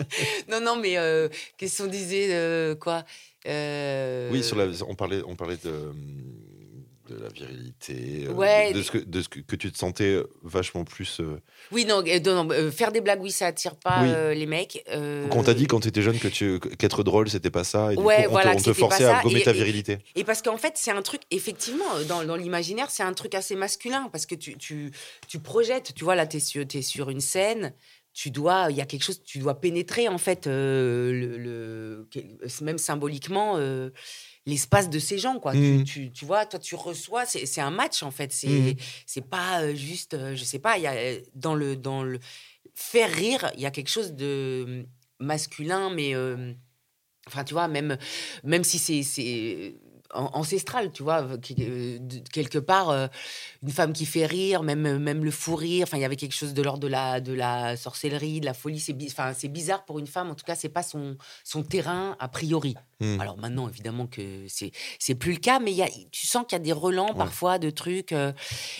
Non, 0.50 0.60
non, 0.60 0.76
mais 0.76 0.96
euh, 0.96 1.28
qu'est-ce 1.58 1.82
qu'on 1.82 1.88
disait 1.88 2.28
euh, 2.30 2.74
quoi 2.74 3.02
euh, 3.46 4.30
Oui, 4.32 4.42
sur 4.42 4.56
la, 4.56 4.64
on, 4.88 4.94
parlait, 4.94 5.20
on 5.26 5.34
parlait 5.36 5.58
de, 5.62 5.92
de 7.10 7.20
la 7.22 7.28
virilité, 7.28 8.26
euh, 8.28 8.32
Ouais. 8.32 8.72
de, 8.72 8.78
de 8.78 8.82
ce, 8.82 8.90
que, 8.92 8.98
de 8.98 9.22
ce 9.22 9.28
que, 9.28 9.40
que 9.40 9.56
tu 9.56 9.70
te 9.72 9.76
sentais 9.78 10.22
vachement 10.42 10.84
plus. 10.84 11.18
euh, 11.20 11.40
Oui, 11.72 11.84
non, 11.84 12.02
euh, 12.06 12.20
non, 12.20 12.44
non, 12.44 12.50
euh, 12.52 12.70
faire 12.70 12.92
des 12.92 13.00
blagues, 13.00 13.20
oui, 13.22 13.30
ça 13.30 13.46
attire 13.46 13.76
pas 13.76 14.02
Oui. 14.02 14.08
euh, 14.12 14.34
les 14.34 14.46
mecs. 14.46 14.84
euh, 14.90 15.28
Qu'on 15.28 15.42
t'a 15.42 15.54
dit 15.54 15.66
quand 15.66 15.80
t'étais 15.80 16.02
jeune 16.02 16.18
que 16.18 16.28
tu, 16.28 16.60
qu'être 16.78 17.02
drôle, 17.02 17.28
c'était 17.28 17.50
pas 17.50 17.64
ça. 17.64 17.92
Et 17.92 17.96
du 17.96 18.02
Ouais, 18.02 18.22
coup, 18.24 18.28
on 18.28 18.32
voilà, 18.32 18.52
te, 18.54 18.58
on 18.58 18.62
te 18.62 18.72
forçait 18.72 19.04
à 19.04 19.20
gommer 19.22 19.40
et- 19.40 19.44
ta 19.44 19.52
virilité. 19.52 19.98
Et 20.14 20.24
parce 20.24 20.42
qu'en 20.42 20.56
fait, 20.56 20.74
c'est 20.76 20.92
un 20.92 21.02
truc, 21.02 21.22
effectivement, 21.30 21.96
euh, 21.96 22.04
dans, 22.04 22.24
dans 22.24 22.36
l'imaginaire, 22.36 22.90
c'est 22.90 23.02
un 23.02 23.12
truc 23.12 23.34
assez 23.34 23.56
masculin. 23.56 24.08
Parce 24.12 24.26
que 24.26 24.34
tu, 24.34 24.56
tu, 24.56 24.90
tu 25.28 25.38
projettes, 25.40 25.92
tu 25.94 26.04
vois, 26.04 26.14
là, 26.14 26.26
tu 26.26 26.36
es, 26.36 26.40
sur- 26.40 26.66
t'es 26.66 26.82
sur 26.82 27.10
une 27.10 27.20
scène, 27.20 27.72
tu 28.12 28.30
dois, 28.30 28.66
il 28.70 28.76
y 28.76 28.80
a 28.80 28.86
quelque 28.86 29.04
chose, 29.04 29.22
tu 29.24 29.38
dois 29.38 29.60
pénétrer, 29.60 30.08
en 30.08 30.18
fait, 30.18 30.46
euh, 30.48 31.12
le, 31.12 32.08
même 32.60 32.78
symboliquement, 32.78 33.54
euh, 33.56 33.90
l'espace 34.46 34.88
de 34.90 34.98
ces 34.98 35.18
gens, 35.18 35.38
quoi. 35.38 35.54
Mhm. 35.54 35.84
Tu, 35.84 35.92
tu, 36.06 36.12
tu 36.12 36.24
vois, 36.24 36.46
toi, 36.46 36.58
tu 36.58 36.74
reçois, 36.74 37.26
c'est 37.26 37.60
un 37.60 37.70
match, 37.70 38.02
en 38.02 38.10
fait. 38.10 38.32
C'est 38.32 38.76
c'est 39.06 39.28
pas 39.28 39.62
euh, 39.62 39.74
juste, 39.74 40.14
euh, 40.14 40.34
je 40.34 40.44
sais 40.44 40.58
pas, 40.58 40.78
il 40.78 40.82
y 40.84 40.86
a, 40.86 40.92
euh, 40.94 41.20
dans 41.34 41.54
le, 41.54 41.76
dans 41.76 42.02
le 42.02 42.18
faire 42.74 43.10
rire, 43.12 43.50
il 43.54 43.60
y 43.60 43.66
a 43.66 43.70
quelque 43.70 43.90
chose 43.90 44.12
de 44.14 44.86
masculin, 45.18 45.90
mais. 45.90 46.14
euh, 46.14 46.52
Enfin, 47.26 47.44
tu 47.44 47.52
vois, 47.54 47.68
même, 47.68 47.96
même 48.44 48.64
si 48.64 48.78
c'est- 48.78 49.74
c'est 50.12 50.18
an- 50.18 50.30
ancestral, 50.34 50.92
tu 50.92 51.02
vois, 51.02 51.22
euh, 51.22 51.98
quelque 52.32 52.58
part, 52.58 52.90
euh, 52.90 53.06
une 53.62 53.70
femme 53.70 53.92
qui 53.92 54.06
fait 54.06 54.26
rire, 54.26 54.62
même, 54.62 54.98
même 54.98 55.24
le 55.24 55.30
fou 55.30 55.56
rire, 55.56 55.84
enfin, 55.88 55.96
il 55.96 56.00
y 56.00 56.04
avait 56.04 56.16
quelque 56.16 56.34
chose 56.34 56.54
de 56.54 56.62
l'ordre 56.62 56.80
de 56.80 56.88
la, 56.88 57.20
de 57.20 57.32
la 57.32 57.76
sorcellerie, 57.76 58.40
de 58.40 58.46
la 58.46 58.54
folie, 58.54 58.80
c'est 58.80 58.96
enfin, 59.06 59.32
c'est 59.34 59.48
bizarre 59.48 59.84
pour 59.84 59.98
une 59.98 60.06
femme, 60.06 60.30
en 60.30 60.34
tout 60.34 60.44
cas, 60.44 60.54
c'est 60.54 60.68
pas 60.68 60.82
son, 60.82 61.16
son 61.44 61.62
terrain 61.62 62.16
a 62.18 62.28
priori. 62.28 62.74
Hmm. 63.00 63.20
Alors 63.20 63.38
maintenant, 63.38 63.68
évidemment 63.68 64.06
que 64.06 64.46
c'est 64.48 64.72
c'est 64.98 65.14
plus 65.14 65.32
le 65.32 65.38
cas, 65.38 65.58
mais 65.58 65.72
y 65.72 65.82
a, 65.82 65.88
tu 66.10 66.26
sens 66.26 66.44
qu'il 66.46 66.56
y 66.58 66.60
a 66.60 66.64
des 66.64 66.72
relents 66.72 67.14
Ouais. 67.14 67.14
parfois 67.14 67.58
de 67.58 67.70
trucs. 67.70 68.12
euh, 68.12 68.32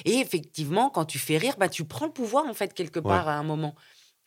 et 0.05 0.19
effectivement, 0.19 0.91
quand 0.91 1.05
tu 1.05 1.19
fais 1.19 1.39
rire, 1.39 1.55
bah, 1.59 1.69
tu 1.69 1.85
prends 1.85 2.07
le 2.07 2.13
pouvoir 2.13 2.47
en 2.47 2.55
fait 2.55 2.75
quelque 2.75 3.01
part 3.01 3.29
à 3.29 3.35
un 3.35 3.43
moment 3.45 3.75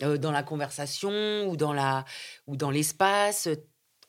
Euh, 0.01 0.17
dans 0.17 0.31
la 0.31 0.41
conversation 0.43 1.47
ou 1.47 1.55
dans 1.55 1.71
la 1.71 2.03
ou 2.47 2.57
dans 2.57 2.71
l'espace. 2.71 3.47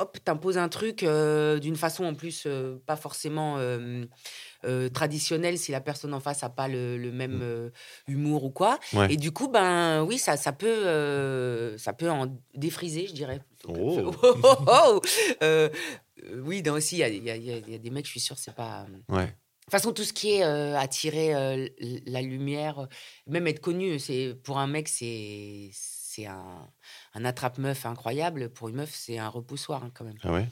Hop, 0.01 0.19
t'imposes 0.25 0.59
un 0.59 0.69
truc 0.69 1.05
euh, 1.05 1.61
d'une 1.61 1.77
façon 1.77 2.05
en 2.05 2.15
plus 2.15 2.45
euh, 2.47 2.83
pas 2.85 2.97
forcément 2.97 3.59
euh, 3.59 4.89
traditionnelle 4.89 5.57
si 5.57 5.71
la 5.71 5.81
personne 5.81 6.13
en 6.15 6.21
face 6.21 6.43
a 6.43 6.49
pas 6.49 6.67
le, 6.67 6.99
le 6.99 7.13
même 7.13 7.41
euh, 7.43 7.71
humour 8.09 8.45
ou 8.45 8.51
quoi. 8.51 8.81
Ouais. 8.93 9.13
Et 9.13 9.17
du 9.17 9.31
coup, 9.31 9.49
ben 9.49 10.03
oui, 10.03 10.19
ça, 10.19 10.37
ça 10.37 10.53
peut 10.53 11.77
ça 11.79 11.93
peut 11.93 12.11
en 12.11 12.37
défriser, 12.55 13.07
je 13.07 13.13
dirais. 13.13 13.41
Oh. 13.69 14.13
Oh, 14.23 14.37
oh, 14.43 14.57
oh 14.67 15.01
euh, 15.43 15.69
oui, 16.43 16.63
non, 16.63 16.73
aussi, 16.73 16.97
il 16.97 16.99
y 16.99 17.31
a, 17.31 17.37
y 17.37 17.73
y 17.73 17.79
des 17.79 17.91
mecs, 17.91 18.07
je 18.07 18.11
suis 18.11 18.21
sûre, 18.21 18.39
c'est 18.39 18.55
pas. 18.55 18.87
Ouais. 19.09 19.27
De 19.27 19.31
toute 19.67 19.71
façon, 19.71 19.93
tout 19.93 20.05
ce 20.05 20.13
qui 20.13 20.33
est 20.33 20.43
attirer 20.43 21.71
la 22.07 22.21
lumière, 22.21 22.89
même 23.27 23.47
être 23.47 23.61
connu, 23.61 23.99
c'est 23.99 24.35
pour 24.43 24.59
un 24.59 24.67
mec, 24.67 24.89
c'est 24.89 25.71
c'est 26.15 26.27
un, 26.27 26.69
un 27.15 27.25
attrape-meuf 27.25 27.87
incroyable. 27.87 28.51
Pour 28.51 28.69
une 28.69 28.77
meuf, 28.77 28.91
c'est 28.93 29.19
un 29.19 29.29
repoussoir 29.29 29.83
hein, 29.85 29.91
quand 29.95 30.05
même. 30.05 30.19
Ah 30.23 30.33
ouais? 30.33 30.47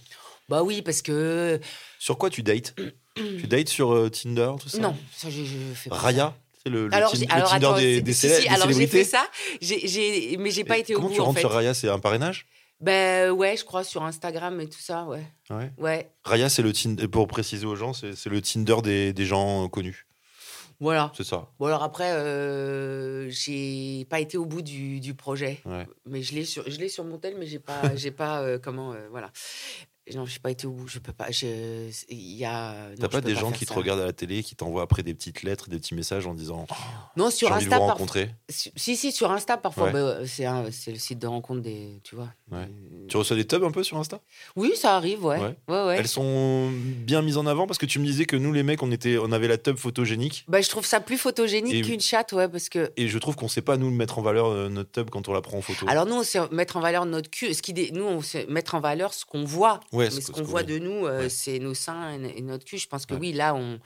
Bah 0.49 0.63
oui, 0.63 0.83
parce 0.83 1.03
que 1.03 1.61
Sur 1.99 2.19
quoi 2.19 2.31
tu 2.31 2.43
dates? 2.43 2.75
Tu 3.15 3.47
dates 3.47 3.69
sur 3.69 3.93
euh, 3.93 4.09
Tinder, 4.11 4.53
tout 4.61 4.69
ça? 4.69 4.79
Non, 4.79 4.97
ça 5.15 5.31
je, 5.31 5.45
je 5.45 5.57
fais 5.75 5.91
pas. 5.91 5.97
Raya? 5.97 6.37
C'est 6.65 6.71
le, 6.71 6.87
le, 6.89 6.95
Alors, 6.95 7.11
tin- 7.13 7.19
j'ai- 7.19 7.27
le 7.27 7.33
alors, 7.33 7.51
Tinder 7.51 7.67
attends, 7.67 7.77
des, 7.79 8.01
des, 8.03 8.13
si, 8.13 8.27
célè- 8.27 8.37
si, 8.37 8.43
des 8.43 8.49
alors 8.55 8.71
j'ai 8.73 8.87
fait 8.87 9.05
ça, 9.05 9.27
j'ai- 9.61 9.87
j'ai- 9.89 10.37
mais 10.39 10.51
j'ai 10.51 10.65
pas 10.65 10.79
été 10.79 10.95
au 10.95 10.99
Comment 10.99 11.09
bout 11.09 11.15
tu 11.15 11.21
en 11.21 11.25
rentres 11.25 11.37
fait. 11.37 11.41
sur 11.41 11.51
Raya? 11.51 11.75
C'est 11.75 11.89
un 11.89 11.99
parrainage? 11.99 12.47
Ben 12.81 13.31
ouais, 13.31 13.57
je 13.57 13.65
crois 13.65 13.85
sur 13.85 14.03
Instagram 14.03 14.61
et 14.61 14.69
tout 14.69 14.81
ça, 14.81 15.05
ouais. 15.05 15.25
Ouais. 15.51 15.71
Ouais, 15.79 16.11
Raya, 16.25 16.49
c'est 16.49 16.63
le 16.63 16.73
Tinder, 16.73 17.07
pour 17.09 17.27
préciser 17.29 17.67
aux 17.67 17.77
gens, 17.77 17.93
c'est 17.93 18.17
c'est 18.17 18.31
le 18.31 18.41
Tinder 18.43 18.77
des, 18.83 19.13
des 19.13 19.25
gens 19.27 19.65
euh, 19.65 19.69
connus. 19.69 20.07
Voilà. 20.83 21.13
C'est 21.17 21.25
ça. 21.25 21.49
Bon 21.59 21.67
alors 21.67 21.83
après, 21.83 22.11
euh, 22.13 23.31
j'ai 23.31 24.05
pas 24.11 24.21
été 24.21 24.37
au 24.37 24.45
bout 24.45 24.63
du, 24.63 24.99
du 25.01 25.15
projet, 25.15 25.61
Ouais. 25.65 25.87
mais 26.07 26.23
je 26.23 26.35
l'ai 26.35 26.45
sur, 26.45 26.69
je 26.69 26.79
l'ai 26.79 26.89
sur 26.89 27.05
mon 27.05 27.19
tel, 27.19 27.37
mais 27.39 27.47
j'ai 27.47 27.59
pas, 27.61 27.81
j'ai 27.97 28.11
pas 28.11 28.43
euh, 28.43 28.59
comment, 28.59 28.93
euh, 28.93 29.07
voilà. 29.11 29.31
Non, 30.17 30.27
j'ai 30.27 30.41
pas 30.41 30.51
été 30.51 30.67
au 30.67 30.73
bout. 30.73 30.89
Je 30.89 30.99
peux 30.99 31.13
pas. 31.13 31.31
je- 31.31 31.89
Il 32.09 32.19
y 32.37 32.45
a. 32.45 32.73
non, 32.91 32.97
T'as 33.01 33.09
pas 33.09 33.21
des 33.21 33.37
gens 33.37 33.53
qui 33.53 33.65
te 33.67 33.73
regardent 33.73 34.01
à 34.01 34.05
la 34.07 34.13
télé, 34.13 34.43
qui 34.43 34.57
t'envoient 34.57 34.83
après 34.83 35.05
des 35.05 35.15
petites 35.15 35.45
lettres, 35.45 35.69
des 35.69 35.79
petits 35.79 35.95
messages 35.95 36.27
en 36.27 36.35
disant 36.35 36.67
Non, 37.17 37.31
J'ai 37.31 37.37
sur 37.37 37.53
Insta, 37.53 37.79
rencontrer. 37.79 38.31
Si, 38.49 38.97
si, 38.97 39.13
sur 39.13 39.31
Insta, 39.31 39.57
parfois. 39.57 39.93
Ouais. 39.93 39.93
bah, 39.93 40.17
c'est 40.73 40.91
le 40.93 40.99
site 40.99 41.21
de 41.21 41.27
rencontre 41.29 41.61
des. 41.61 42.01
Tu 42.03 42.17
vois. 42.17 42.29
Ouais. 42.51 42.67
des- 42.67 43.07
Tu 43.07 43.17
reçois 43.17 43.37
des 43.37 43.47
tubs 43.47 43.63
un 43.63 43.71
peu 43.71 43.85
sur 43.85 43.97
Insta? 43.97 44.21
Oui, 44.57 44.73
ça 44.75 44.97
arrive, 44.97 45.25
ouais. 45.25 45.39
Ouais. 45.39 45.57
Ouais, 45.69 45.85
ouais. 45.87 45.97
Elles 45.99 46.09
sont 46.09 46.71
bien 46.73 47.23
mises 47.23 47.37
en 47.37 47.47
avant 47.47 47.67
parce 47.69 47.79
que 47.79 47.87
tu 47.87 48.01
me 48.01 48.05
disais 48.05 48.25
que 48.25 48.35
nous, 48.37 48.53
les 48.53 48.65
mecs, 48.65 48.83
on, 48.83 48.91
était, 48.91 49.19
on 49.19 49.31
avait 49.31 49.49
la 49.49 49.57
tub 49.57 49.77
photogénique. 49.77 50.45
Bah, 50.49 50.61
je 50.61 50.69
trouve 50.69 50.85
ça 50.85 51.01
plus 51.01 51.17
photogénique 51.17 51.75
Et- 51.75 51.83
qu'une 51.83 52.01
chatte, 52.01 52.33
ouais, 52.33 52.49
parce 52.49 52.69
que. 52.69 52.91
Et 52.97 53.07
je 53.07 53.19
trouve 53.19 53.37
qu'on 53.37 53.49
sait 53.49 53.63
pas, 53.63 53.77
nous, 53.77 53.91
mettre 53.93 54.19
en 54.19 54.23
valeur 54.23 54.47
euh, 54.49 54.69
notre 54.69 54.91
tub 54.91 55.11
quand 55.11 55.29
on 55.29 55.33
la 55.33 55.41
prend 55.43 55.59
en 55.59 55.63
photo. 55.63 55.87
Alors 55.89 56.07
nous, 56.07 56.17
on 56.17 56.23
sait 56.25 56.41
mettre 56.51 56.77
en 56.77 56.81
valeur 56.81 57.07
notre 57.07 57.31
cul. 57.31 57.55
Ce 57.55 57.63
qui 57.63 57.73
dé- 57.73 57.91
Nous, 57.93 58.03
on 58.05 58.21
sait 58.21 58.47
mettre 58.49 58.75
en 58.75 58.81
valeur 58.81 59.15
ce 59.15 59.25
qu'on 59.25 59.45
voit. 59.45 59.79
Ouais, 59.93 60.09
Mais 60.15 60.21
ce 60.23 60.33
qu'on 60.33 60.43
voit 60.43 60.63
de 60.63 60.79
nous, 60.79 61.07
euh, 61.07 61.23
Ouais. 61.25 61.29
c'est 61.29 61.59
nos 61.59 61.75
seins 61.75 62.13
et, 62.23 62.41
notre 62.41 62.65
cul. 62.65 62.79
Je 62.79 62.89
pense 62.89 63.05
que 63.07 63.15
Ouais. 63.15 63.21
oui, 63.21 63.33
là, 63.33 63.55
on, 63.55 63.79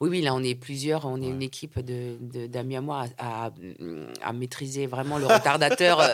oui, 0.00 0.08
oui, 0.08 0.20
là, 0.22 0.34
on 0.34 0.42
est 0.42 0.54
plusieurs. 0.54 1.04
On 1.04 1.20
est 1.20 1.26
une 1.28 1.42
équipe 1.42 1.78
de, 1.78 2.16
de- 2.20 2.46
d'amis 2.46 2.76
à 2.76 2.80
moi 2.80 3.04
à, 3.18 3.46
à- 3.46 3.50
à 4.22 4.32
maîtriser 4.32 4.86
vraiment 4.86 5.18
le 5.18 5.26
retardateur. 5.26 6.00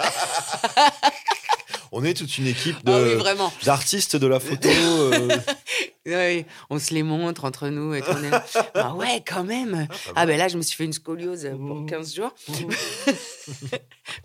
On 1.93 2.05
est 2.05 2.15
toute 2.15 2.37
une 2.37 2.49
équipe 2.49 2.77
ah 2.87 2.91
de- 2.99 3.65
d'artistes 3.65 4.17
de 4.17 4.27
la 4.27 4.41
photo. 4.41 4.69
euh, 4.69 5.29
Oui, 6.07 6.45
on 6.69 6.79
se 6.79 6.93
les 6.93 7.03
montre 7.05 7.45
entre 7.45 7.69
nous. 7.69 7.95
Et 7.95 8.03
on 8.09 8.23
est 8.25 8.31
là. 8.31 8.45
ah 8.75 8.95
ouais, 8.95 9.23
quand 9.27 9.45
même. 9.45 9.87
Ah 10.17 10.27
ben 10.27 10.37
là, 10.37 10.49
je 10.49 10.57
me 10.57 10.63
suis 10.63 10.77
fait 10.77 10.85
une 10.85 10.93
scoliose 10.93 11.49
pour 11.57 11.77
Mmh. 11.77 11.87
15 11.87 12.15
jours. 12.15 12.35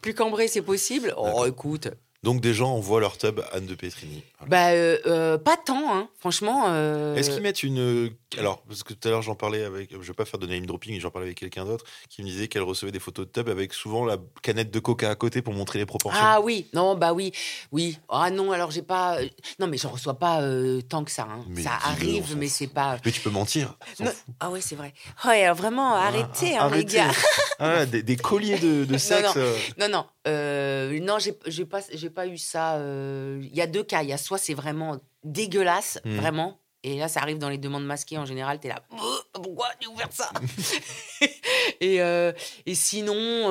Plus 0.02 0.14
cambré, 0.14 0.48
c'est 0.48 0.62
possible. 0.62 1.14
Oh, 1.18 1.46
écoute. 1.46 1.88
Donc 2.24 2.40
des 2.40 2.54
gens 2.54 2.70
envoient 2.76 3.00
leur 3.00 3.18
tub 3.18 3.40
à 3.40 3.56
Anne 3.56 3.66
de 3.66 3.74
Petrini. 3.74 4.24
Voilà. 4.40 4.50
Bah, 4.50 4.70
euh, 4.76 4.98
euh, 5.08 5.38
pas 5.40 5.58
tant, 5.58 5.92
hein. 5.92 6.08
franchement. 6.20 6.66
euh, 6.68 7.16
Est-ce 7.16 7.32
qu'ils 7.32 7.42
mettent 7.42 7.64
une. 7.64 8.12
Alors, 8.38 8.62
parce 8.68 8.84
que 8.84 8.94
tout 8.94 9.08
à 9.08 9.12
l'heure, 9.12 9.24
j'en 9.24 9.34
parlais 9.34 9.64
avec. 9.64 9.90
Je 9.92 9.98
vais 10.08 10.14
pas 10.14 10.26
faire 10.26 10.40
de 10.40 10.46
name 10.46 10.68
dropping, 10.68 11.00
j'en 11.00 11.10
parlais 11.10 11.28
avec 11.30 11.40
quelqu'un 11.40 11.66
d'autre 11.66 11.84
qui 12.10 12.22
me 12.22 12.28
disait 12.28 12.48
qu'elle 12.48 12.62
recevait 12.62 12.92
des 12.92 13.00
photos 13.00 13.26
de 13.26 13.32
tub 13.32 13.50
avec 13.50 13.74
souvent 13.74 14.06
la 14.06 14.18
canette 14.44 14.70
de 14.70 14.80
coca 14.80 15.10
à 15.10 15.16
côté 15.16 15.42
pour 15.42 15.56
montrer 15.56 15.80
les 15.80 15.88
proportions. 15.88 16.22
Ah 16.24 16.40
oui, 16.42 16.68
non, 16.74 16.94
bah 16.96 17.12
oui, 17.14 17.32
oui. 17.72 17.98
Ah 18.08 18.30
non, 18.30 18.52
alors 18.52 18.70
j'ai 18.70 18.84
pas. 18.84 19.18
Non, 19.60 19.66
mais 19.66 19.78
j'en 19.78 19.90
reçois 19.90 20.20
pas 20.20 20.42
tant 20.88 21.04
que 21.04 21.12
ça. 21.12 21.28
hein. 21.28 21.44
Ça 21.64 21.72
arrive, 21.84 22.38
mais 22.38 22.48
c'est 22.50 22.68
pas. 22.68 22.98
Mais 23.04 23.12
tu 23.12 23.22
peux 23.22 23.32
mentir. 23.32 23.74
Non. 24.00 24.12
Ah 24.40 24.52
ouais, 24.52 24.62
c'est 24.62 24.76
vrai. 24.76 24.94
Ouais, 25.26 25.44
alors 25.44 25.56
vraiment, 25.58 25.96
arrêtez, 25.96 26.56
hein, 26.56 26.70
les 26.70 26.74
Arrêtez. 26.86 26.98
gars. 26.98 27.12
Ah, 27.58 27.86
des, 27.88 28.04
des 28.04 28.16
colliers 28.16 28.60
de, 28.60 28.86
de 28.86 28.98
sexe. 29.00 29.36
non. 29.78 29.88
Non, 29.88 29.90
non, 29.90 30.06
euh, 30.28 31.00
non, 31.00 31.18
j'ai 31.20 31.32
pas, 31.66 31.80
j'ai 31.92 32.10
pas 32.10 32.28
eu 32.28 32.38
ça. 32.38 32.76
euh, 32.76 33.40
Il 33.44 33.56
y 33.56 33.62
a 33.62 33.68
deux 33.68 33.84
cas. 33.84 34.04
Il 34.04 34.10
y 34.10 34.14
a 34.14 34.18
soit 34.18 34.38
c'est 34.38 34.54
vraiment 34.54 35.00
dégueulasse, 35.24 36.00
Hmm. 36.06 36.16
vraiment. 36.18 36.58
Et 36.84 36.98
là, 36.98 37.08
ça 37.08 37.20
arrive 37.22 37.38
dans 37.38 37.50
les 37.50 37.60
demandes 37.60 37.86
masquées 37.86 38.18
en 38.18 38.26
général. 38.26 38.60
T'es 38.60 38.70
là, 38.70 38.82
Euh, 38.92 38.98
pourquoi 39.34 39.68
j'ai 39.80 39.88
ouvert 39.88 40.10
ça? 40.12 40.32
Et, 41.80 42.02
euh, 42.02 42.32
et 42.66 42.74
sinon, 42.76 43.50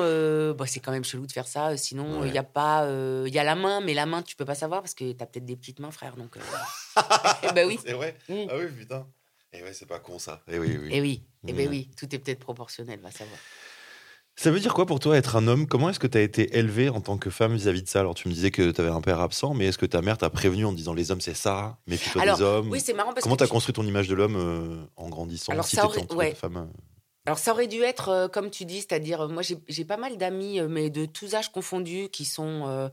bah, 0.53 0.65
c'est 0.67 0.79
quand 0.81 0.91
même 0.91 1.03
chelou 1.03 1.25
de 1.27 1.31
faire 1.31 1.47
ça. 1.47 1.75
Sinon, 1.77 2.23
il 2.23 2.27
Ouais. 2.29 2.33
y 2.35 2.37
a 2.37 2.43
pas, 2.43 2.85
il 3.25 3.33
y 3.33 3.39
a 3.39 3.43
la 3.43 3.55
main, 3.55 3.79
mais 3.81 3.93
la 3.93 4.05
main, 4.05 4.21
tu 4.21 4.35
peux 4.35 4.45
pas 4.45 4.55
savoir 4.55 4.81
parce 4.81 4.93
que 4.93 5.11
t'as 5.13 5.25
peut-être 5.25 5.45
des 5.45 5.55
petites 5.55 5.79
mains, 5.79 5.91
frère. 5.91 6.15
Donc, 6.17 6.37
bah 6.95 7.61
oui. 7.65 7.79
C'est 7.85 7.93
vrai 7.93 8.15
Mm. 8.29 8.47
Ah 8.49 8.53
oui, 8.57 8.67
putain. 8.67 9.07
Et 9.53 9.61
ouais, 9.63 9.73
c'est 9.73 9.85
pas 9.85 9.99
con 9.99 10.17
ça. 10.19 10.41
Et 10.49 10.57
oui, 10.59 10.77
oui. 10.81 10.89
Et 10.93 11.01
oui, 11.01 11.23
et 11.47 11.53
ben 11.53 11.63
Ouais. 11.63 11.67
oui, 11.67 11.91
tout 11.97 12.13
est 12.15 12.19
peut-être 12.19 12.39
proportionnel, 12.39 12.99
va 13.01 13.11
savoir. 13.11 13.37
Ça 14.35 14.49
veut 14.49 14.59
dire 14.59 14.73
quoi 14.73 14.85
pour 14.85 14.99
toi 14.99 15.17
être 15.17 15.35
un 15.35 15.47
homme? 15.47 15.67
Comment 15.67 15.89
est-ce 15.89 15.99
que 15.99 16.07
tu 16.07 16.17
as 16.17 16.21
été 16.21 16.57
élevé 16.57 16.89
en 16.89 17.01
tant 17.01 17.17
que 17.17 17.29
femme 17.29 17.53
vis-à-vis 17.53 17.83
de 17.83 17.87
ça? 17.89 17.99
Alors 17.99 18.15
tu 18.15 18.27
me 18.27 18.33
disais 18.33 18.49
que 18.49 18.71
tu 18.71 18.81
avais 18.81 18.89
un 18.89 19.01
père 19.01 19.19
absent, 19.19 19.53
mais 19.53 19.65
est-ce 19.67 19.77
que 19.77 19.85
ta 19.85 20.01
mère 20.01 20.17
t'a 20.17 20.29
prévenu 20.29 20.65
en 20.65 20.73
disant 20.73 20.93
les 20.93 21.11
hommes 21.11 21.21
c'est 21.21 21.35
ça, 21.35 21.77
méfie-toi 21.85 22.23
des 22.37 22.41
hommes? 22.41 22.69
Oui, 22.71 22.79
c'est 22.83 22.93
marrant 22.93 23.13
parce 23.13 23.23
Comment 23.23 23.35
tu- 23.35 23.47
construit 23.47 23.73
ton 23.73 23.83
image 23.85 24.07
de 24.07 24.15
l'homme 24.15 24.35
euh, 24.37 24.83
en 24.95 25.09
grandissant? 25.09 25.51
Alors, 25.51 25.65
si 25.65 25.75
ça 25.75 25.85
aurait- 25.85 26.11
ouais. 26.13 26.33
femmes 26.33 26.57
euh, 26.57 26.65
Alors 27.27 27.37
ça 27.37 27.51
aurait 27.51 27.67
dû 27.67 27.81
être 27.83 28.09
euh, 28.09 28.27
comme 28.29 28.49
tu 28.49 28.65
dis, 28.65 28.77
c'est-à-dire 28.79 29.21
euh, 29.21 29.27
moi 29.27 29.43
j'ai 29.67 29.85
pas 29.85 29.97
mal 29.97 30.17
d'amis, 30.17 30.59
mais 30.61 30.89
de 30.89 31.05
tous 31.05 31.35
âges 31.35 31.51
confondus, 31.51 32.09
qui 32.09 32.25
sont 32.25 32.89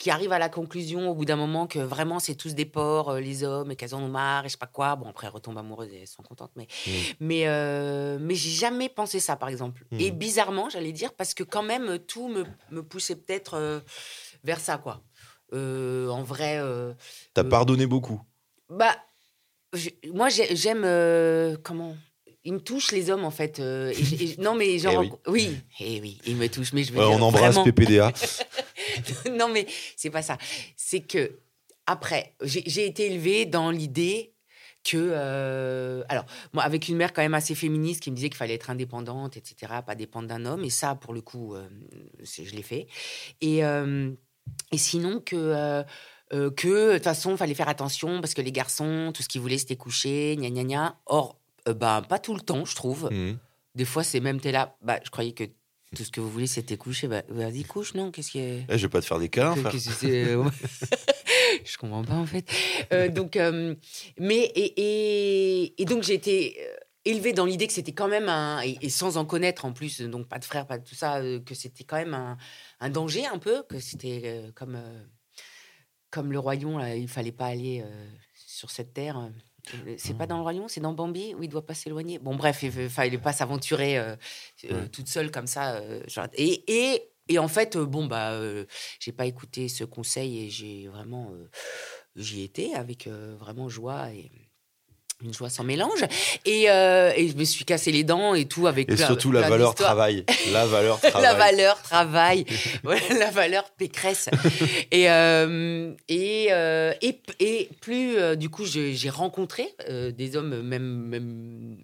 qui 0.00 0.10
arrivent 0.10 0.32
à 0.32 0.38
la 0.38 0.48
conclusion 0.48 1.10
au 1.10 1.14
bout 1.14 1.26
d'un 1.26 1.36
moment 1.36 1.66
que 1.66 1.78
vraiment 1.78 2.18
c'est 2.20 2.34
tous 2.34 2.54
des 2.54 2.64
porcs, 2.64 3.10
euh, 3.10 3.20
les 3.20 3.44
hommes, 3.44 3.70
et 3.70 3.76
qu'elles 3.76 3.94
en 3.94 4.02
ont 4.02 4.08
marre, 4.08 4.46
et 4.46 4.48
je 4.48 4.52
sais 4.52 4.58
pas 4.58 4.66
quoi. 4.66 4.96
Bon 4.96 5.06
après 5.10 5.26
elles 5.26 5.32
retombent 5.34 5.58
amoureuses 5.58 5.92
et 5.92 6.00
elles 6.00 6.06
sont 6.08 6.22
contentes, 6.22 6.52
mais 6.56 6.66
mais 7.20 7.46
euh, 7.46 8.16
mais 8.18 8.34
j'ai 8.34 8.50
jamais 8.50 8.88
pensé 8.88 9.20
ça 9.20 9.36
par 9.36 9.50
exemple. 9.50 9.84
Mm. 9.90 10.00
Et 10.00 10.10
bizarrement 10.10 10.70
j'allais 10.70 10.92
dire 10.92 11.12
parce 11.12 11.34
que 11.34 11.42
quand 11.44 11.62
même 11.62 11.98
tout 11.98 12.28
me, 12.28 12.46
me 12.70 12.82
poussait 12.82 13.14
peut-être 13.14 13.54
euh, 13.54 13.80
vers 14.42 14.58
ça 14.58 14.78
quoi. 14.78 15.02
En 15.52 16.22
vrai. 16.22 16.58
T'as 17.34 17.44
pardonné 17.44 17.86
beaucoup. 17.86 18.22
bah, 18.70 18.96
moi, 20.14 20.28
j'ai- 20.30 20.56
j'aime. 20.56 20.82
comment? 21.62 21.94
Ils 22.50 22.54
me 22.54 22.60
touchent, 22.60 22.90
les 22.90 23.10
hommes, 23.10 23.24
en 23.24 23.30
fait. 23.30 23.60
euh, 23.60 23.90
et 23.90 23.94
j'- 24.04 24.34
et- 24.38 24.42
non, 24.42 24.54
mais 24.56 24.76
genre. 24.78 25.04
Eh 25.04 25.08
oui. 25.08 25.12
oui. 25.28 25.56
eh 25.78 26.00
oui, 26.00 26.18
ils 26.26 26.34
me 26.36 26.48
touchent. 26.48 26.72
Mais 26.72 26.82
je 26.82 26.92
veux 26.92 26.98
Ouais, 26.98 27.06
dire, 27.06 27.16
on 27.16 27.22
embrasse 27.22 27.54
vraiment- 27.54 27.64
PPDA. 27.64 28.12
non, 29.38 29.48
mais 29.48 29.66
c'est 29.96 30.10
pas 30.10 30.22
ça. 30.22 30.36
C'est 30.76 31.00
que, 31.00 31.38
après, 31.86 32.34
j'ai 32.42 32.86
été 32.86 33.06
élevée 33.06 33.46
dans 33.46 33.70
l'idée 33.70 34.32
que. 34.82 34.96
euh, 34.96 36.02
alors, 36.08 36.24
moi, 36.52 36.64
avec 36.64 36.88
une 36.88 36.96
mère 36.96 37.12
quand 37.12 37.22
même 37.22 37.34
assez 37.34 37.54
féministe 37.54 38.00
qui 38.02 38.10
me 38.10 38.16
disait 38.16 38.30
qu'il 38.30 38.36
fallait 38.36 38.54
être 38.54 38.70
indépendante, 38.70 39.36
etc., 39.36 39.72
pas 39.86 39.94
dépendre 39.94 40.26
d'un 40.28 40.44
homme. 40.44 40.64
Et 40.64 40.70
ça, 40.70 40.96
pour 40.96 41.14
le 41.14 41.20
coup, 41.20 41.54
euh, 41.54 41.68
je 42.22 42.42
l'ai 42.54 42.62
fait. 42.62 42.88
Et, 43.40 43.58
et 43.60 44.78
sinon, 44.78 45.20
que. 45.20 45.36
euh, 45.36 45.82
que 46.32 46.92
de 46.92 46.94
toute 46.94 47.02
façon, 47.04 47.32
il 47.32 47.36
fallait 47.36 47.54
faire 47.54 47.68
attention 47.68 48.20
parce 48.20 48.34
que 48.34 48.40
les 48.40 48.52
garçons, 48.52 49.10
tout 49.12 49.20
ce 49.20 49.28
qu'ils 49.28 49.40
voulaient, 49.40 49.58
c'était 49.58 49.74
coucher, 49.74 50.36
gna 50.36 50.48
gna 50.50 50.62
gna. 50.62 51.00
Or, 51.06 51.39
euh, 51.68 51.74
bah, 51.74 52.02
pas 52.08 52.18
tout 52.18 52.34
le 52.34 52.40
temps, 52.40 52.64
je 52.64 52.74
trouve. 52.74 53.08
Mhm. 53.10 53.38
Des 53.74 53.84
fois, 53.84 54.02
c'est 54.02 54.20
même, 54.20 54.40
t'es 54.40 54.52
là, 54.52 54.76
bah, 54.82 54.98
je 55.04 55.10
croyais 55.10 55.32
que 55.32 55.44
tout 55.96 56.04
ce 56.04 56.10
que 56.10 56.20
vous 56.20 56.30
voulez, 56.30 56.46
c'était 56.46 56.76
coucher. 56.76 57.08
Bah, 57.08 57.22
vas-y, 57.28 57.64
couche, 57.64 57.94
non 57.94 58.10
Qu'est-ce 58.10 58.30
qui 58.30 58.38
est. 58.38 58.64
Eh, 58.68 58.78
je 58.78 58.86
vais 58.86 58.90
pas 58.90 59.00
te 59.00 59.06
faire 59.06 59.18
des 59.18 59.28
câlins, 59.28 59.56
frère. 59.56 59.72
euh, 60.04 60.44
je 61.64 61.76
comprends 61.78 62.04
pas 62.04 62.14
en 62.14 62.26
fait. 62.26 62.48
Euh, 62.92 63.08
donc, 63.08 63.36
euh, 63.36 63.74
mais 64.18 64.38
et, 64.38 65.64
et, 65.64 65.82
et 65.82 65.84
donc 65.84 66.02
j'ai 66.04 66.14
été 66.14 66.60
élevée 67.04 67.32
dans 67.32 67.44
l'idée 67.44 67.66
que 67.66 67.72
c'était 67.72 67.92
quand 67.92 68.08
même 68.08 68.28
un 68.28 68.60
et, 68.62 68.78
et 68.82 68.88
sans 68.88 69.16
en 69.16 69.24
connaître 69.24 69.64
en 69.64 69.72
plus, 69.72 70.00
donc 70.02 70.28
pas 70.28 70.38
de 70.38 70.44
frère, 70.44 70.66
pas 70.66 70.78
de 70.78 70.84
tout 70.84 70.94
ça, 70.94 71.20
que 71.44 71.54
c'était 71.54 71.84
quand 71.84 71.96
même 71.96 72.14
un, 72.14 72.36
un 72.78 72.90
danger 72.90 73.26
un 73.26 73.38
peu, 73.38 73.62
que 73.68 73.80
c'était 73.80 74.44
comme 74.54 74.78
comme 76.10 76.32
le 76.32 76.38
royaume, 76.38 76.78
là, 76.78 76.96
il 76.96 77.08
fallait 77.08 77.32
pas 77.32 77.46
aller 77.46 77.84
sur 78.34 78.70
cette 78.70 78.92
terre. 78.92 79.30
Euh, 79.74 79.94
C'est 79.98 80.16
pas 80.16 80.26
dans 80.26 80.36
le 80.36 80.42
royaume, 80.42 80.68
c'est 80.68 80.80
dans 80.80 80.92
Bambi 80.92 81.34
où 81.34 81.42
il 81.42 81.48
doit 81.48 81.64
pas 81.66 81.74
s'éloigner. 81.74 82.18
Bon, 82.18 82.34
bref, 82.36 82.62
il 82.62 82.70
fa- 82.72 82.88
fallait 82.88 83.18
pas 83.18 83.32
s'aventurer 83.32 83.98
euh, 83.98 84.16
euh, 84.64 84.86
toute 84.88 85.08
seule 85.08 85.30
comme 85.30 85.46
ça. 85.46 85.76
euh, 85.76 86.02
genre- 86.08 86.28
et, 86.34 86.64
et, 86.94 87.10
et 87.28 87.38
en 87.38 87.48
fait, 87.48 87.76
bon, 87.76 88.06
bah, 88.06 88.38
j'ai 88.98 89.12
pas 89.12 89.26
écouté 89.26 89.68
ce 89.68 89.84
conseil 89.84 90.44
et 90.46 90.50
j'ai 90.50 90.88
vraiment. 90.88 91.32
J'y 92.16 92.42
étais 92.42 92.74
avec 92.74 93.06
vraiment 93.06 93.68
joie 93.68 94.10
et 94.12 94.30
une 95.22 95.34
joie 95.34 95.50
sans 95.50 95.64
mélange. 95.64 96.04
Et, 96.44 96.70
euh, 96.70 97.12
et 97.16 97.28
je 97.28 97.36
me 97.36 97.44
suis 97.44 97.64
cassé 97.64 97.92
les 97.92 98.04
dents 98.04 98.34
et 98.34 98.46
tout 98.46 98.66
avec 98.66 98.90
Et 98.90 98.94
plein- 98.96 99.06
surtout 99.06 99.32
la 99.32 99.42
valeur 99.48 99.74
travail. 99.74 100.24
La 100.52 100.66
valeur 100.66 101.00
travail. 101.00 101.22
La 101.22 101.34
valeur 101.34 101.82
travail, 101.82 102.46
Voilà, 102.82 103.00
la 103.18 103.30
valeur 103.30 103.70
pécresse. 103.70 104.28
et, 104.90 105.10
euh, 105.10 105.92
et, 106.08 106.48
euh, 106.50 106.92
et, 107.02 107.68
plus, 107.80 108.36
du 108.36 108.48
coup, 108.50 108.64
j'ai 108.66 109.10
rencontré 109.10 109.68
des 109.88 110.36
hommes, 110.36 110.62
même, 110.62 111.06
même 111.06 111.76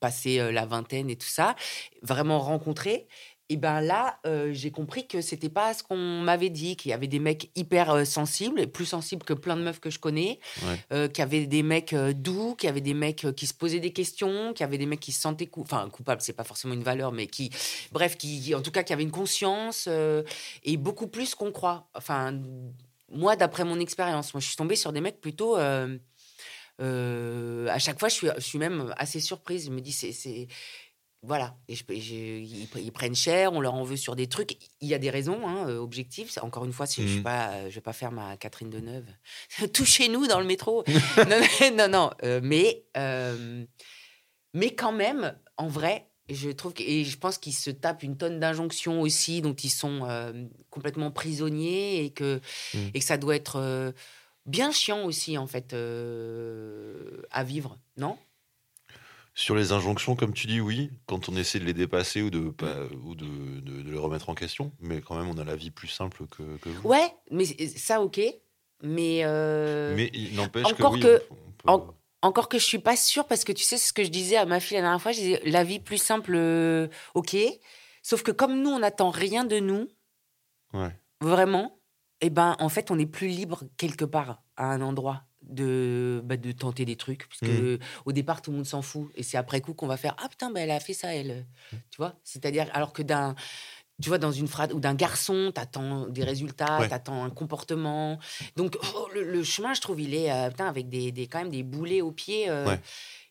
passé 0.00 0.38
la 0.52 0.64
vingtaine 0.64 1.10
et 1.10 1.16
tout 1.16 1.28
ça, 1.28 1.54
vraiment 2.02 2.38
rencontré. 2.38 3.06
Et 3.52 3.56
ben 3.56 3.80
là, 3.80 4.20
euh, 4.26 4.52
j'ai 4.52 4.70
compris 4.70 5.08
que 5.08 5.20
c'était 5.20 5.48
pas 5.48 5.74
ce 5.74 5.82
qu'on 5.82 6.20
m'avait 6.22 6.50
dit, 6.50 6.76
qu'il 6.76 6.90
y 6.90 6.92
avait 6.94 7.08
des 7.08 7.18
mecs 7.18 7.50
hyper 7.56 7.90
euh, 7.90 8.04
sensibles, 8.04 8.68
plus 8.68 8.86
sensibles 8.86 9.24
que 9.24 9.32
plein 9.34 9.56
de 9.56 9.62
meufs 9.62 9.80
que 9.80 9.90
je 9.90 9.98
connais, 9.98 10.38
Ouais. 10.64 10.78
euh, 10.92 11.08
qu'il 11.08 11.18
y 11.18 11.22
avait 11.22 11.46
des 11.46 11.64
mecs 11.64 11.92
doux, 11.94 12.54
qu'il 12.54 12.68
y 12.68 12.70
avait 12.70 12.80
des 12.80 12.94
mecs 12.94 13.26
qui 13.34 13.48
se 13.48 13.54
posaient 13.54 13.80
des 13.80 13.92
questions, 13.92 14.52
qu'il 14.52 14.62
y 14.62 14.68
avait 14.68 14.78
des 14.78 14.86
mecs 14.86 15.00
qui 15.00 15.10
se 15.10 15.20
sentaient 15.20 15.48
cou- 15.48 15.62
enfin 15.62 15.88
coupables, 15.90 16.22
c'est 16.22 16.32
pas 16.32 16.44
forcément 16.44 16.74
une 16.74 16.84
valeur, 16.84 17.10
mais 17.10 17.26
qui, 17.26 17.50
bref, 17.90 18.16
qui, 18.16 18.54
en 18.54 18.62
tout 18.62 18.70
cas, 18.70 18.84
qui 18.84 18.92
avaient 18.92 19.02
une 19.02 19.10
conscience 19.10 19.88
et 20.62 20.76
beaucoup 20.76 21.08
plus 21.08 21.34
qu'on 21.34 21.50
croit. 21.50 21.88
Enfin, 21.94 22.38
moi, 23.10 23.34
d'après 23.34 23.64
mon 23.64 23.80
expérience, 23.80 24.32
moi, 24.32 24.40
je 24.40 24.46
suis 24.46 24.56
tombée 24.56 24.76
sur 24.76 24.92
des 24.92 25.00
mecs 25.00 25.20
plutôt. 25.20 25.56
à 25.56 25.88
chaque 27.78 27.98
fois, 27.98 28.08
je 28.08 28.14
suis, 28.14 28.28
je 28.36 28.40
suis 28.42 28.58
même 28.58 28.94
assez 28.96 29.20
surprise. 29.20 29.66
Je 29.66 29.70
me 29.70 29.80
dis, 29.80 29.92
c'est. 29.92 30.48
Voilà. 31.22 31.54
Et 31.68 31.74
je, 31.74 31.84
je- 31.88 32.14
ils, 32.14 32.66
ils 32.76 32.92
prennent 32.92 33.14
cher, 33.14 33.52
on 33.52 33.60
leur 33.60 33.74
en 33.74 33.84
veut 33.84 33.96
sur 33.98 34.16
des 34.16 34.26
trucs. 34.26 34.56
Il 34.80 34.88
y 34.88 34.94
a 34.94 34.98
des 34.98 35.10
raisons 35.10 35.46
hein, 35.46 35.68
euh, 35.68 35.78
objectives. 35.78 36.30
Encore 36.40 36.64
une 36.64 36.72
fois, 36.72 36.86
si 36.86 37.06
je 37.06 37.18
euh, 37.26 37.68
je 37.68 37.74
vais 37.74 37.80
pas 37.82 37.92
faire 37.92 38.10
ma 38.10 38.36
Catherine 38.38 38.70
Deneuve. 38.70 39.04
Touchez-nous 39.74 40.26
dans 40.26 40.40
le 40.40 40.46
métro. 40.46 40.82
non, 41.28 41.70
non, 41.76 41.88
non, 41.88 42.10
euh, 42.24 42.40
mais, 42.42 42.84
euh, 42.96 43.64
mais 44.54 44.74
quand 44.74 44.92
même, 44.92 45.36
en 45.58 45.68
vrai, 45.68 46.06
je 46.30 46.48
trouve 46.48 46.72
que, 46.72 46.82
et 46.82 47.04
je 47.04 47.18
pense 47.18 47.36
qu'ils 47.36 47.54
se 47.54 47.70
tapent 47.70 48.02
une 48.02 48.16
tonne 48.16 48.40
d'injonctions 48.40 49.00
aussi, 49.02 49.42
dont 49.42 49.52
ils 49.54 49.68
sont 49.70 50.00
euh, 50.08 50.32
complètement 50.70 51.10
prisonniers 51.10 52.04
et 52.04 52.10
que, 52.10 52.40
Mhm. 52.74 52.90
et 52.94 52.98
que 53.00 53.04
ça 53.04 53.18
doit 53.18 53.36
être 53.36 53.92
bien 54.46 54.70
chiant 54.72 55.04
aussi, 55.04 55.36
en 55.36 55.46
fait, 55.46 55.74
à 57.30 57.44
vivre, 57.44 57.78
non? 57.96 58.16
Sur 59.34 59.54
les 59.54 59.72
injonctions, 59.72 60.16
comme 60.16 60.32
tu 60.34 60.46
dis, 60.46 60.60
oui, 60.60 60.90
quand 61.06 61.28
on 61.28 61.36
essaie 61.36 61.60
de 61.60 61.64
les 61.64 61.72
dépasser 61.72 62.20
ou 62.20 62.30
de, 62.30 62.50
pas, 62.50 62.76
ou 63.04 63.14
de, 63.14 63.24
de- 63.60 63.82
de 63.82 63.90
les 63.90 63.98
remettre 63.98 64.28
en 64.28 64.34
question, 64.34 64.72
mais 64.80 65.00
quand 65.00 65.16
même, 65.16 65.28
on 65.28 65.38
a 65.38 65.44
la 65.44 65.56
vie 65.56 65.70
plus 65.70 65.88
simple 65.88 66.26
que, 66.26 66.56
que 66.58 66.68
vous. 66.68 66.88
Ouais, 66.88 67.14
mais 67.30 67.44
ça, 67.44 68.02
ok. 68.02 68.20
Mais, 68.82 69.20
euh, 69.24 69.94
Mais 69.96 70.10
il 70.14 70.34
n'empêche 70.34 70.64
que, 70.74 70.82
encore 70.82 70.92
oui, 70.92 71.00
que- 71.00 71.18
peut- 71.18 71.22
en- 71.68 71.86
encore 72.22 72.48
que 72.48 72.58
je 72.58 72.64
suis 72.64 72.78
pas 72.80 72.96
sûre, 72.96 73.26
parce 73.26 73.44
que 73.44 73.52
tu 73.52 73.62
sais, 73.62 73.78
c'est 73.78 73.88
ce 73.88 73.92
que 73.92 74.04
je 74.04 74.10
disais 74.10 74.36
à 74.36 74.46
ma 74.46 74.58
fille 74.60 74.76
la 74.76 74.82
dernière 74.82 75.00
fois, 75.00 75.12
je 75.12 75.20
disais, 75.20 75.40
la 75.44 75.64
vie 75.64 75.80
plus 75.80 75.98
simple, 75.98 76.32
euh, 76.34 76.88
ok. 77.14 77.36
Sauf 78.02 78.22
que 78.22 78.32
comme 78.32 78.60
nous, 78.60 78.70
on 78.70 78.78
n'attend 78.80 79.10
rien 79.10 79.44
de 79.44 79.58
nous, 79.60 79.88
Ouais. 80.72 80.96
vraiment, 81.20 81.78
eh 82.20 82.30
ben, 82.30 82.56
en 82.58 82.68
fait, 82.68 82.90
on 82.90 82.98
est 82.98 83.06
plus 83.06 83.28
libre 83.28 83.62
quelque 83.76 84.04
part, 84.04 84.42
à 84.56 84.66
un 84.66 84.80
endroit, 84.82 85.22
de, 85.42 86.20
bah, 86.24 86.36
de 86.36 86.52
tenter 86.52 86.84
des 86.84 86.96
trucs. 86.96 87.28
Parce 87.28 87.40
que 87.40 87.78
au 88.04 88.12
départ, 88.12 88.42
tout 88.42 88.50
le 88.50 88.58
monde 88.58 88.66
s'en 88.66 88.82
fout. 88.82 89.10
Et 89.14 89.22
c'est 89.22 89.36
après 89.36 89.60
coup 89.60 89.74
qu'on 89.74 89.86
va 89.86 89.96
faire 89.96 90.14
Ah 90.22 90.28
putain, 90.28 90.50
bah, 90.50 90.60
elle 90.60 90.70
a 90.70 90.80
fait 90.80 90.92
ça, 90.94 91.14
elle. 91.14 91.46
Tu 91.90 91.96
vois? 91.98 92.14
C'est-à-dire, 92.24 92.68
alors 92.72 92.92
que 92.92 93.02
d'un. 93.02 93.34
Tu 94.02 94.08
vois, 94.08 94.16
dans 94.16 94.32
une 94.32 94.48
phrase, 94.48 94.72
ou 94.72 94.80
d'un 94.80 94.94
garçon, 94.94 95.52
t'attends 95.54 96.06
des 96.08 96.24
résultats, 96.24 96.78
Ouais. 96.80 96.88
t'attends 96.88 97.22
un 97.22 97.28
comportement. 97.28 98.18
Donc, 98.56 98.78
oh, 98.94 99.08
le, 99.12 99.22
le 99.30 99.44
chemin, 99.44 99.74
je 99.74 99.82
trouve, 99.82 100.00
il 100.00 100.14
est 100.14 100.32
euh, 100.32 100.48
putain, 100.48 100.68
avec 100.68 100.88
des, 100.88 101.12
des- 101.12 101.26
quand 101.26 101.40
même 101.40 101.50
des 101.50 101.62
boulets 101.62 102.00
aux 102.00 102.10
pieds. 102.10 102.48
euh, 102.48 102.66
Ouais. 102.66 102.80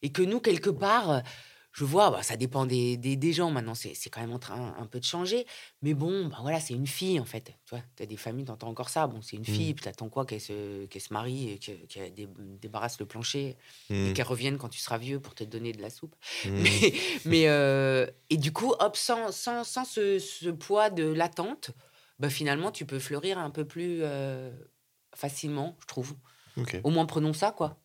Et 0.03 0.11
que 0.11 0.21
nous, 0.21 0.39
quelque 0.39 0.69
part, 0.69 1.23
je 1.71 1.85
vois, 1.85 2.09
bah, 2.11 2.23
ça 2.23 2.35
dépend 2.35 2.65
des, 2.65 2.97
des, 2.97 3.15
des 3.15 3.31
gens. 3.33 3.51
Maintenant, 3.51 3.75
c'est 3.75 3.93
quand 4.09 4.21
même 4.21 4.31
en 4.33 4.39
train 4.39 4.75
un 4.77 4.85
peu 4.87 4.99
de 4.99 5.05
changer. 5.05 5.45
Mais 5.81 5.93
bon, 5.93 6.27
bah, 6.27 6.37
voilà, 6.41 6.59
c'est 6.59 6.73
une 6.73 6.87
fille, 6.87 7.19
en 7.19 7.25
fait. 7.25 7.53
Tu 7.65 7.75
vois, 7.75 7.83
as 7.99 8.05
des 8.05 8.17
familles, 8.17 8.45
tu 8.45 8.51
entends 8.51 8.67
encore 8.69 8.89
ça. 8.89 9.07
Bon, 9.07 9.21
c'est 9.21 9.35
une 9.37 9.45
fille, 9.45 9.73
puis 9.73 9.83
t'attends 9.85 10.09
quoi 10.09 10.25
Qu'elle 10.25 10.41
se, 10.41 10.85
qu'elle 10.87 11.01
se 11.01 11.13
marie, 11.13 11.59
qu'elle 11.59 12.13
dé- 12.13 12.27
débarrasse 12.61 12.99
le 12.99 13.05
plancher, 13.05 13.55
et 13.89 13.95
Mm. 14.09 14.13
qu'elle 14.13 14.25
revienne 14.25 14.57
quand 14.57 14.69
tu 14.69 14.79
seras 14.79 14.97
vieux 14.97 15.19
pour 15.19 15.35
te 15.35 15.43
donner 15.43 15.71
de 15.71 15.81
la 15.81 15.89
soupe. 15.89 16.15
Mm. 16.45 16.63
Mais, 16.63 16.93
mais, 17.25 17.47
euh, 17.47 18.07
et 18.29 18.37
du 18.37 18.51
coup, 18.51 18.73
hop, 18.79 18.95
sans, 18.95 19.31
sans, 19.31 19.63
sans 19.63 19.85
ce, 19.85 20.19
ce 20.19 20.49
poids 20.49 20.89
de 20.89 21.03
l'attente, 21.05 21.71
bah, 22.17 22.29
finalement, 22.29 22.71
tu 22.71 22.85
peux 22.85 22.99
fleurir 22.99 23.37
un 23.37 23.51
peu 23.51 23.65
plus 23.65 23.99
euh, 24.01 24.51
facilement, 25.15 25.77
je 25.81 25.85
trouve. 25.85 26.15
Ok, 26.57 26.77
Au 26.83 26.89
moins, 26.89 27.05
prenons 27.05 27.33
ça, 27.33 27.51
quoi. 27.51 27.77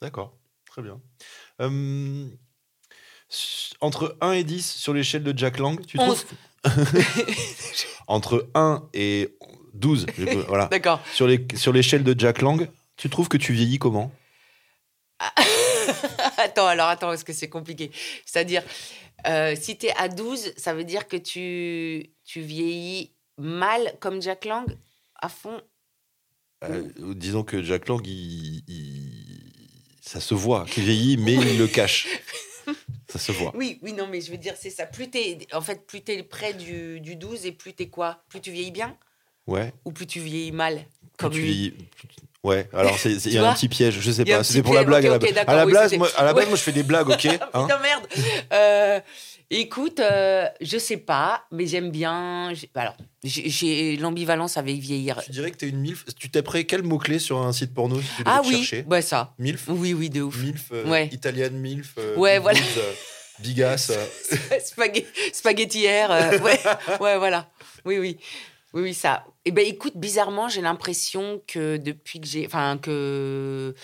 d'accord, 0.00 0.38
très 0.64 0.82
bien. 0.82 1.00
Euh, 1.60 2.28
entre 3.80 4.16
1 4.20 4.32
et 4.32 4.44
10 4.44 4.70
sur 4.74 4.92
l'échelle 4.94 5.22
de 5.22 5.36
Jack 5.36 5.58
Lang, 5.58 5.84
tu 5.86 5.98
trouves? 5.98 6.24
Entre 8.06 8.48
1 8.54 8.88
et 8.94 9.34
12, 9.74 10.06
je 10.18 10.24
peux- 10.24 10.44
voilà. 10.48 10.66
D'accord. 10.66 11.00
Sur 11.12 11.26
les- 11.26 11.46
sur 11.56 11.72
l'échelle 11.72 12.04
de 12.04 12.14
Jack 12.18 12.42
Lang, 12.42 12.68
tu 12.96 13.08
trouves 13.10 13.28
que 13.28 13.36
tu 13.36 13.52
vieillis 13.52 13.78
comment? 13.78 14.12
Attends, 16.36 16.66
alors 16.66 16.88
attends, 16.88 17.08
parce 17.08 17.24
que 17.24 17.32
c'est 17.32 17.48
compliqué. 17.48 17.90
C'est-à-dire, 18.26 18.62
euh, 19.26 19.54
si 19.60 19.76
tu 19.78 19.86
es 19.86 19.96
à 19.96 20.08
12, 20.08 20.52
ça 20.56 20.74
veut 20.74 20.84
dire 20.84 21.06
que 21.08 21.16
tu, 21.16 22.10
tu 22.24 22.40
vieillis 22.40 23.12
mal 23.38 23.94
comme 24.00 24.20
Jack 24.20 24.44
Lang 24.44 24.66
à 25.20 25.28
fond? 25.28 25.60
Euh, 26.64 26.82
Disons 27.14 27.42
que 27.44 27.62
Jack 27.62 27.88
Lang, 27.88 28.00
il- 28.06 28.62
il- 28.68 29.98
ça 30.00 30.20
se 30.20 30.34
voit 30.34 30.64
qu'il 30.66 30.84
vieillit, 30.84 31.16
mais 31.16 31.34
il 31.34 31.58
le 31.58 31.66
cache. 31.66 32.06
Ça 33.12 33.18
se 33.18 33.32
voit. 33.32 33.52
Oui, 33.54 33.78
oui, 33.82 33.92
non, 33.92 34.06
mais 34.10 34.20
je 34.20 34.30
veux 34.30 34.38
dire, 34.38 34.54
c'est 34.58 34.70
ça. 34.70 34.86
Plus 34.86 35.10
t'es, 35.10 35.38
en 35.52 35.60
fait, 35.60 35.86
plus 35.86 36.00
t'es 36.00 36.22
près 36.22 36.54
du, 36.54 37.00
du 37.00 37.16
12 37.16 37.44
et 37.46 37.52
plus 37.52 37.74
t'es 37.74 37.88
quoi? 37.88 38.22
Plus 38.28 38.40
tu 38.40 38.50
vieillis 38.50 38.70
bien? 38.70 38.96
Ouais. 39.48 39.72
ou 39.84 39.90
plus 39.90 40.06
tu 40.06 40.20
vieillis 40.20 40.52
mal 40.52 40.76
Plus 40.76 40.84
comme 41.18 41.32
tu 41.32 41.40
vieillis- 41.42 41.74
Ouais, 42.44 42.68
alors 42.72 42.96
c'est- 42.98 43.24
il 43.26 43.32
y 43.34 43.38
a 43.38 43.48
un 43.50 43.54
petit 43.54 43.68
piège, 43.68 43.98
je 44.00 44.10
sais 44.10 44.24
pas. 44.24 44.42
C'était 44.44 44.62
pour 44.62 44.74
la 44.74 44.82
blague. 44.84 45.04
à 45.06 45.10
la, 45.10 45.62
à 45.62 45.66
oui, 45.66 45.74
c'était- 45.84 45.98
moi, 45.98 46.08
à 46.16 46.24
la 46.24 46.32
base, 46.32 46.44
Ouais. 46.44 46.48
moi, 46.50 46.56
je 46.58 46.62
fais 46.62 46.72
des 46.72 46.82
blagues, 46.82 47.08
ok 47.08 47.26
hein 47.26 47.38
Putain, 47.38 47.78
merde 47.80 48.06
Euh, 48.52 49.00
Écoute, 49.54 50.00
euh, 50.00 50.46
je 50.62 50.78
sais 50.78 50.96
pas, 50.96 51.44
mais 51.52 51.66
j'aime 51.66 51.90
bien. 51.90 52.54
j'ai- 52.54 52.70
Alors, 52.74 52.96
j'ai, 53.22 53.98
l'ambivalence 53.98 54.56
avec 54.56 54.76
vieillir. 54.78 55.20
Tu 55.22 55.30
dirais 55.30 55.50
que 55.50 55.58
t'es 55.58 55.68
une 55.68 55.78
MILF 55.80 56.06
Tu 56.18 56.30
taperais 56.30 56.64
quel 56.64 56.82
mot-clé 56.82 57.18
sur 57.18 57.36
un 57.42 57.52
site 57.52 57.74
porno 57.74 58.00
si 58.00 58.08
tu 58.16 58.22
Ah 58.24 58.40
oui, 58.46 58.52
chercher? 58.64 58.82
bah 58.84 59.02
ça. 59.02 59.34
MILF? 59.38 59.64
Oui, 59.68 59.92
oui, 59.92 60.08
de 60.08 60.22
ouf. 60.22 60.38
MILF, 60.42 60.68
euh, 60.72 60.88
Ouais. 60.88 61.08
italienne 61.12 61.58
MILF, 61.58 61.94
euh, 61.98 62.16
Ouais, 62.16 62.38
voilà. 62.38 62.58
euh, 62.78 62.92
bigasse. 63.40 63.90
euh. 63.90 64.06
Spaghe- 64.64 65.04
Spaghettière. 65.34 66.08
ouais, 66.42 66.58
ouais, 67.02 67.18
voilà. 67.18 67.50
Oui, 67.84 67.98
oui. 67.98 68.16
Oui, 68.72 68.80
oui, 68.84 68.94
ça. 68.94 69.26
Eh 69.44 69.50
ben, 69.50 69.66
écoute, 69.66 69.98
bizarrement, 69.98 70.48
j'ai 70.48 70.62
l'impression 70.62 71.42
que 71.46 71.76
depuis 71.76 72.22
que 72.22 72.26
j'ai. 72.26 72.46
Enfin, 72.46 72.78
que. 72.78 73.74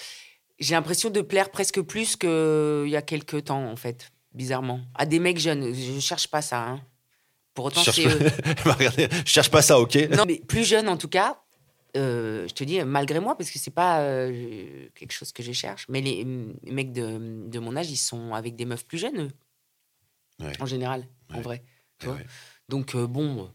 J'ai 0.60 0.74
l'impression 0.74 1.10
de 1.10 1.20
plaire 1.20 1.50
presque 1.50 1.82
plus 1.82 2.16
qu'il 2.16 2.88
y 2.88 2.96
a 2.96 3.02
quelques 3.02 3.44
temps, 3.44 3.70
en 3.70 3.76
fait. 3.76 4.10
Bizarrement. 4.32 4.80
À 4.94 5.06
des 5.06 5.18
mecs 5.18 5.38
jeunes. 5.38 5.74
Je 5.74 6.00
cherche 6.00 6.28
pas 6.28 6.42
ça, 6.42 6.62
hein. 6.68 6.80
Pour 7.54 7.64
autant, 7.66 7.82
Je 7.82 7.90
c'est 7.90 8.02
cherche, 8.02 8.14
eux. 8.22 8.30
pas... 8.64 8.72
Regardez, 8.74 9.08
je 9.24 9.30
cherche 9.30 9.50
pas 9.50 9.62
ça, 9.62 9.80
ok 9.80 9.96
Non, 10.16 10.24
mais 10.26 10.36
plus 10.46 10.64
jeune 10.64 10.88
en 10.88 10.96
tout 10.96 11.08
cas. 11.08 11.40
euh, 11.96 12.46
je 12.46 12.54
te 12.54 12.62
dis, 12.62 12.80
malgré 12.84 13.18
moi, 13.18 13.36
parce 13.36 13.50
que 13.50 13.58
c'est 13.58 13.72
pas 13.72 14.00
euh, 14.02 14.86
quelque 14.94 15.12
chose 15.12 15.32
que 15.32 15.42
je 15.42 15.50
cherche, 15.52 15.86
mais 15.88 16.00
les, 16.00 16.24
les 16.62 16.70
mecs 16.72 16.92
de, 16.92 17.48
de 17.48 17.58
mon 17.58 17.74
âge, 17.76 17.90
ils 17.90 17.96
sont 17.96 18.32
avec 18.34 18.54
des 18.54 18.64
meufs 18.64 18.84
plus 18.86 18.98
jeunes, 18.98 19.18
eux, 19.22 19.30
Ouais. 20.40 20.52
en 20.60 20.66
général, 20.66 21.04
en 21.34 21.40
vrai. 21.40 21.64
tu 21.98 22.06
Ouais, 22.06 22.12
vois. 22.12 22.20
ouais. 22.22 22.26
Donc, 22.68 22.94
euh, 22.94 23.08
bon. 23.08 23.44
euh, 23.44 23.46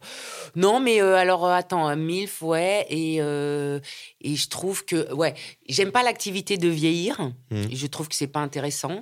Non, 0.56 0.82
mais 0.82 1.02
euh, 1.02 1.16
alors, 1.16 1.46
euh, 1.46 1.54
attends, 1.54 1.88
euh, 1.88 1.96
MILF, 1.96 2.42
ouais, 2.42 2.86
et, 2.90 3.18
euh, 3.22 3.80
et 4.20 4.36
je 4.36 4.50
trouve 4.50 4.84
que, 4.84 5.14
ouais, 5.14 5.34
j'aime 5.70 5.92
pas 5.94 6.04
l'activité 6.04 6.58
de 6.58 6.68
vieillir, 6.68 7.32
et 7.52 7.74
je 7.76 7.88
trouve 7.88 8.10
que 8.10 8.16
c'est 8.16 8.28
pas 8.28 8.42
intéressant. 8.42 9.02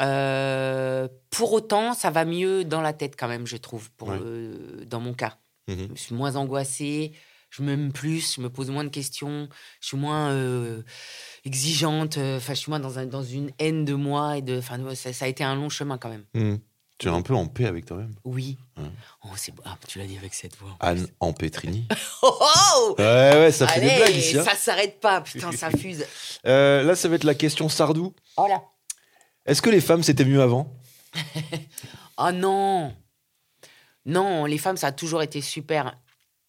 Euh, 0.00 1.08
pour 1.30 1.52
autant, 1.52 1.94
ça 1.94 2.10
va 2.10 2.24
mieux 2.24 2.64
dans 2.64 2.80
la 2.80 2.92
tête 2.92 3.14
quand 3.18 3.28
même, 3.28 3.46
je 3.46 3.56
trouve, 3.56 3.90
pour, 3.92 4.08
Ouais. 4.08 4.18
euh, 4.20 4.84
dans 4.86 5.00
mon 5.00 5.14
cas. 5.14 5.38
Mhm. 5.68 5.88
Je 5.94 6.00
suis 6.00 6.14
moins 6.14 6.36
angoissée, 6.36 7.12
je 7.50 7.62
m'aime 7.62 7.92
plus, 7.92 8.34
je 8.36 8.40
me 8.40 8.48
pose 8.50 8.70
moins 8.70 8.84
de 8.84 8.88
questions, 8.90 9.48
je 9.80 9.88
suis 9.88 9.96
moins 9.96 10.30
euh, 10.30 10.82
exigeante, 11.44 12.18
enfin, 12.18 12.54
je 12.54 12.58
suis 12.60 12.70
moins 12.70 12.80
dans, 12.80 12.98
un, 12.98 13.06
dans 13.06 13.22
une 13.22 13.50
haine 13.58 13.84
de 13.84 13.94
moi. 13.94 14.38
Et 14.38 14.42
de, 14.42 14.60
ça, 14.94 15.12
ça 15.12 15.24
a 15.24 15.28
été 15.28 15.44
un 15.44 15.54
long 15.56 15.68
chemin 15.68 15.98
quand 15.98 16.08
même. 16.10 16.24
Mhm. 16.34 16.60
Tu 16.98 17.06
es 17.06 17.10
un 17.12 17.22
peu 17.22 17.34
en 17.34 17.46
paix 17.46 17.66
avec 17.66 17.84
toi-même. 17.86 18.12
Oui. 18.24 18.58
Ouais. 18.76 18.82
Oh. 19.24 19.28
Ah, 19.64 19.78
tu 19.86 19.98
l'as 20.00 20.06
dit 20.06 20.18
avec 20.18 20.34
cette 20.34 20.56
voix. 20.56 20.74
Anne 20.80 21.06
en 21.20 21.32
Pétrini. 21.32 21.86
Oh, 22.22 22.36
oh 22.40 22.94
Ouais, 22.98 23.04
ouais, 23.34 23.52
ça 23.52 23.68
fait 23.68 23.78
Allez, 23.80 23.88
des 23.90 23.96
blagues 23.98 24.16
ici. 24.16 24.36
hein. 24.38 24.42
ça 24.42 24.56
s'arrête 24.56 24.98
pas, 24.98 25.20
putain, 25.20 25.52
ça 25.52 25.70
fuse. 25.70 26.04
Euh, 26.46 26.82
là, 26.82 26.96
ça 26.96 27.08
va 27.08 27.14
être 27.16 27.24
la 27.24 27.34
question 27.34 27.68
Sardou. 27.68 28.14
Oh 28.36 28.46
là. 28.48 28.62
Est-ce 29.48 29.62
que 29.62 29.70
les 29.70 29.80
femmes, 29.80 30.02
c'était 30.04 30.24
mieux 30.24 30.40
avant 30.42 30.72
Oh 32.18 32.30
non. 32.34 32.94
Non, 34.06 34.44
les 34.44 34.58
femmes, 34.58 34.76
ça 34.76 34.88
a 34.88 34.92
toujours 34.92 35.22
été 35.22 35.40
super. 35.40 35.96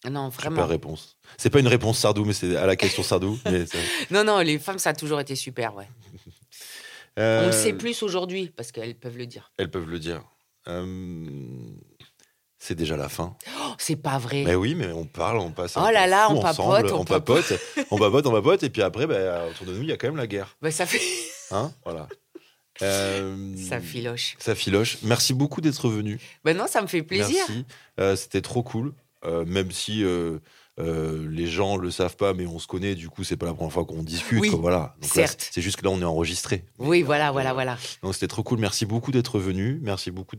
Non, 0.10 0.32
Super 0.32 0.52
vraiment. 0.52 0.68
réponse. 0.68 1.18
C'est 1.38 1.50
pas 1.50 1.60
une 1.60 1.68
réponse 1.68 1.98
Sardou, 1.98 2.24
mais 2.26 2.34
c'est 2.34 2.56
à 2.56 2.66
la 2.66 2.76
question 2.76 3.02
Sardou. 3.04 3.38
mais 3.46 3.66
ça- 3.66 3.78
Non, 4.12 4.24
non, 4.24 4.40
les 4.40 4.60
femmes, 4.60 4.80
ça 4.80 4.92
a 4.92 4.94
toujours 4.94 5.20
été 5.20 5.36
super, 5.36 5.76
ouais. 5.76 5.88
On 7.18 7.22
Euh, 7.22 7.46
le 7.48 7.52
sait 7.52 7.74
plus 7.74 8.02
aujourd'hui, 8.04 8.48
parce 8.56 8.72
qu'elles 8.72 8.96
peuvent 8.96 9.18
le 9.18 9.26
dire. 9.26 9.52
Elles 9.58 9.70
peuvent 9.72 9.90
le 9.90 10.00
dire. 10.00 10.22
Euh, 10.68 11.26
C'est 12.60 12.76
déjà 12.76 12.96
la 12.98 13.10
fin. 13.10 13.36
Oh, 13.62 13.74
c'est 13.78 13.96
pas 13.98 14.18
vrai. 14.18 14.44
Mais 14.46 14.56
oui, 14.56 14.76
mais 14.76 14.92
on 14.94 15.06
parle, 15.06 15.40
on 15.40 15.52
passe. 15.52 15.76
Oh 15.78 15.90
là 15.92 16.08
là, 16.08 16.30
on 16.30 16.42
papote, 16.42 16.92
on 16.92 17.00
on 17.00 17.06
papote, 17.06 17.54
on 17.92 17.98
papote, 17.98 18.26
on 18.28 18.32
papote, 18.32 18.64
et 18.64 18.70
puis 18.70 18.82
après, 18.82 19.08
bah, 19.08 19.46
autour 19.50 19.66
de 19.66 19.74
nous, 19.74 19.82
il 19.84 19.90
y 19.90 19.92
a 19.94 19.98
quand 19.98 20.08
même 20.08 20.18
la 20.18 20.28
guerre. 20.28 20.56
Bah, 20.62 20.70
ça 20.72 20.86
fait. 20.86 21.02
Hein 21.52 21.72
voilà. 21.86 22.08
Euh, 22.82 23.56
Ça 23.58 23.80
filoche. 23.80 24.36
Ça 24.40 24.56
filoche. 24.56 24.98
Merci 25.04 25.34
beaucoup 25.34 25.62
d'être 25.62 25.90
venu. 25.90 26.20
Ben 26.44 26.56
non, 26.56 26.68
ça 26.68 26.82
me 26.82 26.88
fait 26.88 27.04
plaisir. 27.04 27.44
Merci. 27.48 27.66
Euh, 28.00 28.16
C'était 28.16 28.42
trop 28.42 28.64
cool. 28.64 28.94
Euh, 29.26 29.44
même 29.46 29.72
si 29.72 30.04
euh, 30.80 30.90
euh, 30.90 31.28
les 31.32 31.48
gens 31.48 31.78
le 31.78 31.92
savent 31.92 32.16
pas, 32.16 32.34
mais 32.34 32.46
on 32.46 32.60
se 32.60 32.68
connaît, 32.68 32.96
du 32.96 33.10
coup, 33.10 33.24
c'est 33.24 33.38
pas 33.38 33.46
la 33.46 33.54
première 33.54 33.72
fois 33.72 33.86
qu'on 33.86 34.04
discute. 34.04 34.40
Oui, 34.40 34.50
quoi, 34.50 34.60
voilà. 34.60 34.96
Donc 35.02 35.12
certes. 35.12 35.50
c'est- 35.52 35.62
juste 35.62 35.78
que 35.78 35.86
là, 35.86 35.92
on 35.92 36.00
est 36.02 36.06
enregistré. 36.06 36.64
Oui, 36.78 37.02
voilà, 37.02 37.30
euh, 37.30 37.32
voilà, 37.32 37.54
voilà. 37.54 37.78
Donc 38.04 38.14
c'était 38.14 38.28
trop 38.28 38.44
cool. 38.44 38.60
Merci 38.60 38.86
beaucoup 38.86 39.12
d'être 39.12 39.40
venu. 39.40 39.80
Merci 39.84 40.12
beaucoup 40.12 40.36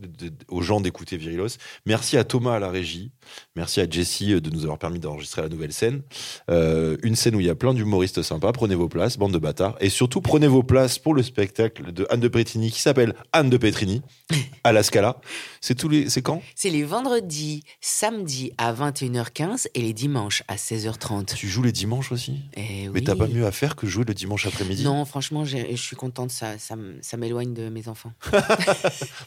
aux 0.49 0.61
gens 0.61 0.81
d'écouter 0.81 1.17
Virilos. 1.17 1.47
Merci 1.85 2.17
à 2.17 2.23
Thomas 2.23 2.55
à 2.55 2.59
la 2.59 2.69
régie. 2.69 3.11
Merci 3.55 3.81
à 3.81 3.89
Jessie 3.89 4.39
de 4.41 4.49
nous 4.49 4.63
avoir 4.63 4.77
permis 4.77 4.99
d'enregistrer 4.99 5.41
la 5.41 5.49
nouvelle 5.49 5.73
scène. 5.73 6.01
Euh, 6.49 6.97
une 7.03 7.15
scène 7.15 7.35
où 7.35 7.39
il 7.39 7.45
y 7.45 7.49
a 7.49 7.55
plein 7.55 7.73
d'humoristes 7.73 8.21
sympas. 8.21 8.51
Prenez 8.51 8.75
vos 8.75 8.89
places, 8.89 9.17
bande 9.17 9.33
de 9.33 9.37
bâtards. 9.39 9.75
Et 9.79 9.89
surtout, 9.89 10.21
prenez 10.21 10.47
vos 10.47 10.63
places 10.63 10.99
pour 10.99 11.13
le 11.13 11.23
spectacle 11.23 11.91
de 11.91 12.05
Anne 12.09 12.19
de 12.19 12.27
Pétrini 12.27 12.71
qui 12.71 12.81
s'appelle 12.81 13.15
Anne 13.33 13.49
de 13.49 13.57
Pétrini 13.57 14.01
à 14.63 14.71
la 14.71 14.83
Scala. 14.83 15.17
C'est 15.59 15.75
tous 15.75 15.89
les. 15.89 16.09
C'est 16.09 16.21
quand? 16.21 16.41
C'est 16.55 16.69
les 16.69 16.83
vendredis, 16.83 17.63
samedis 17.79 18.51
à 18.57 18.73
21h15 18.73 19.67
et 19.73 19.81
les 19.81 19.93
dimanches 19.93 20.30
à 20.47 20.55
16h30. 20.55 21.35
Tu 21.35 21.47
joues 21.47 21.61
les 21.63 21.71
dimanches 21.71 22.11
aussi? 22.11 22.39
Eh 22.55 22.61
Mais 22.61 22.87
oui. 22.89 23.03
t'as 23.03 23.15
pas 23.15 23.27
mieux 23.27 23.45
à 23.45 23.51
faire 23.51 23.75
que 23.75 23.85
jouer 23.87 24.03
le 24.07 24.13
dimanche 24.13 24.45
après-midi? 24.47 24.83
Non, 24.83 25.03
franchement, 25.05 25.43
je 25.45 25.75
suis 25.75 25.95
contente, 25.95 26.31
ça, 26.31 26.57
ça, 26.57 26.73
m- 26.75 26.97
ça 27.01 27.17
m'éloigne 27.17 27.53
de 27.53 27.69
mes 27.69 27.87
enfants. 27.87 28.11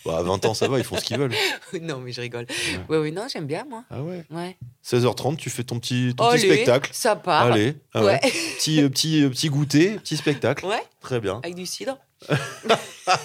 Bah, 0.05 0.19
À 0.19 0.23
20 0.23 0.45
ans, 0.47 0.55
ça 0.55 0.69
va, 0.69 0.79
ils 0.79 0.85
font 0.85 0.97
ce 0.99 1.05
qu'ils 1.05 1.19
veulent. 1.19 1.35
non, 1.83 1.99
mais 1.99 2.13
je 2.13 2.21
rigole. 2.21 2.47
Ouais, 2.89 2.99
oui, 2.99 3.13
non, 3.13 3.27
j'aime 3.33 3.47
bien, 3.47 3.65
moi. 3.69 3.85
Ah 3.91 4.03
ouais? 4.03 4.25
Ouais. 4.31 4.57
16h30, 4.85 5.37
tu 5.37 5.51
fais 5.51 5.65
ton 5.65 5.79
petit, 5.79 6.13
ton 6.17 6.29
petit 6.31 6.45
Allez, 6.45 6.55
spectacle. 6.55 6.91
Ça 6.93 7.17
part. 7.17 7.43
Allez, 7.53 7.77
ah 7.95 8.01
ouais. 8.05 8.21
Ouais. 8.23 8.33
petit, 8.59 8.83
euh, 8.83 8.89
petit, 8.89 9.23
euh, 9.25 9.31
petit 9.31 9.49
goûter, 9.49 9.97
petit 9.97 10.17
spectacle. 10.17 10.65
ouais, 10.67 10.83
Très 11.01 11.21
bien. 11.21 11.41
avec 11.43 11.55
du 11.55 11.67
cidre. 11.67 11.99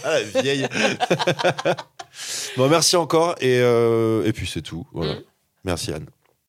La 0.03 0.41
vieille. 0.41 0.67
bon, 2.57 2.67
merci 2.69 2.95
encore. 2.95 3.35
Et, 3.39 3.59
euh, 3.61 4.25
et 4.25 4.33
puis 4.33 4.47
c'est 4.47 4.61
tout. 4.61 4.85
Voilà. 4.93 5.13
Mm. 5.13 5.21
Merci 5.65 5.93
Anne. 5.93 6.05